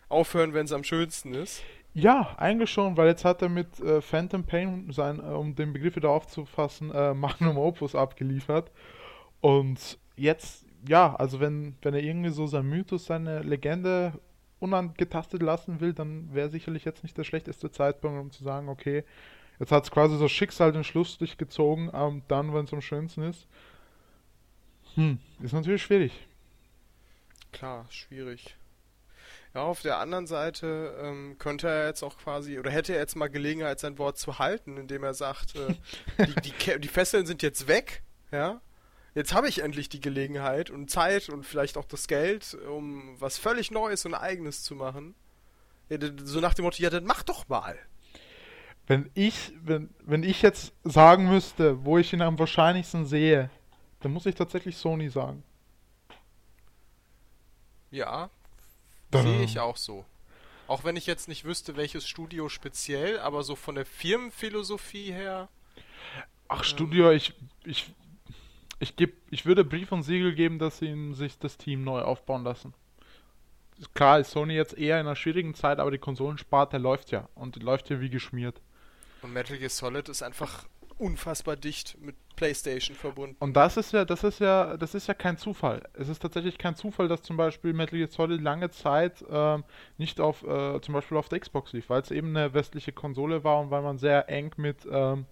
aufhören, 0.08 0.54
wenn 0.54 0.64
es 0.64 0.72
am 0.72 0.84
schönsten 0.84 1.34
ist? 1.34 1.62
Ja, 1.94 2.34
eigentlich 2.36 2.70
schon, 2.70 2.96
weil 2.96 3.08
jetzt 3.08 3.24
hat 3.24 3.42
er 3.42 3.48
mit 3.48 3.80
äh, 3.80 4.00
Phantom 4.00 4.44
Pain, 4.44 4.88
sein, 4.92 5.18
äh, 5.18 5.22
um 5.22 5.54
den 5.54 5.72
Begriff 5.72 5.96
wieder 5.96 6.10
aufzufassen, 6.10 6.92
äh, 6.92 7.14
Magnum 7.14 7.58
Opus 7.58 7.94
abgeliefert. 7.94 8.70
Und 9.40 9.98
jetzt, 10.16 10.66
ja, 10.86 11.14
also 11.16 11.40
wenn, 11.40 11.76
wenn 11.82 11.94
er 11.94 12.02
irgendwie 12.02 12.30
so 12.30 12.46
sein 12.46 12.66
Mythos, 12.66 13.06
seine 13.06 13.40
Legende 13.40 14.12
unangetastet 14.60 15.42
lassen 15.42 15.80
will, 15.80 15.92
dann 15.92 16.32
wäre 16.32 16.50
sicherlich 16.50 16.84
jetzt 16.84 17.02
nicht 17.02 17.16
der 17.16 17.24
schlechteste 17.24 17.70
Zeitpunkt, 17.70 18.20
um 18.20 18.30
zu 18.30 18.42
sagen, 18.42 18.68
okay, 18.68 19.04
jetzt 19.60 19.72
hat 19.72 19.84
es 19.84 19.90
quasi 19.90 20.16
so 20.16 20.28
Schicksal 20.28 20.72
den 20.72 20.84
Schlussstrich 20.84 21.36
gezogen, 21.36 21.90
ähm, 21.94 22.22
dann, 22.28 22.52
wenn 22.54 22.64
es 22.64 22.72
am 22.72 22.80
schönsten 22.80 23.22
ist. 23.22 23.46
Hm, 24.94 25.18
ist 25.40 25.52
natürlich 25.52 25.82
schwierig. 25.82 26.12
Klar, 27.52 27.86
schwierig. 27.90 28.56
Ja, 29.54 29.62
auf 29.62 29.80
der 29.80 29.98
anderen 29.98 30.26
Seite 30.26 30.96
ähm, 31.02 31.36
könnte 31.38 31.68
er 31.68 31.86
jetzt 31.86 32.02
auch 32.02 32.18
quasi, 32.18 32.58
oder 32.58 32.70
hätte 32.70 32.92
er 32.92 33.00
jetzt 33.00 33.16
mal 33.16 33.28
Gelegenheit, 33.28 33.80
sein 33.80 33.98
Wort 33.98 34.18
zu 34.18 34.38
halten, 34.38 34.76
indem 34.76 35.02
er 35.02 35.14
sagt, 35.14 35.56
äh, 35.56 36.26
die, 36.26 36.50
die, 36.50 36.80
die 36.80 36.88
Fesseln 36.88 37.26
sind 37.26 37.42
jetzt 37.42 37.66
weg, 37.66 38.02
ja, 38.30 38.60
jetzt 39.14 39.32
habe 39.32 39.48
ich 39.48 39.60
endlich 39.60 39.88
die 39.88 40.00
Gelegenheit 40.00 40.70
und 40.70 40.90
Zeit 40.90 41.28
und 41.28 41.44
vielleicht 41.44 41.76
auch 41.78 41.86
das 41.86 42.08
Geld, 42.08 42.54
um 42.68 43.18
was 43.20 43.38
völlig 43.38 43.70
Neues 43.70 44.04
und 44.04 44.14
Eigenes 44.14 44.62
zu 44.62 44.74
machen. 44.74 45.14
Ja, 45.88 45.98
so 46.22 46.40
nach 46.40 46.54
dem 46.54 46.64
Motto, 46.64 46.82
ja, 46.82 46.90
dann 46.90 47.04
mach 47.04 47.22
doch 47.22 47.48
mal. 47.48 47.78
Wenn 48.86 49.10
ich, 49.14 49.52
wenn, 49.62 49.90
wenn 50.00 50.22
ich 50.22 50.42
jetzt 50.42 50.72
sagen 50.84 51.28
müsste, 51.28 51.84
wo 51.84 51.98
ich 51.98 52.12
ihn 52.12 52.22
am 52.22 52.38
wahrscheinlichsten 52.38 53.06
sehe, 53.06 53.50
dann 54.00 54.12
muss 54.12 54.26
ich 54.26 54.34
tatsächlich 54.34 54.76
Sony 54.76 55.08
sagen. 55.08 55.42
Ja, 57.90 58.30
Sehe 59.12 59.42
ich 59.42 59.58
auch 59.58 59.76
so. 59.76 60.04
Auch 60.66 60.84
wenn 60.84 60.96
ich 60.96 61.06
jetzt 61.06 61.28
nicht 61.28 61.44
wüsste, 61.44 61.76
welches 61.76 62.06
Studio 62.06 62.48
speziell, 62.48 63.18
aber 63.20 63.42
so 63.42 63.56
von 63.56 63.74
der 63.74 63.86
Firmenphilosophie 63.86 65.12
her. 65.12 65.48
Ach, 66.48 66.58
ähm, 66.58 66.64
Studio, 66.64 67.10
ich, 67.10 67.32
ich, 67.64 67.90
ich, 68.78 68.96
geb, 68.96 69.16
ich 69.30 69.46
würde 69.46 69.64
Brief 69.64 69.92
und 69.92 70.02
Siegel 70.02 70.34
geben, 70.34 70.58
dass 70.58 70.78
sie 70.78 71.14
sich 71.14 71.38
das 71.38 71.56
Team 71.56 71.84
neu 71.84 72.02
aufbauen 72.02 72.44
lassen. 72.44 72.74
Klar 73.94 74.18
ist 74.18 74.32
Sony 74.32 74.54
jetzt 74.54 74.76
eher 74.76 75.00
in 75.00 75.06
einer 75.06 75.16
schwierigen 75.16 75.54
Zeit, 75.54 75.78
aber 75.78 75.90
die 75.90 75.98
Konsolensparte 75.98 76.78
läuft 76.78 77.12
ja 77.12 77.28
und 77.34 77.62
läuft 77.62 77.88
ja 77.90 78.00
wie 78.00 78.10
geschmiert. 78.10 78.60
Und 79.22 79.32
Metal 79.32 79.56
Gear 79.56 79.70
Solid 79.70 80.08
ist 80.08 80.22
einfach 80.22 80.66
unfassbar 80.98 81.56
dicht 81.56 81.96
mit 82.00 82.16
PlayStation 82.36 82.96
verbunden. 82.96 83.36
Und 83.40 83.56
das 83.56 83.76
ist 83.76 83.92
ja, 83.92 84.04
das 84.04 84.24
ist 84.24 84.40
ja, 84.40 84.76
das 84.76 84.94
ist 84.94 85.06
ja 85.06 85.14
kein 85.14 85.36
Zufall. 85.38 85.82
Es 85.94 86.08
ist 86.08 86.20
tatsächlich 86.20 86.58
kein 86.58 86.76
Zufall, 86.76 87.08
dass 87.08 87.22
zum 87.22 87.36
Beispiel 87.36 87.72
Metal 87.72 87.98
Gear 87.98 88.08
Solid 88.08 88.40
lange 88.40 88.70
Zeit 88.70 89.24
ähm, 89.30 89.64
nicht 89.96 90.20
auf, 90.20 90.42
äh, 90.44 90.80
zum 90.80 90.94
Beispiel 90.94 91.16
auf 91.16 91.28
der 91.28 91.40
Xbox 91.40 91.72
lief, 91.72 91.90
weil 91.90 92.02
es 92.02 92.10
eben 92.10 92.36
eine 92.36 92.54
westliche 92.54 92.92
Konsole 92.92 93.44
war 93.44 93.60
und 93.60 93.70
weil 93.70 93.82
man 93.82 93.98
sehr 93.98 94.28
eng 94.28 94.52
mit 94.56 94.86
ähm, 94.90 95.26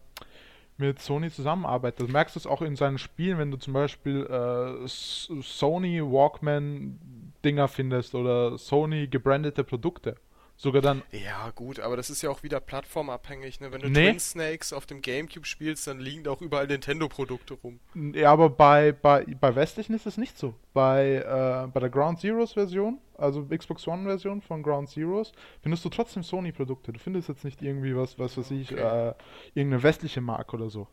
mit 0.79 1.01
Sony 1.01 1.31
zusammenarbeitet. 1.31 2.09
Du 2.09 2.13
merkst 2.13 2.37
es 2.37 2.47
auch 2.47 2.63
in 2.63 2.77
seinen 2.77 2.99
Spielen, 2.99 3.39
wenn 3.39 3.51
du 3.51 3.57
zum 3.57 3.73
Beispiel 3.73 4.27
äh, 4.27 4.87
Sony 4.87 6.03
Walkman 6.03 6.99
Dinger 7.45 7.69
findest 7.69 8.15
oder 8.15 8.59
Sony 8.59 9.07
gebrandete 9.07 9.65
Produkte. 9.65 10.17
Sogar 10.59 10.81
dann. 10.81 11.03
Ja, 11.13 11.51
gut, 11.55 11.81
aber 11.81 11.97
das 11.97 12.09
ist 12.09 12.23
ja 12.23 12.31
auch 12.31 12.43
wieder 12.43 12.61
plattformabhängig, 12.61 13.61
ne? 13.61 13.73
Wenn 13.73 13.83
du 13.83 13.91
nee. 13.91 14.07
Twin 14.07 14.19
Snakes 14.19 14.73
auf 14.73 14.87
dem 14.87 15.03
Gamecube 15.03 15.47
spielst, 15.47 15.87
dann 15.87 16.01
liegen 16.01 16.25
da 16.25 16.31
auch 16.31 16.41
überall 16.41 16.67
Nintendo-Produkte 16.67 17.55
rum. 17.55 17.79
Ja, 17.95 18.33
aber 18.33 18.49
bei, 18.49 18.93
bei, 18.93 19.25
bei 19.25 19.55
westlichen 19.55 19.95
ist 19.95 20.07
es 20.07 20.17
nicht 20.17 20.39
so. 20.39 20.55
Bei, 20.73 21.17
äh, 21.17 21.71
bei 21.71 21.81
der 21.81 21.91
Ground 21.91 22.21
Zeroes 22.21 22.55
Version, 22.55 22.99
also 23.19 23.45
Xbox 23.45 23.87
One 23.87 24.05
Version 24.05 24.41
von 24.41 24.63
Ground 24.63 24.89
Zeroes, 24.89 25.33
findest 25.61 25.85
du 25.85 25.91
trotzdem 25.91 26.23
Sony-Produkte. 26.23 26.91
Du 26.91 26.99
findest 26.99 27.29
jetzt 27.29 27.45
nicht 27.45 27.61
irgendwie 27.61 27.95
was, 27.95 28.19
was 28.19 28.39
weiß 28.39 28.51
ich, 28.53 28.73
okay. 28.73 29.11
äh, 29.11 29.15
irgendeine 29.53 29.83
westliche 29.83 30.23
Marke 30.23 30.57
oder 30.57 30.71
so. 30.71 30.89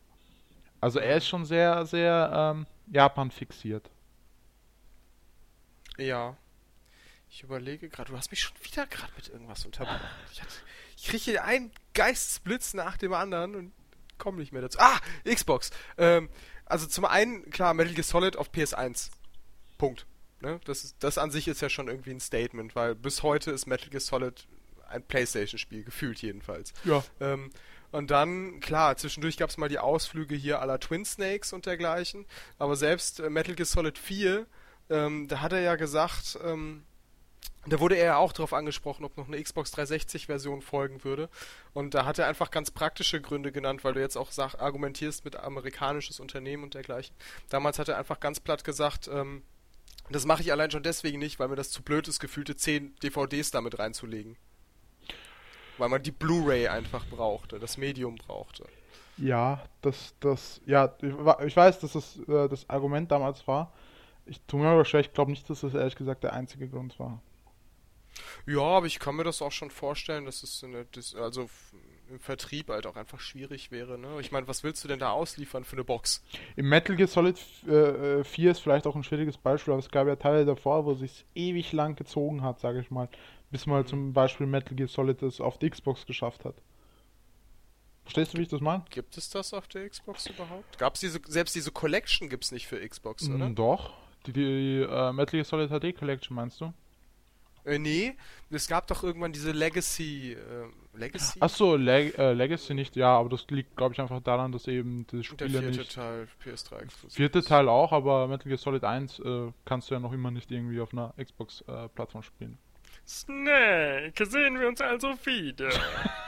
Also 0.82 1.00
er 1.00 1.16
ist 1.16 1.28
schon 1.28 1.46
sehr, 1.46 1.86
sehr 1.86 2.54
ähm, 2.54 2.66
Japan 2.92 3.32
fixiert. 3.32 3.90
Ja. 5.98 6.36
Ich 7.34 7.42
überlege 7.42 7.90
gerade, 7.90 8.12
du 8.12 8.18
hast 8.18 8.30
mich 8.30 8.42
schon 8.42 8.56
wieder 8.62 8.86
gerade 8.86 9.12
mit 9.16 9.28
irgendwas 9.28 9.66
unterbrochen. 9.66 10.06
Ich, 10.32 10.42
ich 10.98 11.06
kriege 11.06 11.24
hier 11.24 11.44
einen 11.44 11.72
Geistesblitz 11.96 12.76
nach 12.76 12.96
dem 12.96 13.12
anderen 13.12 13.56
und 13.56 13.74
komme 14.20 14.38
nicht 14.38 14.52
mehr 14.52 14.62
dazu. 14.62 14.78
Ah, 14.80 15.00
Xbox. 15.26 15.72
Ähm, 15.98 16.30
also 16.66 16.86
zum 16.86 17.06
einen, 17.06 17.50
klar, 17.50 17.74
Metal 17.74 17.96
Gear 17.96 18.04
Solid 18.04 18.38
auf 18.38 18.52
PS1. 18.52 19.10
Punkt. 19.80 20.06
Ne? 20.42 20.60
Das, 20.66 20.84
ist, 20.84 20.98
das 21.00 21.18
an 21.18 21.32
sich 21.32 21.48
ist 21.48 21.60
ja 21.60 21.70
schon 21.70 21.88
irgendwie 21.88 22.12
ein 22.12 22.20
Statement, 22.20 22.76
weil 22.76 22.94
bis 22.94 23.24
heute 23.24 23.50
ist 23.50 23.66
Metal 23.66 23.90
Gear 23.90 24.00
Solid 24.00 24.48
ein 24.88 25.02
Playstation-Spiel, 25.02 25.84
gefühlt 25.84 26.22
jedenfalls. 26.22 26.72
Ja. 26.84 27.04
Ähm, 27.20 27.50
und 27.92 28.12
dann, 28.12 28.60
klar, 28.60 28.96
zwischendurch 28.96 29.38
gab 29.38 29.50
es 29.50 29.58
mal 29.58 29.70
die 29.70 29.80
Ausflüge 29.80 30.36
hier 30.36 30.62
aller 30.62 30.80
Twin 30.80 31.04
Snakes 31.04 31.52
und 31.52 31.66
dergleichen, 31.66 32.28
aber 32.60 32.76
selbst 32.76 33.22
äh, 33.22 33.32
Metal 33.32 33.56
Gear 33.56 33.66
Solid 33.66 33.98
4, 33.98 34.46
ähm, 34.92 35.28
da 35.28 35.42
hat 35.42 35.52
er 35.52 35.62
ja 35.62 35.76
gesagt, 35.78 36.38
ähm, 36.44 36.84
da 37.66 37.80
wurde 37.80 37.96
er 37.96 38.06
ja 38.06 38.18
auch 38.18 38.34
darauf 38.34 38.54
angesprochen, 38.54 39.06
ob 39.06 39.16
noch 39.18 39.28
eine 39.28 39.41
Xbox 39.41 39.74
360-Version 39.74 40.62
folgen 40.62 41.04
würde. 41.04 41.30
Und 41.74 41.94
da 41.94 42.06
hat 42.06 42.20
er 42.20 42.28
einfach 42.28 42.52
ganz 42.52 42.72
praktische 42.72 43.22
Gründe 43.22 43.52
genannt, 43.52 43.84
weil 43.84 43.94
du 43.94 44.02
jetzt 44.02 44.18
auch 44.18 44.32
sag, 44.32 44.56
argumentierst 44.56 45.24
mit 45.24 45.38
amerikanisches 45.38 46.20
Unternehmen 46.20 46.64
und 46.64 46.74
dergleichen. 46.74 47.16
Damals 47.50 47.80
hat 47.80 47.88
er 47.88 47.98
einfach 47.98 48.20
ganz 48.20 48.39
platt 48.41 48.64
gesagt, 48.64 49.08
ähm, 49.08 49.44
das 50.10 50.26
mache 50.26 50.41
ich 50.41 50.52
allein 50.52 50.72
schon 50.72 50.84
deswegen 50.84 51.20
nicht, 51.20 51.39
weil 51.39 51.48
mir 51.48 51.56
das 51.56 51.72
zu 51.72 51.82
blöd 51.82 52.08
ist, 52.10 52.20
gefühlte 52.20 52.58
10 52.58 52.96
DVDs 53.02 53.52
damit 53.52 53.80
reinzulegen. 53.80 54.36
Weil 55.78 55.89
man 55.89 56.04
die 56.04 56.12
Blu-ray 56.12 56.68
einfach 56.68 57.06
brauchte, 57.08 57.60
das 57.60 57.78
Medium 57.78 58.16
brauchte. 58.16 58.66
Ja, 59.18 59.64
das, 59.82 60.16
das, 60.20 60.60
ja, 60.66 60.94
ich 61.02 61.56
weiß, 61.56 61.80
dass 61.80 61.94
das 61.94 62.20
äh, 62.28 62.50
das 62.50 62.70
Argument 62.70 63.10
damals 63.12 63.48
war. 63.48 63.72
Ich 64.26 64.41
tue 64.41 64.60
mir 64.60 64.68
aber 64.68 64.86
schwer, 64.86 65.00
ich 65.00 65.14
glaube 65.14 65.32
nicht, 65.32 65.50
dass 65.50 65.62
das 65.62 65.74
ehrlich 65.74 65.96
gesagt 65.96 66.24
der 66.24 66.34
einzige 66.34 66.68
Grund 66.68 67.00
war. 67.00 67.22
Ja, 68.45 68.61
aber 68.61 68.86
ich 68.86 68.99
kann 68.99 69.16
mir 69.16 69.24
das 69.24 69.41
auch 69.41 69.51
schon 69.51 69.72
vorstellen, 69.72 70.26
dass 70.26 70.43
es 70.43 70.64
eine, 70.64 70.86
das, 70.91 71.16
also 71.16 71.49
im 72.09 72.20
Vertrieb 72.20 72.70
halt 72.70 72.86
auch 72.86 72.95
einfach 72.95 73.20
schwierig 73.20 73.72
wäre. 73.72 73.97
Ne? 73.97 74.20
Ich 74.20 74.32
meine, 74.32 74.47
was 74.47 74.64
willst 74.64 74.84
du 74.84 74.88
denn 74.88 74.99
da 74.99 75.11
ausliefern 75.11 75.64
für 75.64 75.76
eine 75.76 75.84
Box? 75.84 76.24
Im 76.55 76.70
Metal 76.70 76.95
Gear 76.95 77.07
Solid 77.07 77.39
äh, 77.68 78.24
4 78.24 78.51
ist 78.51 78.59
vielleicht 78.59 78.86
auch 78.88 78.95
ein 78.95 79.03
schwieriges 79.03 79.38
Beispiel, 79.38 79.74
aber 79.74 79.80
es 79.80 79.89
gab 79.89 80.07
ja 80.07 80.16
Teile 80.16 80.45
davor, 80.45 80.86
wo 80.86 80.91
es 80.91 80.99
sich 80.99 81.26
ewig 81.34 81.72
lang 81.72 81.95
gezogen 81.95 82.43
hat, 82.43 82.59
sage 82.59 82.80
ich 82.80 82.91
mal. 82.91 83.09
Bis 83.51 83.66
mal 83.66 83.84
mhm. 83.84 83.88
zum 83.88 84.14
Beispiel 84.14 84.47
Metal 84.47 84.76
Gear 84.76 84.88
Solid 84.88 85.22
es 85.24 85.41
auf 85.41 85.57
die 85.57 85.70
Xbox 85.70 86.05
geschafft 86.05 86.45
hat. 86.45 86.55
Verstehst 88.03 88.34
du, 88.34 88.38
wie 88.38 88.43
ich 88.43 88.49
das 88.49 88.61
meine? 88.61 88.84
Gibt 88.89 89.18
es 89.18 89.30
das 89.30 89.53
auf 89.53 89.68
der 89.68 89.89
Xbox 89.89 90.28
überhaupt? 90.28 90.78
Gab 90.78 90.95
es 90.95 90.99
diese, 90.99 91.22
selbst 91.26 91.55
diese 91.55 91.72
Collection 91.72 92.30
gibt 92.30 92.43
es 92.43 92.51
nicht 92.51 92.68
für 92.68 92.86
Xbox, 92.86 93.30
oder? 93.30 93.49
Mm, 93.49 93.55
doch. 93.55 93.93
Die, 94.26 94.34
die 94.34 94.82
äh, 94.82 95.14
Metal 95.14 95.41
Gear 95.41 95.45
Solid 95.45 95.70
HD 95.70 95.97
Collection 95.97 96.36
meinst 96.36 96.59
du? 96.59 96.74
Äh, 97.66 97.80
nee, 97.80 98.16
es 98.49 98.68
gab 98.68 98.88
doch 98.88 99.03
irgendwann 99.03 99.32
diese 99.32 99.51
Legacy. 99.51 100.34
Äh, 100.34 100.97
Legacy? 100.97 101.39
Achso, 101.39 101.76
Leg 101.76 102.18
äh, 102.18 102.34
Legacy 102.34 102.74
nicht, 102.74 102.95
ja, 102.95 103.18
aber 103.18 103.30
das 103.30 103.47
liegt, 103.49 103.76
glaube 103.76 103.93
ich, 103.93 104.01
einfach 104.01 104.22
daran, 104.22 104.51
dass 104.51 104.68
eben 104.68 105.07
das 105.07 105.26
Spiel 105.26 105.49
der 105.49 105.61
vierte 105.61 105.78
nicht. 105.78 105.95
Teil 105.95 106.28
PS3 106.43 106.80
exklusiv. 106.82 107.16
Vierte 107.16 107.39
ist. 107.39 107.47
Teil 107.47 107.68
auch, 107.70 107.91
aber 107.91 108.28
Metal 108.28 108.47
Gear 108.47 108.57
Solid 108.57 108.84
1 108.84 109.20
äh, 109.20 109.51
kannst 109.66 109.89
du 109.89 109.95
ja 109.95 109.99
noch 109.99 110.14
immer 110.14 110.30
nicht 110.30 110.51
irgendwie 110.51 110.80
auf 110.82 110.93
einer 110.93 111.14
Xbox-Plattform 111.22 112.22
äh, 112.22 112.26
spielen. 112.26 112.57
Snake, 113.07 114.26
sehen 114.26 114.59
wir 114.59 114.68
uns 114.68 114.82
also 114.82 115.14
wieder. 115.26 115.70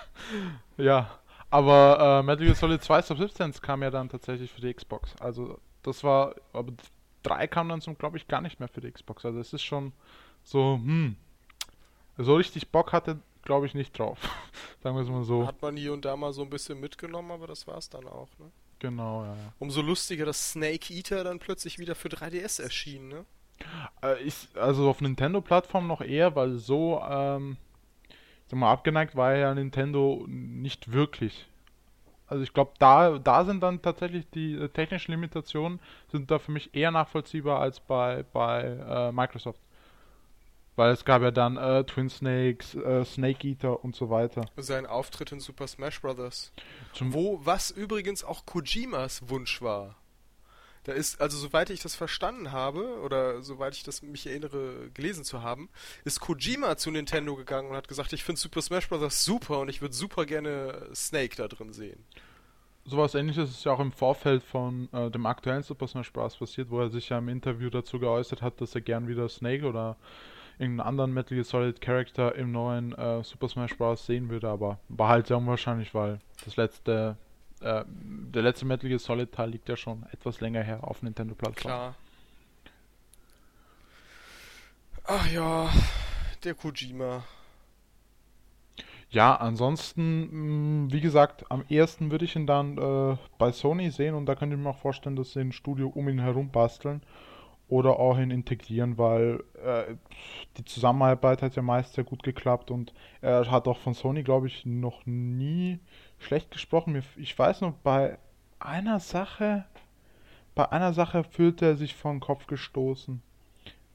ja, 0.77 1.19
aber 1.49 2.21
äh, 2.21 2.23
Metal 2.23 2.45
Gear 2.45 2.55
Solid 2.55 2.81
2 2.81 3.01
Subsistence 3.03 3.61
kam 3.61 3.83
ja 3.83 3.91
dann 3.91 4.09
tatsächlich 4.09 4.51
für 4.51 4.61
die 4.61 4.73
Xbox. 4.73 5.15
Also 5.19 5.59
das 5.83 6.03
war, 6.03 6.35
aber 6.53 6.73
3 7.23 7.47
kam 7.47 7.69
dann 7.69 7.81
zum, 7.81 7.97
glaube 7.97 8.17
ich, 8.17 8.27
gar 8.27 8.41
nicht 8.41 8.59
mehr 8.59 8.69
für 8.69 8.81
die 8.81 8.91
Xbox. 8.91 9.25
Also 9.25 9.39
es 9.39 9.53
ist 9.53 9.63
schon 9.63 9.93
so, 10.43 10.75
hm, 10.75 11.15
so 12.17 12.35
richtig 12.35 12.69
Bock 12.69 12.93
hatte, 12.93 13.19
glaube 13.43 13.65
ich, 13.65 13.73
nicht 13.73 13.97
drauf. 13.97 14.19
Sagen 14.83 14.95
wir 14.95 15.03
es 15.03 15.09
mal 15.09 15.23
so. 15.23 15.47
Hat 15.47 15.61
man 15.61 15.77
hier 15.77 15.93
und 15.93 16.05
da 16.05 16.15
mal 16.15 16.33
so 16.33 16.41
ein 16.41 16.49
bisschen 16.49 16.79
mitgenommen, 16.79 17.31
aber 17.31 17.47
das 17.47 17.67
war 17.67 17.77
es 17.77 17.89
dann 17.89 18.07
auch, 18.07 18.29
ne? 18.39 18.51
Genau, 18.79 19.23
ja, 19.23 19.35
ja. 19.35 19.53
Umso 19.59 19.81
lustiger, 19.81 20.25
dass 20.25 20.51
Snake 20.51 20.93
Eater 20.93 21.23
dann 21.23 21.39
plötzlich 21.39 21.79
wieder 21.79 21.95
für 21.95 22.09
3DS 22.09 22.61
erschien, 22.61 23.07
ne? 23.07 23.25
Äh, 24.03 24.23
ist, 24.25 24.55
also 24.57 24.89
auf 24.89 25.01
Nintendo-Plattform 25.01 25.87
noch 25.87 26.01
eher, 26.01 26.35
weil 26.35 26.57
so, 26.57 27.01
ähm, 27.09 27.57
sag 28.47 28.59
mal, 28.59 28.71
abgeneigt 28.71 29.15
war 29.15 29.35
ja 29.35 29.53
Nintendo 29.53 30.25
nicht 30.27 30.91
wirklich. 30.91 31.47
Also 32.27 32.43
ich 32.43 32.53
glaube, 32.53 32.73
da, 32.79 33.19
da 33.19 33.45
sind 33.45 33.61
dann 33.61 33.81
tatsächlich 33.81 34.27
die 34.31 34.55
äh, 34.55 34.69
technischen 34.69 35.11
Limitationen 35.11 35.79
sind 36.11 36.31
da 36.31 36.39
für 36.39 36.51
mich 36.51 36.73
eher 36.73 36.91
nachvollziehbar 36.91 37.59
als 37.59 37.79
bei, 37.79 38.23
bei 38.33 38.63
äh, 38.63 39.11
Microsoft. 39.11 39.59
Weil 40.75 40.91
es 40.91 41.05
gab 41.05 41.21
ja 41.21 41.31
dann 41.31 41.55
äh, 41.57 41.83
Twin 41.85 42.09
Snakes, 42.09 42.75
äh, 42.75 43.05
Snake 43.05 43.47
Eater 43.47 43.83
und 43.83 43.95
so 43.95 44.09
weiter. 44.09 44.45
Sein 44.57 44.85
Auftritt 44.85 45.31
in 45.31 45.39
Super 45.39 45.67
Smash 45.67 46.01
Bros. 46.01 46.51
Zum 46.93 47.13
Wo, 47.13 47.39
was 47.43 47.71
übrigens 47.71 48.23
auch 48.23 48.45
Kojimas 48.45 49.29
Wunsch 49.29 49.61
war. 49.61 49.95
Da 50.85 50.93
ist, 50.93 51.19
also 51.19 51.37
soweit 51.37 51.71
ich 51.71 51.81
das 51.81 51.95
verstanden 51.95 52.51
habe, 52.51 52.99
oder 52.99 53.41
soweit 53.41 53.75
ich 53.75 53.81
das 53.81 54.03
mich 54.03 54.27
erinnere, 54.27 54.91
gelesen 54.93 55.23
zu 55.23 55.41
haben, 55.41 55.69
ist 56.03 56.19
Kojima 56.19 56.77
zu 56.77 56.91
Nintendo 56.91 57.35
gegangen 57.35 57.69
und 57.71 57.75
hat 57.75 57.87
gesagt, 57.87 58.13
ich 58.13 58.23
finde 58.23 58.39
Super 58.39 58.61
Smash 58.61 58.87
Bros. 58.87 59.25
super 59.25 59.59
und 59.59 59.69
ich 59.69 59.81
würde 59.81 59.95
super 59.95 60.25
gerne 60.27 60.87
Snake 60.93 61.37
da 61.37 61.47
drin 61.47 61.73
sehen. 61.73 62.05
Sowas 62.83 63.15
ähnliches 63.15 63.49
ist 63.49 63.65
ja 63.65 63.71
auch 63.71 63.79
im 63.79 63.91
Vorfeld 63.91 64.43
von 64.43 64.87
äh, 64.93 65.09
dem 65.09 65.25
aktuellen 65.25 65.63
Super 65.63 65.87
Smash 65.87 66.13
Bros. 66.13 66.35
passiert, 66.37 66.69
wo 66.69 66.79
er 66.81 66.89
sich 66.89 67.09
ja 67.09 67.17
im 67.17 67.29
Interview 67.29 67.71
dazu 67.71 67.97
geäußert 67.97 68.43
hat, 68.43 68.61
dass 68.61 68.75
er 68.75 68.81
gern 68.81 69.07
wieder 69.07 69.27
Snake 69.27 69.65
oder 69.65 69.97
irgendeinen 70.57 70.87
anderen 70.87 71.13
Metal 71.13 71.35
Gear 71.35 71.43
Solid 71.43 71.81
Charakter 71.81 72.35
im 72.35 72.51
neuen 72.51 72.93
äh, 72.93 73.23
Super 73.23 73.49
Smash 73.49 73.77
Bros. 73.77 74.05
sehen 74.05 74.29
würde, 74.29 74.49
aber 74.49 74.79
war 74.89 75.09
halt 75.09 75.27
sehr 75.27 75.37
unwahrscheinlich, 75.37 75.93
weil 75.93 76.19
das 76.43 76.55
letzte, 76.55 77.17
äh, 77.61 77.83
der 77.87 78.41
letzte 78.41 78.65
Metal 78.65 78.87
Gear 78.87 78.99
Solid 78.99 79.31
Teil 79.31 79.49
liegt 79.49 79.69
ja 79.69 79.75
schon 79.75 80.05
etwas 80.11 80.41
länger 80.41 80.63
her 80.63 80.83
auf 80.83 81.01
Nintendo 81.01 81.35
Plattform. 81.35 81.71
Klar. 81.71 81.95
Ach 85.07 85.29
ja, 85.29 85.69
der 86.43 86.55
Kojima. 86.55 87.23
Ja, 89.09 89.35
ansonsten, 89.35 90.85
mh, 90.85 90.91
wie 90.91 91.01
gesagt, 91.01 91.49
am 91.49 91.63
ersten 91.69 92.11
würde 92.11 92.25
ich 92.25 92.35
ihn 92.35 92.47
dann 92.47 92.77
äh, 92.77 93.17
bei 93.37 93.51
Sony 93.51 93.91
sehen 93.91 94.15
und 94.15 94.25
da 94.25 94.35
könnte 94.35 94.55
ich 94.55 94.61
mir 94.61 94.69
auch 94.69 94.79
vorstellen, 94.79 95.15
dass 95.15 95.31
sie 95.31 95.41
ein 95.41 95.51
Studio 95.51 95.89
um 95.89 96.09
ihn 96.09 96.19
herum 96.19 96.49
basteln 96.49 97.01
oder 97.67 97.99
auch 97.99 98.17
hin 98.17 98.31
integrieren, 98.31 98.97
weil 98.97 99.43
äh, 99.63 99.95
die 100.57 100.65
Zusammenarbeit 100.65 101.41
hat 101.41 101.55
ja 101.55 101.61
meist 101.61 101.93
sehr 101.93 102.03
gut 102.03 102.23
geklappt 102.23 102.69
und 102.69 102.93
er 103.21 103.49
hat 103.49 103.67
auch 103.67 103.77
von 103.79 103.93
Sony, 103.93 104.23
glaube 104.23 104.47
ich, 104.47 104.65
noch 104.65 105.05
nie 105.05 105.79
schlecht 106.19 106.51
gesprochen. 106.51 107.01
Ich 107.17 107.37
weiß 107.37 107.61
noch, 107.61 107.73
bei 107.83 108.17
einer 108.59 108.99
Sache, 108.99 109.65
bei 110.53 110.71
einer 110.71 110.93
Sache 110.93 111.23
fühlte 111.23 111.65
er 111.65 111.75
sich 111.75 111.95
vor 111.95 112.11
den 112.11 112.19
Kopf 112.19 112.47
gestoßen. 112.47 113.21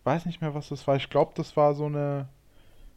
Weiß 0.02 0.26
nicht 0.26 0.40
mehr, 0.40 0.54
was 0.54 0.70
das 0.70 0.86
war. 0.86 0.96
Ich 0.96 1.10
glaube, 1.10 1.32
das 1.36 1.56
war 1.56 1.74
so 1.74 1.86
eine, 1.86 2.28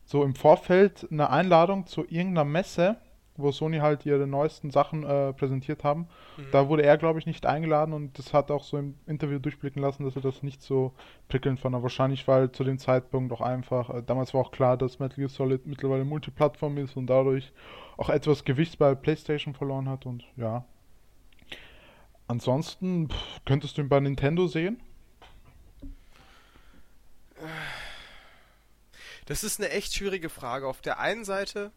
so 0.05 0.23
im 0.23 0.35
Vorfeld 0.35 1.07
eine 1.11 1.29
Einladung 1.29 1.85
zu 1.85 2.01
irgendeiner 2.01 2.45
Messe 2.45 2.97
wo 3.35 3.51
Sony 3.51 3.79
halt 3.79 4.05
ihre 4.05 4.27
neuesten 4.27 4.69
Sachen 4.69 5.03
äh, 5.03 5.33
präsentiert 5.33 5.83
haben. 5.83 6.07
Mhm. 6.37 6.45
Da 6.51 6.69
wurde 6.69 6.83
er, 6.83 6.97
glaube 6.97 7.19
ich, 7.19 7.25
nicht 7.25 7.45
eingeladen 7.45 7.93
und 7.93 8.17
das 8.19 8.33
hat 8.33 8.51
auch 8.51 8.63
so 8.63 8.77
im 8.77 8.95
Interview 9.07 9.39
durchblicken 9.39 9.81
lassen, 9.81 10.03
dass 10.03 10.15
er 10.15 10.21
das 10.21 10.43
nicht 10.43 10.61
so 10.61 10.93
prickelnd 11.29 11.59
fand. 11.59 11.75
Aber 11.75 11.83
wahrscheinlich, 11.83 12.27
weil 12.27 12.51
zu 12.51 12.63
dem 12.63 12.77
Zeitpunkt 12.77 13.33
auch 13.33 13.41
einfach, 13.41 13.89
äh, 13.89 14.03
damals 14.03 14.33
war 14.33 14.41
auch 14.41 14.51
klar, 14.51 14.77
dass 14.77 14.99
Metal 14.99 15.17
Gear 15.17 15.29
Solid 15.29 15.65
mittlerweile 15.65 16.05
Multiplattform 16.05 16.77
ist 16.77 16.95
und 16.95 17.07
dadurch 17.07 17.51
auch 17.97 18.09
etwas 18.09 18.43
Gewicht 18.43 18.77
bei 18.77 18.95
PlayStation 18.95 19.53
verloren 19.53 19.89
hat 19.89 20.05
und 20.05 20.23
ja. 20.37 20.65
Ansonsten 22.27 23.09
pff, 23.09 23.41
könntest 23.45 23.77
du 23.77 23.81
ihn 23.81 23.89
bei 23.89 23.99
Nintendo 23.99 24.47
sehen? 24.47 24.81
Das 29.25 29.43
ist 29.43 29.59
eine 29.59 29.69
echt 29.69 29.93
schwierige 29.93 30.29
Frage. 30.29 30.67
Auf 30.67 30.81
der 30.81 30.99
einen 30.99 31.25
Seite 31.25 31.71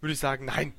würde 0.00 0.12
ich 0.12 0.18
sagen, 0.18 0.44
nein. 0.46 0.74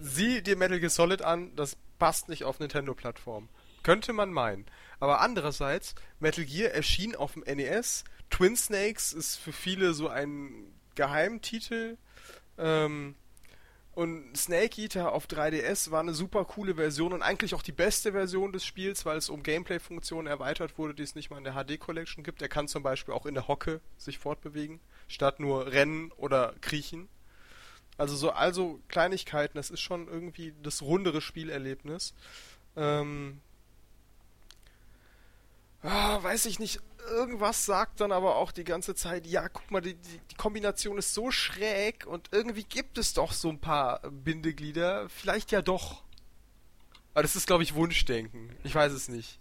Sieh 0.00 0.42
dir 0.42 0.56
Metal 0.56 0.80
Gear 0.80 0.90
Solid 0.90 1.22
an, 1.22 1.54
das 1.56 1.76
passt 1.98 2.28
nicht 2.28 2.44
auf 2.44 2.60
Nintendo-Plattform. 2.60 3.48
Könnte 3.82 4.12
man 4.12 4.32
meinen. 4.32 4.66
Aber 5.00 5.20
andererseits, 5.20 5.94
Metal 6.20 6.44
Gear 6.44 6.72
erschien 6.72 7.14
auf 7.14 7.34
dem 7.34 7.42
NES. 7.42 8.04
Twin 8.30 8.56
Snakes 8.56 9.12
ist 9.12 9.36
für 9.36 9.52
viele 9.52 9.94
so 9.94 10.08
ein 10.08 10.72
Geheimtitel. 10.94 11.96
Ähm, 12.56 13.14
und 13.98 14.36
Snake 14.36 14.80
Eater 14.80 15.12
auf 15.12 15.26
3DS 15.26 15.90
war 15.90 15.98
eine 15.98 16.14
super 16.14 16.44
coole 16.44 16.76
Version 16.76 17.12
und 17.12 17.22
eigentlich 17.22 17.54
auch 17.54 17.62
die 17.62 17.72
beste 17.72 18.12
Version 18.12 18.52
des 18.52 18.64
Spiels, 18.64 19.04
weil 19.04 19.16
es 19.16 19.28
um 19.28 19.42
Gameplay-Funktionen 19.42 20.28
erweitert 20.28 20.78
wurde, 20.78 20.94
die 20.94 21.02
es 21.02 21.16
nicht 21.16 21.30
mal 21.30 21.38
in 21.38 21.42
der 21.44 21.54
HD 21.54 21.80
Collection 21.80 22.22
gibt. 22.22 22.40
Er 22.40 22.48
kann 22.48 22.68
zum 22.68 22.84
Beispiel 22.84 23.12
auch 23.12 23.26
in 23.26 23.34
der 23.34 23.48
Hocke 23.48 23.80
sich 23.96 24.18
fortbewegen, 24.18 24.78
statt 25.08 25.40
nur 25.40 25.72
rennen 25.72 26.12
oder 26.12 26.54
kriechen. 26.60 27.08
Also 27.96 28.14
so 28.14 28.30
also 28.30 28.80
Kleinigkeiten, 28.88 29.56
das 29.56 29.70
ist 29.70 29.80
schon 29.80 30.06
irgendwie 30.06 30.54
das 30.62 30.82
rundere 30.82 31.20
Spielerlebnis. 31.20 32.14
Ähm, 32.76 33.40
ah, 35.82 36.22
weiß 36.22 36.46
ich 36.46 36.60
nicht, 36.60 36.80
irgendwas 37.08 37.64
sagt 37.64 38.00
dann 38.00 38.12
aber 38.12 38.36
auch 38.36 38.52
die 38.52 38.64
ganze 38.64 38.94
Zeit, 38.94 39.26
ja, 39.26 39.48
guck 39.48 39.70
mal, 39.70 39.80
die, 39.80 39.94
die, 39.94 40.20
die, 40.30 40.34
Kombination 40.36 40.98
ist 40.98 41.14
so 41.14 41.30
schräg 41.30 42.06
und 42.06 42.28
irgendwie 42.30 42.64
gibt 42.64 42.98
es 42.98 43.14
doch 43.14 43.32
so 43.32 43.48
ein 43.48 43.60
paar 43.60 44.00
Bindeglieder. 44.10 45.08
Vielleicht 45.08 45.50
ja 45.50 45.62
doch. 45.62 46.04
Aber 47.14 47.22
das 47.22 47.34
ist, 47.34 47.48
glaube 47.48 47.64
ich, 47.64 47.74
Wunschdenken. 47.74 48.54
Ich 48.62 48.74
weiß 48.74 48.92
es 48.92 49.08
nicht. 49.08 49.40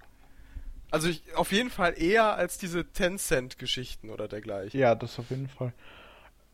Also 0.92 1.10
ich, 1.10 1.24
auf 1.36 1.52
jeden 1.52 1.70
Fall 1.70 1.94
eher 1.98 2.36
als 2.36 2.58
diese 2.58 2.92
Tencent-Geschichten 2.92 4.10
oder 4.10 4.28
dergleichen. 4.28 4.80
Ja, 4.80 4.96
das 4.96 5.20
auf 5.20 5.30
jeden 5.30 5.50
Fall. 5.50 5.74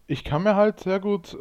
Ich 0.05 0.23
kann 0.23 0.43
mir 0.43 0.55
halt 0.55 0.81
sehr 0.81 0.99
gut, 0.99 1.33
äh, 1.33 1.37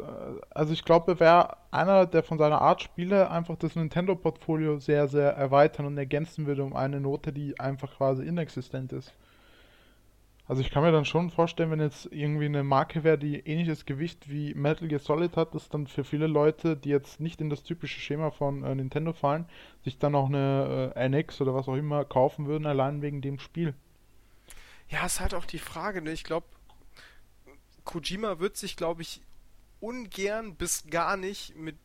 also 0.51 0.73
ich 0.73 0.85
glaube, 0.85 1.13
er 1.13 1.19
wäre 1.19 1.57
einer, 1.71 2.05
der 2.05 2.23
von 2.23 2.37
seiner 2.37 2.61
Art 2.61 2.81
Spiele 2.81 3.29
einfach 3.29 3.57
das 3.57 3.75
Nintendo-Portfolio 3.75 4.79
sehr, 4.79 5.07
sehr 5.07 5.31
erweitern 5.31 5.85
und 5.85 5.97
ergänzen 5.97 6.45
würde 6.45 6.63
um 6.63 6.75
eine 6.75 7.01
Note, 7.01 7.33
die 7.33 7.59
einfach 7.59 7.97
quasi 7.97 8.23
inexistent 8.23 8.93
ist. 8.93 9.13
Also 10.45 10.61
ich 10.61 10.71
kann 10.71 10.83
mir 10.83 10.91
dann 10.91 11.05
schon 11.05 11.29
vorstellen, 11.29 11.71
wenn 11.71 11.79
jetzt 11.79 12.07
irgendwie 12.11 12.45
eine 12.45 12.63
Marke 12.63 13.05
wäre, 13.05 13.17
die 13.17 13.39
ähnliches 13.39 13.85
Gewicht 13.85 14.29
wie 14.29 14.53
Metal 14.53 14.89
Gear 14.89 14.99
Solid 14.99 15.37
hat, 15.37 15.55
dass 15.55 15.69
dann 15.69 15.87
für 15.87 16.03
viele 16.03 16.27
Leute, 16.27 16.75
die 16.75 16.89
jetzt 16.89 17.21
nicht 17.21 17.39
in 17.39 17.49
das 17.49 17.63
typische 17.63 18.01
Schema 18.01 18.29
von 18.29 18.63
äh, 18.63 18.75
Nintendo 18.75 19.13
fallen, 19.13 19.45
sich 19.85 19.99
dann 19.99 20.15
auch 20.15 20.27
eine 20.27 20.93
äh, 20.95 21.09
NX 21.09 21.39
oder 21.39 21.55
was 21.55 21.69
auch 21.69 21.75
immer 21.75 22.03
kaufen 22.03 22.45
würden, 22.45 22.65
allein 22.65 23.01
wegen 23.01 23.21
dem 23.21 23.39
Spiel. 23.39 23.73
Ja, 24.89 25.05
ist 25.05 25.21
halt 25.21 25.33
auch 25.33 25.45
die 25.45 25.59
Frage, 25.59 26.01
ne? 26.01 26.11
Ich 26.11 26.25
glaube, 26.25 26.45
Kojima 27.85 28.39
wird 28.39 28.57
sich, 28.57 28.75
glaube 28.75 29.01
ich, 29.01 29.21
ungern 29.79 30.55
bis 30.55 30.87
gar 30.87 31.15
nicht 31.15 31.55
mit, 31.55 31.77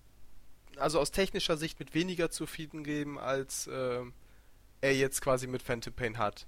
also 0.76 0.98
aus 0.98 1.12
technischer 1.12 1.56
Sicht 1.56 1.78
mit 1.78 1.94
weniger 1.94 2.30
zufrieden 2.30 2.82
geben, 2.82 3.18
als 3.18 3.68
äh, 3.68 4.02
er 4.80 4.94
jetzt 4.96 5.20
quasi 5.20 5.46
mit 5.46 5.62
Phantom 5.62 5.92
Pain 5.92 6.18
hat. 6.18 6.46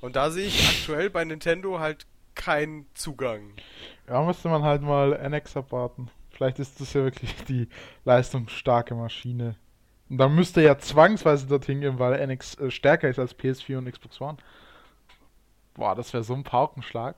Und 0.00 0.16
da 0.16 0.30
sehe 0.30 0.46
ich 0.46 0.68
aktuell 0.68 1.10
bei 1.10 1.24
Nintendo 1.24 1.78
halt 1.78 2.06
keinen 2.34 2.86
Zugang. 2.94 3.54
Ja, 4.08 4.22
müsste 4.22 4.48
man 4.48 4.62
halt 4.62 4.82
mal 4.82 5.12
NX 5.12 5.56
abwarten. 5.56 6.10
Vielleicht 6.30 6.58
ist 6.58 6.80
das 6.80 6.92
ja 6.92 7.02
wirklich 7.02 7.34
die 7.48 7.68
leistungsstarke 8.04 8.94
Maschine. 8.94 9.56
Und 10.08 10.18
dann 10.18 10.34
müsste 10.34 10.60
er 10.60 10.66
ja 10.66 10.78
zwangsweise 10.78 11.46
dorthin 11.46 11.80
gehen, 11.80 11.98
weil 11.98 12.20
NX 12.26 12.54
äh, 12.56 12.70
stärker 12.70 13.08
ist 13.08 13.18
als 13.18 13.36
PS4 13.36 13.78
und 13.78 13.90
Xbox 13.90 14.20
One. 14.20 14.36
Boah, 15.74 15.94
das 15.94 16.12
wäre 16.12 16.22
so 16.22 16.34
ein 16.34 16.44
Paukenschlag. 16.44 17.16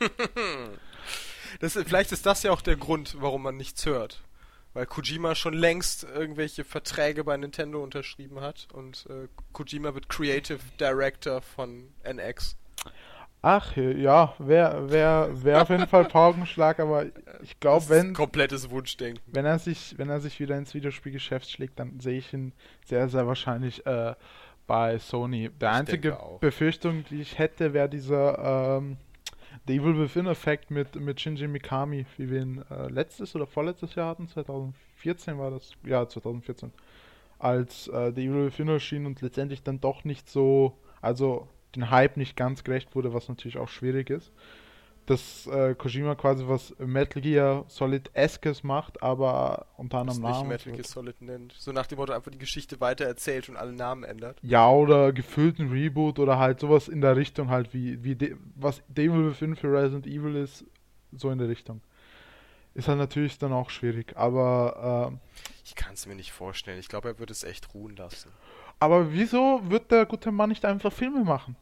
das, 1.60 1.74
vielleicht 1.74 2.12
ist 2.12 2.24
das 2.24 2.42
ja 2.42 2.52
auch 2.52 2.62
der 2.62 2.76
Grund, 2.76 3.16
warum 3.20 3.42
man 3.42 3.56
nichts 3.56 3.84
hört 3.84 4.22
weil 4.76 4.84
Kojima 4.84 5.34
schon 5.34 5.54
längst 5.54 6.04
irgendwelche 6.04 6.62
Verträge 6.62 7.24
bei 7.24 7.34
Nintendo 7.38 7.82
unterschrieben 7.82 8.42
hat 8.42 8.68
und 8.74 9.06
äh, 9.08 9.26
Kojima 9.52 9.94
wird 9.94 10.10
Creative 10.10 10.58
Director 10.78 11.40
von 11.40 11.88
NX. 12.04 12.58
Ach 13.40 13.74
ja, 13.74 14.34
wäre 14.38 14.90
wär, 14.90 15.44
wär 15.44 15.62
auf 15.62 15.70
jeden 15.70 15.86
Fall 15.86 16.04
Paukenschlag, 16.08 16.78
aber 16.78 17.06
ich 17.42 17.58
glaube, 17.58 17.88
wenn 17.88 18.12
komplettes 18.12 18.68
Wunschdenken. 18.68 19.22
Wenn 19.32 19.46
er 19.46 19.58
sich, 19.58 19.94
wenn 19.96 20.10
er 20.10 20.20
sich 20.20 20.40
wieder 20.40 20.58
ins 20.58 20.74
Videospielgeschäft 20.74 21.50
schlägt, 21.50 21.78
dann 21.78 21.98
sehe 21.98 22.18
ich 22.18 22.34
ihn 22.34 22.52
sehr, 22.84 23.08
sehr 23.08 23.26
wahrscheinlich 23.26 23.86
äh, 23.86 24.14
bei 24.66 24.98
Sony. 24.98 25.48
Der 25.58 25.70
ich 25.70 25.76
einzige 25.76 26.18
Befürchtung, 26.40 27.04
die 27.08 27.22
ich 27.22 27.38
hätte, 27.38 27.72
wäre 27.72 27.88
dieser 27.88 28.76
ähm, 28.76 28.98
The 29.66 29.76
Evil 29.76 29.98
Within 29.98 30.26
Effekt 30.26 30.70
mit, 30.70 30.94
mit 30.96 31.20
Shinji 31.20 31.48
Mikami, 31.48 32.06
wie 32.16 32.30
wir 32.30 32.40
ihn 32.40 32.64
äh, 32.70 32.88
letztes 32.88 33.34
oder 33.34 33.46
vorletztes 33.46 33.94
Jahr 33.94 34.10
hatten, 34.10 34.28
2014 34.28 35.38
war 35.38 35.50
das, 35.50 35.72
ja 35.84 36.08
2014, 36.08 36.72
als 37.38 37.88
äh, 37.88 38.12
The 38.14 38.26
Evil 38.26 38.46
Within 38.46 38.68
erschien 38.68 39.06
und 39.06 39.20
letztendlich 39.20 39.62
dann 39.62 39.80
doch 39.80 40.04
nicht 40.04 40.28
so, 40.28 40.76
also 41.00 41.48
den 41.74 41.90
Hype 41.90 42.16
nicht 42.16 42.36
ganz 42.36 42.64
gerecht 42.64 42.94
wurde, 42.94 43.12
was 43.12 43.28
natürlich 43.28 43.58
auch 43.58 43.68
schwierig 43.68 44.10
ist 44.10 44.32
dass 45.06 45.46
äh, 45.46 45.74
Kojima 45.74 46.14
quasi 46.14 46.46
was 46.46 46.74
Metal 46.78 47.22
Gear 47.22 47.64
Solid 47.68 48.10
Eskes 48.14 48.62
macht, 48.62 49.02
aber 49.02 49.66
unter 49.76 49.98
anderem 49.98 50.20
Namen. 50.20 50.48
Nicht 50.48 50.66
Metal 50.66 50.72
Gear 50.72 50.84
Solid 50.84 51.22
nennt. 51.22 51.54
So 51.56 51.72
nach 51.72 51.86
dem 51.86 51.98
Motto 51.98 52.12
einfach 52.12 52.30
die 52.30 52.38
Geschichte 52.38 52.80
weiter 52.80 53.04
erzählt 53.06 53.48
und 53.48 53.56
alle 53.56 53.72
Namen 53.72 54.04
ändert. 54.04 54.38
Ja, 54.42 54.68
oder 54.68 55.12
gefüllten 55.12 55.70
Reboot 55.70 56.18
oder 56.18 56.38
halt 56.38 56.60
sowas 56.60 56.88
in 56.88 57.00
der 57.00 57.16
Richtung 57.16 57.50
halt 57.50 57.72
wie, 57.72 58.02
wie 58.02 58.16
de, 58.16 58.36
was 58.56 58.82
Devil 58.88 59.30
Within 59.30 59.56
für 59.56 59.72
Resident 59.72 60.06
Evil 60.06 60.36
ist, 60.36 60.64
so 61.12 61.30
in 61.30 61.38
der 61.38 61.48
Richtung. 61.48 61.80
Ist 62.74 62.88
halt 62.88 62.98
natürlich 62.98 63.38
dann 63.38 63.52
auch 63.54 63.70
schwierig, 63.70 64.16
aber 64.16 65.10
äh, 65.12 65.48
Ich 65.64 65.74
kann 65.76 65.94
es 65.94 66.06
mir 66.06 66.14
nicht 66.14 66.32
vorstellen. 66.32 66.78
Ich 66.78 66.88
glaube, 66.88 67.08
er 67.08 67.18
würde 67.18 67.32
es 67.32 67.42
echt 67.42 67.72
ruhen 67.72 67.96
lassen. 67.96 68.30
Aber 68.78 69.12
wieso 69.12 69.62
wird 69.70 69.90
der 69.90 70.04
gute 70.04 70.30
Mann 70.30 70.50
nicht 70.50 70.64
einfach 70.66 70.92
Filme 70.92 71.24
machen? 71.24 71.56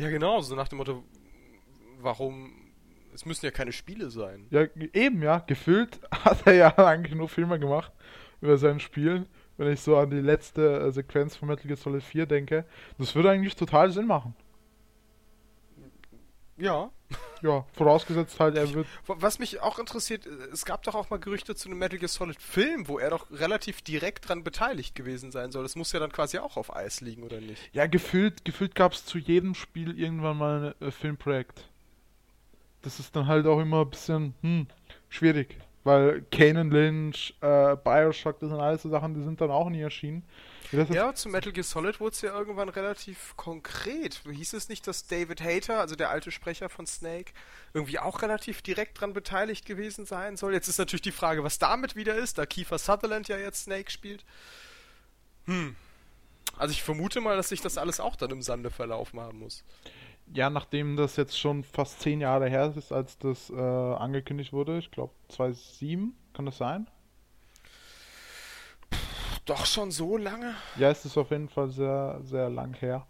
Ja, 0.00 0.08
genau, 0.08 0.40
so 0.40 0.54
nach 0.54 0.68
dem 0.68 0.78
Motto, 0.78 1.04
warum. 2.00 2.52
Es 3.12 3.26
müssen 3.26 3.44
ja 3.44 3.50
keine 3.50 3.72
Spiele 3.72 4.08
sein. 4.08 4.46
Ja, 4.50 4.66
eben, 4.94 5.22
ja. 5.22 5.40
Gefühlt 5.40 6.00
hat 6.10 6.46
er 6.46 6.54
ja 6.54 6.78
eigentlich 6.78 7.14
nur 7.14 7.28
Filme 7.28 7.58
gemacht 7.58 7.92
über 8.40 8.56
seinen 8.56 8.80
Spielen. 8.80 9.26
Wenn 9.58 9.70
ich 9.70 9.80
so 9.82 9.98
an 9.98 10.08
die 10.08 10.20
letzte 10.20 10.80
äh, 10.80 10.90
Sequenz 10.90 11.36
von 11.36 11.48
Metal 11.48 11.66
Gear 11.66 11.76
Solid 11.76 12.02
4 12.02 12.24
denke. 12.24 12.64
Das 12.96 13.14
würde 13.14 13.30
eigentlich 13.30 13.56
total 13.56 13.90
Sinn 13.90 14.06
machen. 14.06 14.34
Ja. 16.56 16.90
Ja, 17.42 17.64
vorausgesetzt 17.72 18.38
halt, 18.38 18.56
er 18.56 18.72
wird. 18.74 18.86
Was 19.06 19.38
mich 19.38 19.60
auch 19.60 19.78
interessiert, 19.78 20.26
es 20.26 20.64
gab 20.64 20.82
doch 20.82 20.94
auch 20.94 21.10
mal 21.10 21.18
Gerüchte 21.18 21.54
zu 21.54 21.68
einem 21.68 21.78
Metal 21.78 21.98
Gear 21.98 22.08
Solid 22.08 22.40
Film, 22.40 22.88
wo 22.88 22.98
er 22.98 23.10
doch 23.10 23.30
relativ 23.30 23.82
direkt 23.82 24.28
dran 24.28 24.44
beteiligt 24.44 24.94
gewesen 24.94 25.30
sein 25.32 25.52
soll. 25.52 25.62
Das 25.62 25.76
muss 25.76 25.92
ja 25.92 26.00
dann 26.00 26.12
quasi 26.12 26.38
auch 26.38 26.56
auf 26.56 26.74
Eis 26.74 27.00
liegen, 27.00 27.22
oder 27.22 27.40
nicht? 27.40 27.70
Ja, 27.72 27.86
gefühlt, 27.86 28.44
gefühlt 28.44 28.74
gab 28.74 28.92
es 28.92 29.04
zu 29.04 29.18
jedem 29.18 29.54
Spiel 29.54 29.98
irgendwann 29.98 30.38
mal 30.38 30.74
ein 30.80 30.88
äh, 30.88 30.90
Filmprojekt. 30.90 31.64
Das 32.82 32.98
ist 32.98 33.14
dann 33.14 33.26
halt 33.26 33.46
auch 33.46 33.60
immer 33.60 33.82
ein 33.82 33.90
bisschen, 33.90 34.34
hm, 34.42 34.66
schwierig. 35.08 35.56
Weil 35.84 36.22
Kanan 36.30 36.70
Lynch, 36.70 37.34
äh, 37.40 37.76
Bioshock, 37.76 38.38
das 38.38 38.50
sind 38.50 38.60
alles 38.60 38.82
so 38.82 38.90
Sachen, 38.90 39.14
die 39.14 39.22
sind 39.22 39.40
dann 39.40 39.50
auch 39.50 39.70
nie 39.70 39.80
erschienen. 39.80 40.22
Ja, 40.72 41.14
zu 41.14 41.28
Metal 41.28 41.52
Gear 41.52 41.64
Solid 41.64 41.98
wurde 42.00 42.14
es 42.14 42.20
ja 42.20 42.32
irgendwann 42.32 42.68
relativ 42.68 43.34
konkret. 43.36 44.22
Hieß 44.30 44.52
es 44.52 44.68
nicht, 44.68 44.86
dass 44.86 45.06
David 45.06 45.40
Hayter, 45.40 45.80
also 45.80 45.96
der 45.96 46.10
alte 46.10 46.30
Sprecher 46.30 46.68
von 46.68 46.86
Snake, 46.86 47.32
irgendwie 47.74 47.98
auch 47.98 48.22
relativ 48.22 48.62
direkt 48.62 49.00
dran 49.00 49.12
beteiligt 49.12 49.66
gewesen 49.66 50.06
sein 50.06 50.36
soll? 50.36 50.52
Jetzt 50.52 50.68
ist 50.68 50.78
natürlich 50.78 51.02
die 51.02 51.12
Frage, 51.12 51.42
was 51.42 51.58
damit 51.58 51.96
wieder 51.96 52.14
ist, 52.14 52.38
da 52.38 52.46
Kiefer 52.46 52.78
Sutherland 52.78 53.28
ja 53.28 53.36
jetzt 53.36 53.64
Snake 53.64 53.90
spielt. 53.90 54.24
Hm. 55.46 55.74
Also 56.56 56.72
ich 56.72 56.82
vermute 56.82 57.20
mal, 57.20 57.36
dass 57.36 57.48
sich 57.48 57.60
das 57.60 57.78
alles 57.78 58.00
auch 58.00 58.16
dann 58.16 58.30
im 58.30 58.42
Sande 58.42 58.70
verlaufen 58.70 59.20
haben 59.20 59.38
muss. 59.38 59.64
Ja, 60.32 60.50
nachdem 60.50 60.96
das 60.96 61.16
jetzt 61.16 61.38
schon 61.38 61.64
fast 61.64 62.00
zehn 62.00 62.20
Jahre 62.20 62.48
her 62.48 62.72
ist, 62.76 62.92
als 62.92 63.18
das 63.18 63.50
äh, 63.50 63.54
angekündigt 63.54 64.52
wurde, 64.52 64.78
ich 64.78 64.90
glaube 64.90 65.12
2007, 65.28 66.14
kann 66.32 66.46
das 66.46 66.58
sein? 66.58 66.88
Doch 69.50 69.66
schon 69.66 69.90
so 69.90 70.16
lange? 70.16 70.54
Ja, 70.76 70.90
es 70.90 71.04
ist 71.04 71.18
auf 71.18 71.32
jeden 71.32 71.48
Fall 71.48 71.70
sehr, 71.70 72.20
sehr 72.22 72.48
lang 72.48 72.72
her. 72.74 73.04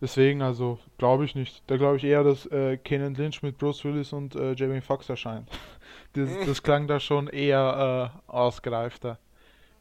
Deswegen, 0.00 0.42
also, 0.42 0.80
glaube 0.98 1.24
ich 1.24 1.36
nicht. 1.36 1.62
Da 1.68 1.76
glaube 1.76 1.96
ich 1.96 2.02
eher, 2.02 2.24
dass 2.24 2.44
äh, 2.46 2.76
Kenan 2.76 3.14
Lynch 3.14 3.40
mit 3.44 3.56
Bruce 3.56 3.84
Willis 3.84 4.12
und 4.12 4.34
äh, 4.34 4.54
Jamie 4.54 4.80
Foxx 4.80 5.08
erscheint. 5.08 5.48
das, 6.14 6.28
das, 6.46 6.64
klang 6.64 6.88
da 6.88 6.98
schon 6.98 7.28
eher 7.28 8.12
äh, 8.28 8.32
ausgereifter. 8.32 9.18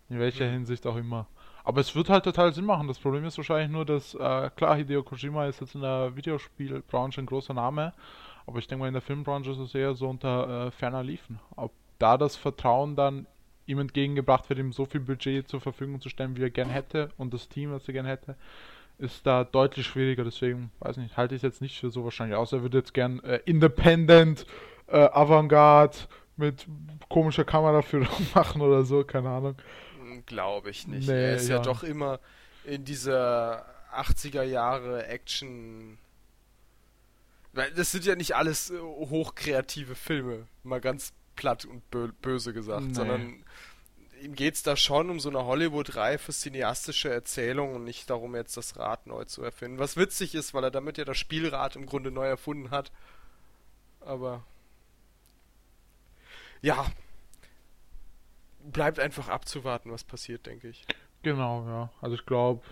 In 0.10 0.20
welcher 0.20 0.46
mhm. 0.46 0.52
Hinsicht 0.52 0.86
auch 0.86 0.96
immer. 0.96 1.26
Aber 1.64 1.82
es 1.82 1.96
wird 1.96 2.10
halt 2.10 2.24
total 2.24 2.54
Sinn 2.54 2.66
machen. 2.66 2.88
Das 2.88 3.00
Problem 3.00 3.26
ist 3.26 3.38
wahrscheinlich 3.38 3.72
nur, 3.72 3.84
dass, 3.84 4.14
äh, 4.14 4.52
klar, 4.56 4.76
Hideo 4.76 5.02
Kojima 5.02 5.48
ist 5.48 5.60
jetzt 5.60 5.74
in 5.74 5.82
der 5.82 6.16
Videospielbranche 6.16 7.20
ein 7.20 7.26
großer 7.26 7.56
Name. 7.56 7.94
Aber 8.46 8.60
ich 8.60 8.68
denke 8.68 8.82
mal, 8.82 8.90
in 8.90 8.94
der 8.94 9.02
Filmbranche 9.02 9.50
ist 9.54 9.58
es 9.58 9.74
eher 9.74 9.96
so 9.96 10.08
unter 10.08 10.68
äh, 10.68 10.72
ferner 10.72 11.02
Liefen. 11.02 11.40
Ob 11.56 11.72
da 11.98 12.16
das 12.16 12.36
Vertrauen 12.36 12.96
dann 12.96 13.26
ihm 13.70 13.80
entgegengebracht 13.80 14.50
wird, 14.50 14.60
ihm 14.60 14.74
so 14.74 14.86
viel 14.86 15.02
Budget 15.02 15.48
zur 15.48 15.62
Verfügung 15.62 16.02
zu 16.02 16.10
stellen, 16.10 16.36
wie 16.36 16.44
er 16.44 16.50
gern 16.50 16.70
hätte 16.70 17.10
und 17.18 17.34
das 17.34 17.48
Team, 17.48 17.72
was 17.72 17.88
er 17.88 17.94
gern 17.94 18.06
hätte, 18.06 18.36
ist 18.98 19.26
da 19.26 19.44
deutlich 19.44 19.86
schwieriger. 19.86 20.24
Deswegen, 20.24 20.72
weiß 20.80 20.98
nicht, 20.98 21.16
halte 21.16 21.36
ich 21.36 21.40
es 21.40 21.44
jetzt 21.44 21.62
nicht 21.62 21.80
für 21.80 21.90
so 21.90 22.04
wahrscheinlich 22.04 22.36
aus. 22.36 22.52
Er 22.52 22.62
würde 22.64 22.80
jetzt 22.80 22.94
gern 22.94 23.20
äh, 23.20 23.40
Independent, 23.46 24.46
äh, 24.88 24.98
Avantgarde 24.98 25.98
mit 26.36 26.68
komischer 27.10 27.46
Kameraführung 27.46 28.08
machen 28.34 28.62
oder 28.62 28.84
so, 28.84 29.04
keine 29.04 29.30
Ahnung. 29.30 29.56
Hm, 30.00 30.26
Glaube 30.26 30.72
ich 30.72 30.88
nicht. 30.88 31.08
Nee, 31.08 31.14
er 31.14 31.36
ist 31.36 31.48
ja. 31.48 31.58
ja 31.58 31.62
doch 31.62 31.84
immer 31.84 32.20
in 32.66 32.84
dieser 32.84 33.66
80er 33.94 34.44
Jahre 34.44 35.08
Action 35.08 35.98
das 37.76 37.92
sind 37.92 38.06
ja 38.06 38.16
nicht 38.16 38.36
alles 38.36 38.70
äh, 38.70 38.80
hochkreative 38.80 39.96
Filme, 39.96 40.48
mal 40.64 40.80
ganz 40.80 41.14
platt 41.40 41.64
und 41.64 41.82
böse 42.22 42.52
gesagt, 42.52 42.88
nee. 42.88 42.94
sondern 42.94 43.44
ihm 44.22 44.36
geht 44.36 44.56
es 44.56 44.64
da 44.64 44.76
schon 44.76 45.10
um 45.10 45.22
so 45.22 45.30
eine 45.30 45.46
Hollywood-reife 45.46 46.34
cineastische 46.34 47.10
Erzählung 47.10 47.76
und 47.76 47.86
nicht 47.86 48.10
darum, 48.10 48.36
jetzt 48.36 48.58
das 48.58 48.78
Rad 48.78 49.08
neu 49.08 49.24
zu 49.24 49.42
erfinden. 49.42 49.80
Was 49.80 49.96
witzig 49.96 50.36
ist, 50.36 50.54
weil 50.54 50.66
er 50.66 50.72
damit 50.72 50.98
ja 50.98 51.06
das 51.06 51.18
Spielrad 51.18 51.78
im 51.78 51.86
Grunde 51.86 52.12
neu 52.12 52.28
erfunden 52.28 52.72
hat. 52.72 52.92
Aber 54.02 54.44
ja, 56.62 56.86
bleibt 58.64 59.00
einfach 59.00 59.30
abzuwarten, 59.30 59.92
was 59.94 60.04
passiert, 60.04 60.46
denke 60.46 60.68
ich. 60.68 60.86
Genau, 61.24 61.66
ja. 61.66 61.90
Also 62.02 62.16
ich 62.16 62.26
glaube, 62.26 62.64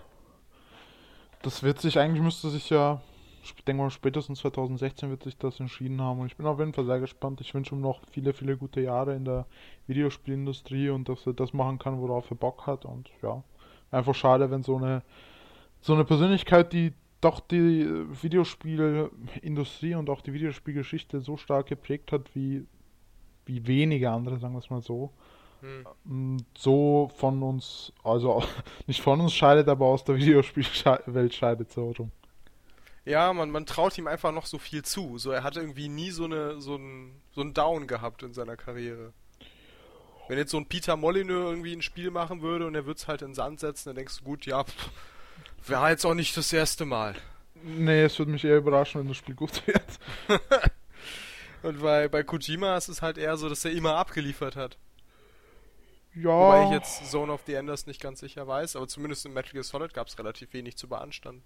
Das 1.42 1.62
wird 1.62 1.80
sich, 1.80 1.98
eigentlich 1.98 2.22
müsste 2.22 2.50
sich 2.50 2.68
ja, 2.68 3.00
ich 3.42 3.54
denke 3.64 3.82
mal, 3.82 3.90
spätestens 3.90 4.40
2016 4.40 5.10
wird 5.10 5.22
sich 5.22 5.36
das 5.36 5.60
entschieden 5.60 6.00
haben. 6.00 6.20
Und 6.20 6.26
ich 6.26 6.36
bin 6.36 6.46
auf 6.46 6.58
jeden 6.58 6.72
Fall 6.72 6.86
sehr 6.86 7.00
gespannt. 7.00 7.40
Ich 7.40 7.54
wünsche 7.54 7.74
ihm 7.74 7.80
noch 7.80 8.00
viele, 8.10 8.32
viele 8.32 8.56
gute 8.56 8.80
Jahre 8.80 9.14
in 9.14 9.24
der 9.24 9.46
Videospielindustrie 9.86 10.90
und 10.90 11.08
dass 11.08 11.26
er 11.26 11.32
das 11.32 11.52
machen 11.52 11.78
kann, 11.78 12.00
worauf 12.00 12.30
er 12.30 12.36
Bock 12.36 12.66
hat. 12.66 12.84
Und 12.84 13.10
ja, 13.22 13.42
einfach 13.90 14.14
schade, 14.14 14.50
wenn 14.50 14.62
so 14.62 14.76
eine, 14.76 15.02
so 15.80 15.94
eine 15.94 16.04
Persönlichkeit, 16.04 16.72
die 16.72 16.92
doch 17.20 17.40
die 17.40 17.86
Videospielindustrie 18.22 19.94
und 19.94 20.08
auch 20.08 20.20
die 20.20 20.32
Videospielgeschichte 20.32 21.20
so 21.20 21.36
stark 21.36 21.66
geprägt 21.66 22.12
hat, 22.12 22.34
wie, 22.34 22.64
wie 23.46 23.66
wenige 23.66 24.10
andere, 24.10 24.38
sagen 24.38 24.54
wir 24.54 24.60
es 24.60 24.70
mal 24.70 24.82
so, 24.82 25.10
hm. 25.60 26.36
so 26.56 27.10
von 27.16 27.42
uns, 27.42 27.92
also 28.04 28.42
nicht 28.86 29.00
von 29.00 29.20
uns 29.20 29.32
scheidet, 29.32 29.68
aber 29.68 29.86
aus 29.86 30.04
der 30.04 30.16
Videospielwelt 30.18 31.34
scheidet 31.34 31.72
so 31.72 31.90
rum. 31.90 32.12
Ja, 33.04 33.32
man, 33.32 33.50
man 33.50 33.66
traut 33.66 33.96
ihm 33.96 34.06
einfach 34.06 34.32
noch 34.32 34.46
so 34.46 34.58
viel 34.58 34.84
zu. 34.84 35.18
So, 35.18 35.30
er 35.30 35.42
hat 35.42 35.56
irgendwie 35.56 35.88
nie 35.88 36.10
so 36.10 36.24
eine 36.24 36.60
so 36.60 36.76
ein, 36.76 37.20
so 37.32 37.40
ein 37.40 37.54
Down 37.54 37.86
gehabt 37.86 38.22
in 38.22 38.34
seiner 38.34 38.56
Karriere. 38.56 39.12
Wenn 40.28 40.36
jetzt 40.36 40.50
so 40.50 40.58
ein 40.58 40.66
Peter 40.66 40.96
Molyneux 40.96 41.50
irgendwie 41.50 41.72
ein 41.72 41.82
Spiel 41.82 42.10
machen 42.10 42.42
würde 42.42 42.66
und 42.66 42.74
er 42.74 42.84
würde 42.84 42.98
es 42.98 43.08
halt 43.08 43.22
in 43.22 43.28
den 43.28 43.34
Sand 43.34 43.60
setzen, 43.60 43.88
dann 43.88 43.96
denkst 43.96 44.18
du, 44.18 44.24
gut, 44.24 44.44
ja, 44.44 44.64
wäre 45.66 45.88
jetzt 45.88 46.04
auch 46.04 46.14
nicht 46.14 46.36
das 46.36 46.52
erste 46.52 46.84
Mal. 46.84 47.14
Nee, 47.54 48.02
es 48.02 48.18
würde 48.18 48.32
mich 48.32 48.44
eher 48.44 48.58
überraschen, 48.58 49.00
wenn 49.00 49.08
das 49.08 49.16
Spiel 49.16 49.34
gut 49.34 49.66
wird. 49.66 49.82
und 51.62 51.80
bei, 51.80 52.08
bei 52.08 52.22
Kojima 52.22 52.76
ist 52.76 52.88
es 52.88 53.00
halt 53.00 53.16
eher 53.16 53.36
so, 53.38 53.48
dass 53.48 53.64
er 53.64 53.72
immer 53.72 53.96
abgeliefert 53.96 54.54
hat. 54.54 54.76
Ja. 56.22 56.30
Wobei 56.30 56.64
ich 56.64 56.70
jetzt 56.70 57.10
Zone 57.10 57.32
of 57.32 57.42
the 57.46 57.54
Enders 57.54 57.86
nicht 57.86 58.00
ganz 58.00 58.20
sicher 58.20 58.46
weiß, 58.46 58.76
aber 58.76 58.88
zumindest 58.88 59.26
in 59.26 59.32
Metal 59.32 59.52
Gear 59.52 59.62
Solid 59.62 59.94
gab 59.94 60.08
es 60.08 60.18
relativ 60.18 60.52
wenig 60.52 60.76
zu 60.76 60.88
beanstanden. 60.88 61.42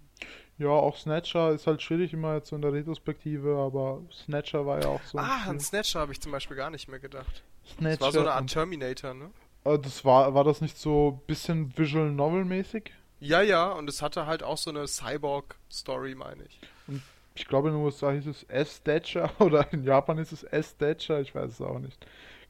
Ja, 0.58 0.68
auch 0.68 0.96
Snatcher 0.96 1.50
ist 1.52 1.66
halt 1.66 1.82
schwierig 1.82 2.12
immer 2.12 2.34
jetzt 2.36 2.48
so 2.48 2.56
in 2.56 2.62
der 2.62 2.72
Retrospektive, 2.72 3.56
aber 3.56 4.00
Snatcher 4.12 4.64
war 4.66 4.80
ja 4.80 4.88
auch 4.88 5.02
so. 5.04 5.18
Ah, 5.18 5.42
an 5.46 5.60
Snatcher 5.60 6.00
habe 6.00 6.12
ich 6.12 6.20
zum 6.20 6.32
Beispiel 6.32 6.56
gar 6.56 6.70
nicht 6.70 6.88
mehr 6.88 7.00
gedacht. 7.00 7.42
Snatcher. 7.76 7.90
Das 7.90 8.00
war 8.00 8.12
so 8.12 8.20
eine 8.20 8.32
Art 8.32 8.50
Terminator, 8.50 9.14
ne? 9.14 9.30
Äh, 9.64 9.78
das 9.78 10.04
war, 10.04 10.34
war 10.34 10.44
das 10.44 10.60
nicht 10.60 10.78
so 10.78 11.20
ein 11.20 11.26
bisschen 11.26 11.76
Visual 11.76 12.10
Novel 12.10 12.44
mäßig? 12.44 12.92
Ja, 13.20 13.40
ja, 13.40 13.70
und 13.70 13.88
es 13.88 14.02
hatte 14.02 14.26
halt 14.26 14.42
auch 14.42 14.58
so 14.58 14.70
eine 14.70 14.86
Cyborg-Story, 14.88 16.14
meine 16.14 16.44
ich. 16.44 16.60
Und 16.88 17.02
ich 17.34 17.46
glaube 17.46 17.68
in 17.68 17.74
den 17.74 17.84
USA 17.84 18.10
hieß 18.10 18.26
es 18.26 18.42
S-Thatcher 18.44 19.30
oder 19.38 19.72
in 19.72 19.84
Japan 19.84 20.18
ist 20.18 20.32
es 20.32 20.42
S-Thatcher, 20.42 21.20
ich 21.20 21.34
weiß 21.34 21.52
es 21.52 21.60
auch 21.60 21.78
nicht. 21.78 22.04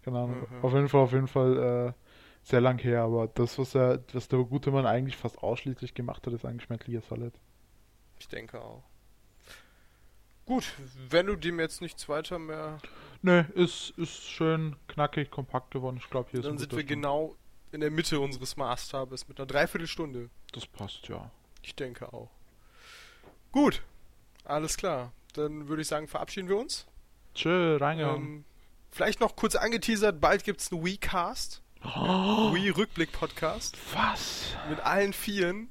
Keine 0.05 0.19
Ahnung. 0.19 0.47
Mhm. 0.51 0.65
Auf 0.65 0.73
jeden 0.73 0.89
Fall, 0.89 1.01
auf 1.01 1.13
jeden 1.13 1.29
Fall 1.29 1.95
äh, 1.95 2.02
sehr 2.43 2.61
lang 2.61 2.79
her, 2.79 3.03
aber 3.03 3.29
das, 3.29 3.59
was 3.59 3.75
er, 3.75 4.03
was 4.13 4.29
der 4.29 4.41
gute 4.41 4.71
Mann 4.71 4.87
eigentlich 4.87 5.17
fast 5.17 5.39
ausschließlich 5.39 5.95
gemacht 5.95 6.27
hat, 6.27 6.33
ist 6.33 6.45
eigentlich 6.45 6.69
Metal 6.69 6.87
Gear 6.87 7.03
Solid. 7.03 7.35
Ich 8.19 8.29
denke 8.29 8.61
auch. 8.61 8.83
Gut, 10.45 10.65
wenn 11.09 11.27
du 11.27 11.37
dem 11.37 11.61
jetzt 11.61 11.81
nichts 11.81 12.09
weiter 12.09 12.39
mehr. 12.39 12.79
Ne, 13.23 13.49
ist, 13.55 13.91
ist 13.97 14.25
schön 14.25 14.75
knackig, 14.89 15.31
kompakt 15.31 15.71
geworden. 15.71 15.99
Ich 15.99 16.11
glaube, 16.11 16.31
hier 16.31 16.41
ist 16.41 16.47
Dann 16.47 16.59
sind 16.59 16.75
wir 16.75 16.83
genau 16.83 17.37
in 17.71 17.81
der 17.81 17.91
Mitte 17.91 18.19
unseres 18.19 18.57
Maßstabes 18.57 19.29
mit 19.29 19.39
einer 19.39 19.47
Dreiviertelstunde. 19.47 20.31
Das 20.53 20.67
passt, 20.67 21.09
ja. 21.09 21.31
Ich 21.63 21.77
denke 21.77 22.13
auch. 22.13 22.31
Gut, 23.53 23.83
alles 24.45 24.77
klar. 24.77 25.13
Dann 25.35 25.69
würde 25.69 25.83
ich 25.83 25.89
sagen, 25.89 26.09
verabschieden 26.09 26.49
wir 26.49 26.59
uns. 26.59 26.87
Tschö, 27.35 27.77
reingehauen. 27.77 28.23
Ähm, 28.23 28.45
vielleicht 28.91 29.21
noch 29.21 29.37
kurz 29.37 29.55
angeteasert, 29.55 30.21
bald 30.21 30.45
gibt 30.45 30.61
es 30.61 30.73
einen 30.73 30.85
Wii-Cast. 30.85 31.62
Oh. 31.85 32.53
Wii-Rückblick-Podcast. 32.55 33.77
Was? 33.93 34.57
Mit 34.69 34.81
allen 34.81 35.13
Vieren. 35.13 35.69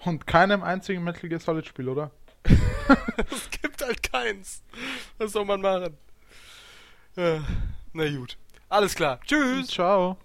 Und 0.00 0.26
keinem 0.26 0.62
einzigen 0.62 1.02
Metal 1.02 1.28
Gear 1.28 1.40
Solid 1.40 1.66
Spiel, 1.66 1.88
oder? 1.88 2.10
es 3.30 3.50
gibt 3.50 3.82
halt 3.82 4.02
keins. 4.02 4.62
Was 5.18 5.32
soll 5.32 5.44
man 5.44 5.60
machen? 5.60 5.96
Ja, 7.16 7.42
na 7.92 8.10
gut. 8.10 8.36
Alles 8.68 8.94
klar. 8.94 9.20
Tschüss. 9.24 9.68
Ciao. 9.68 10.18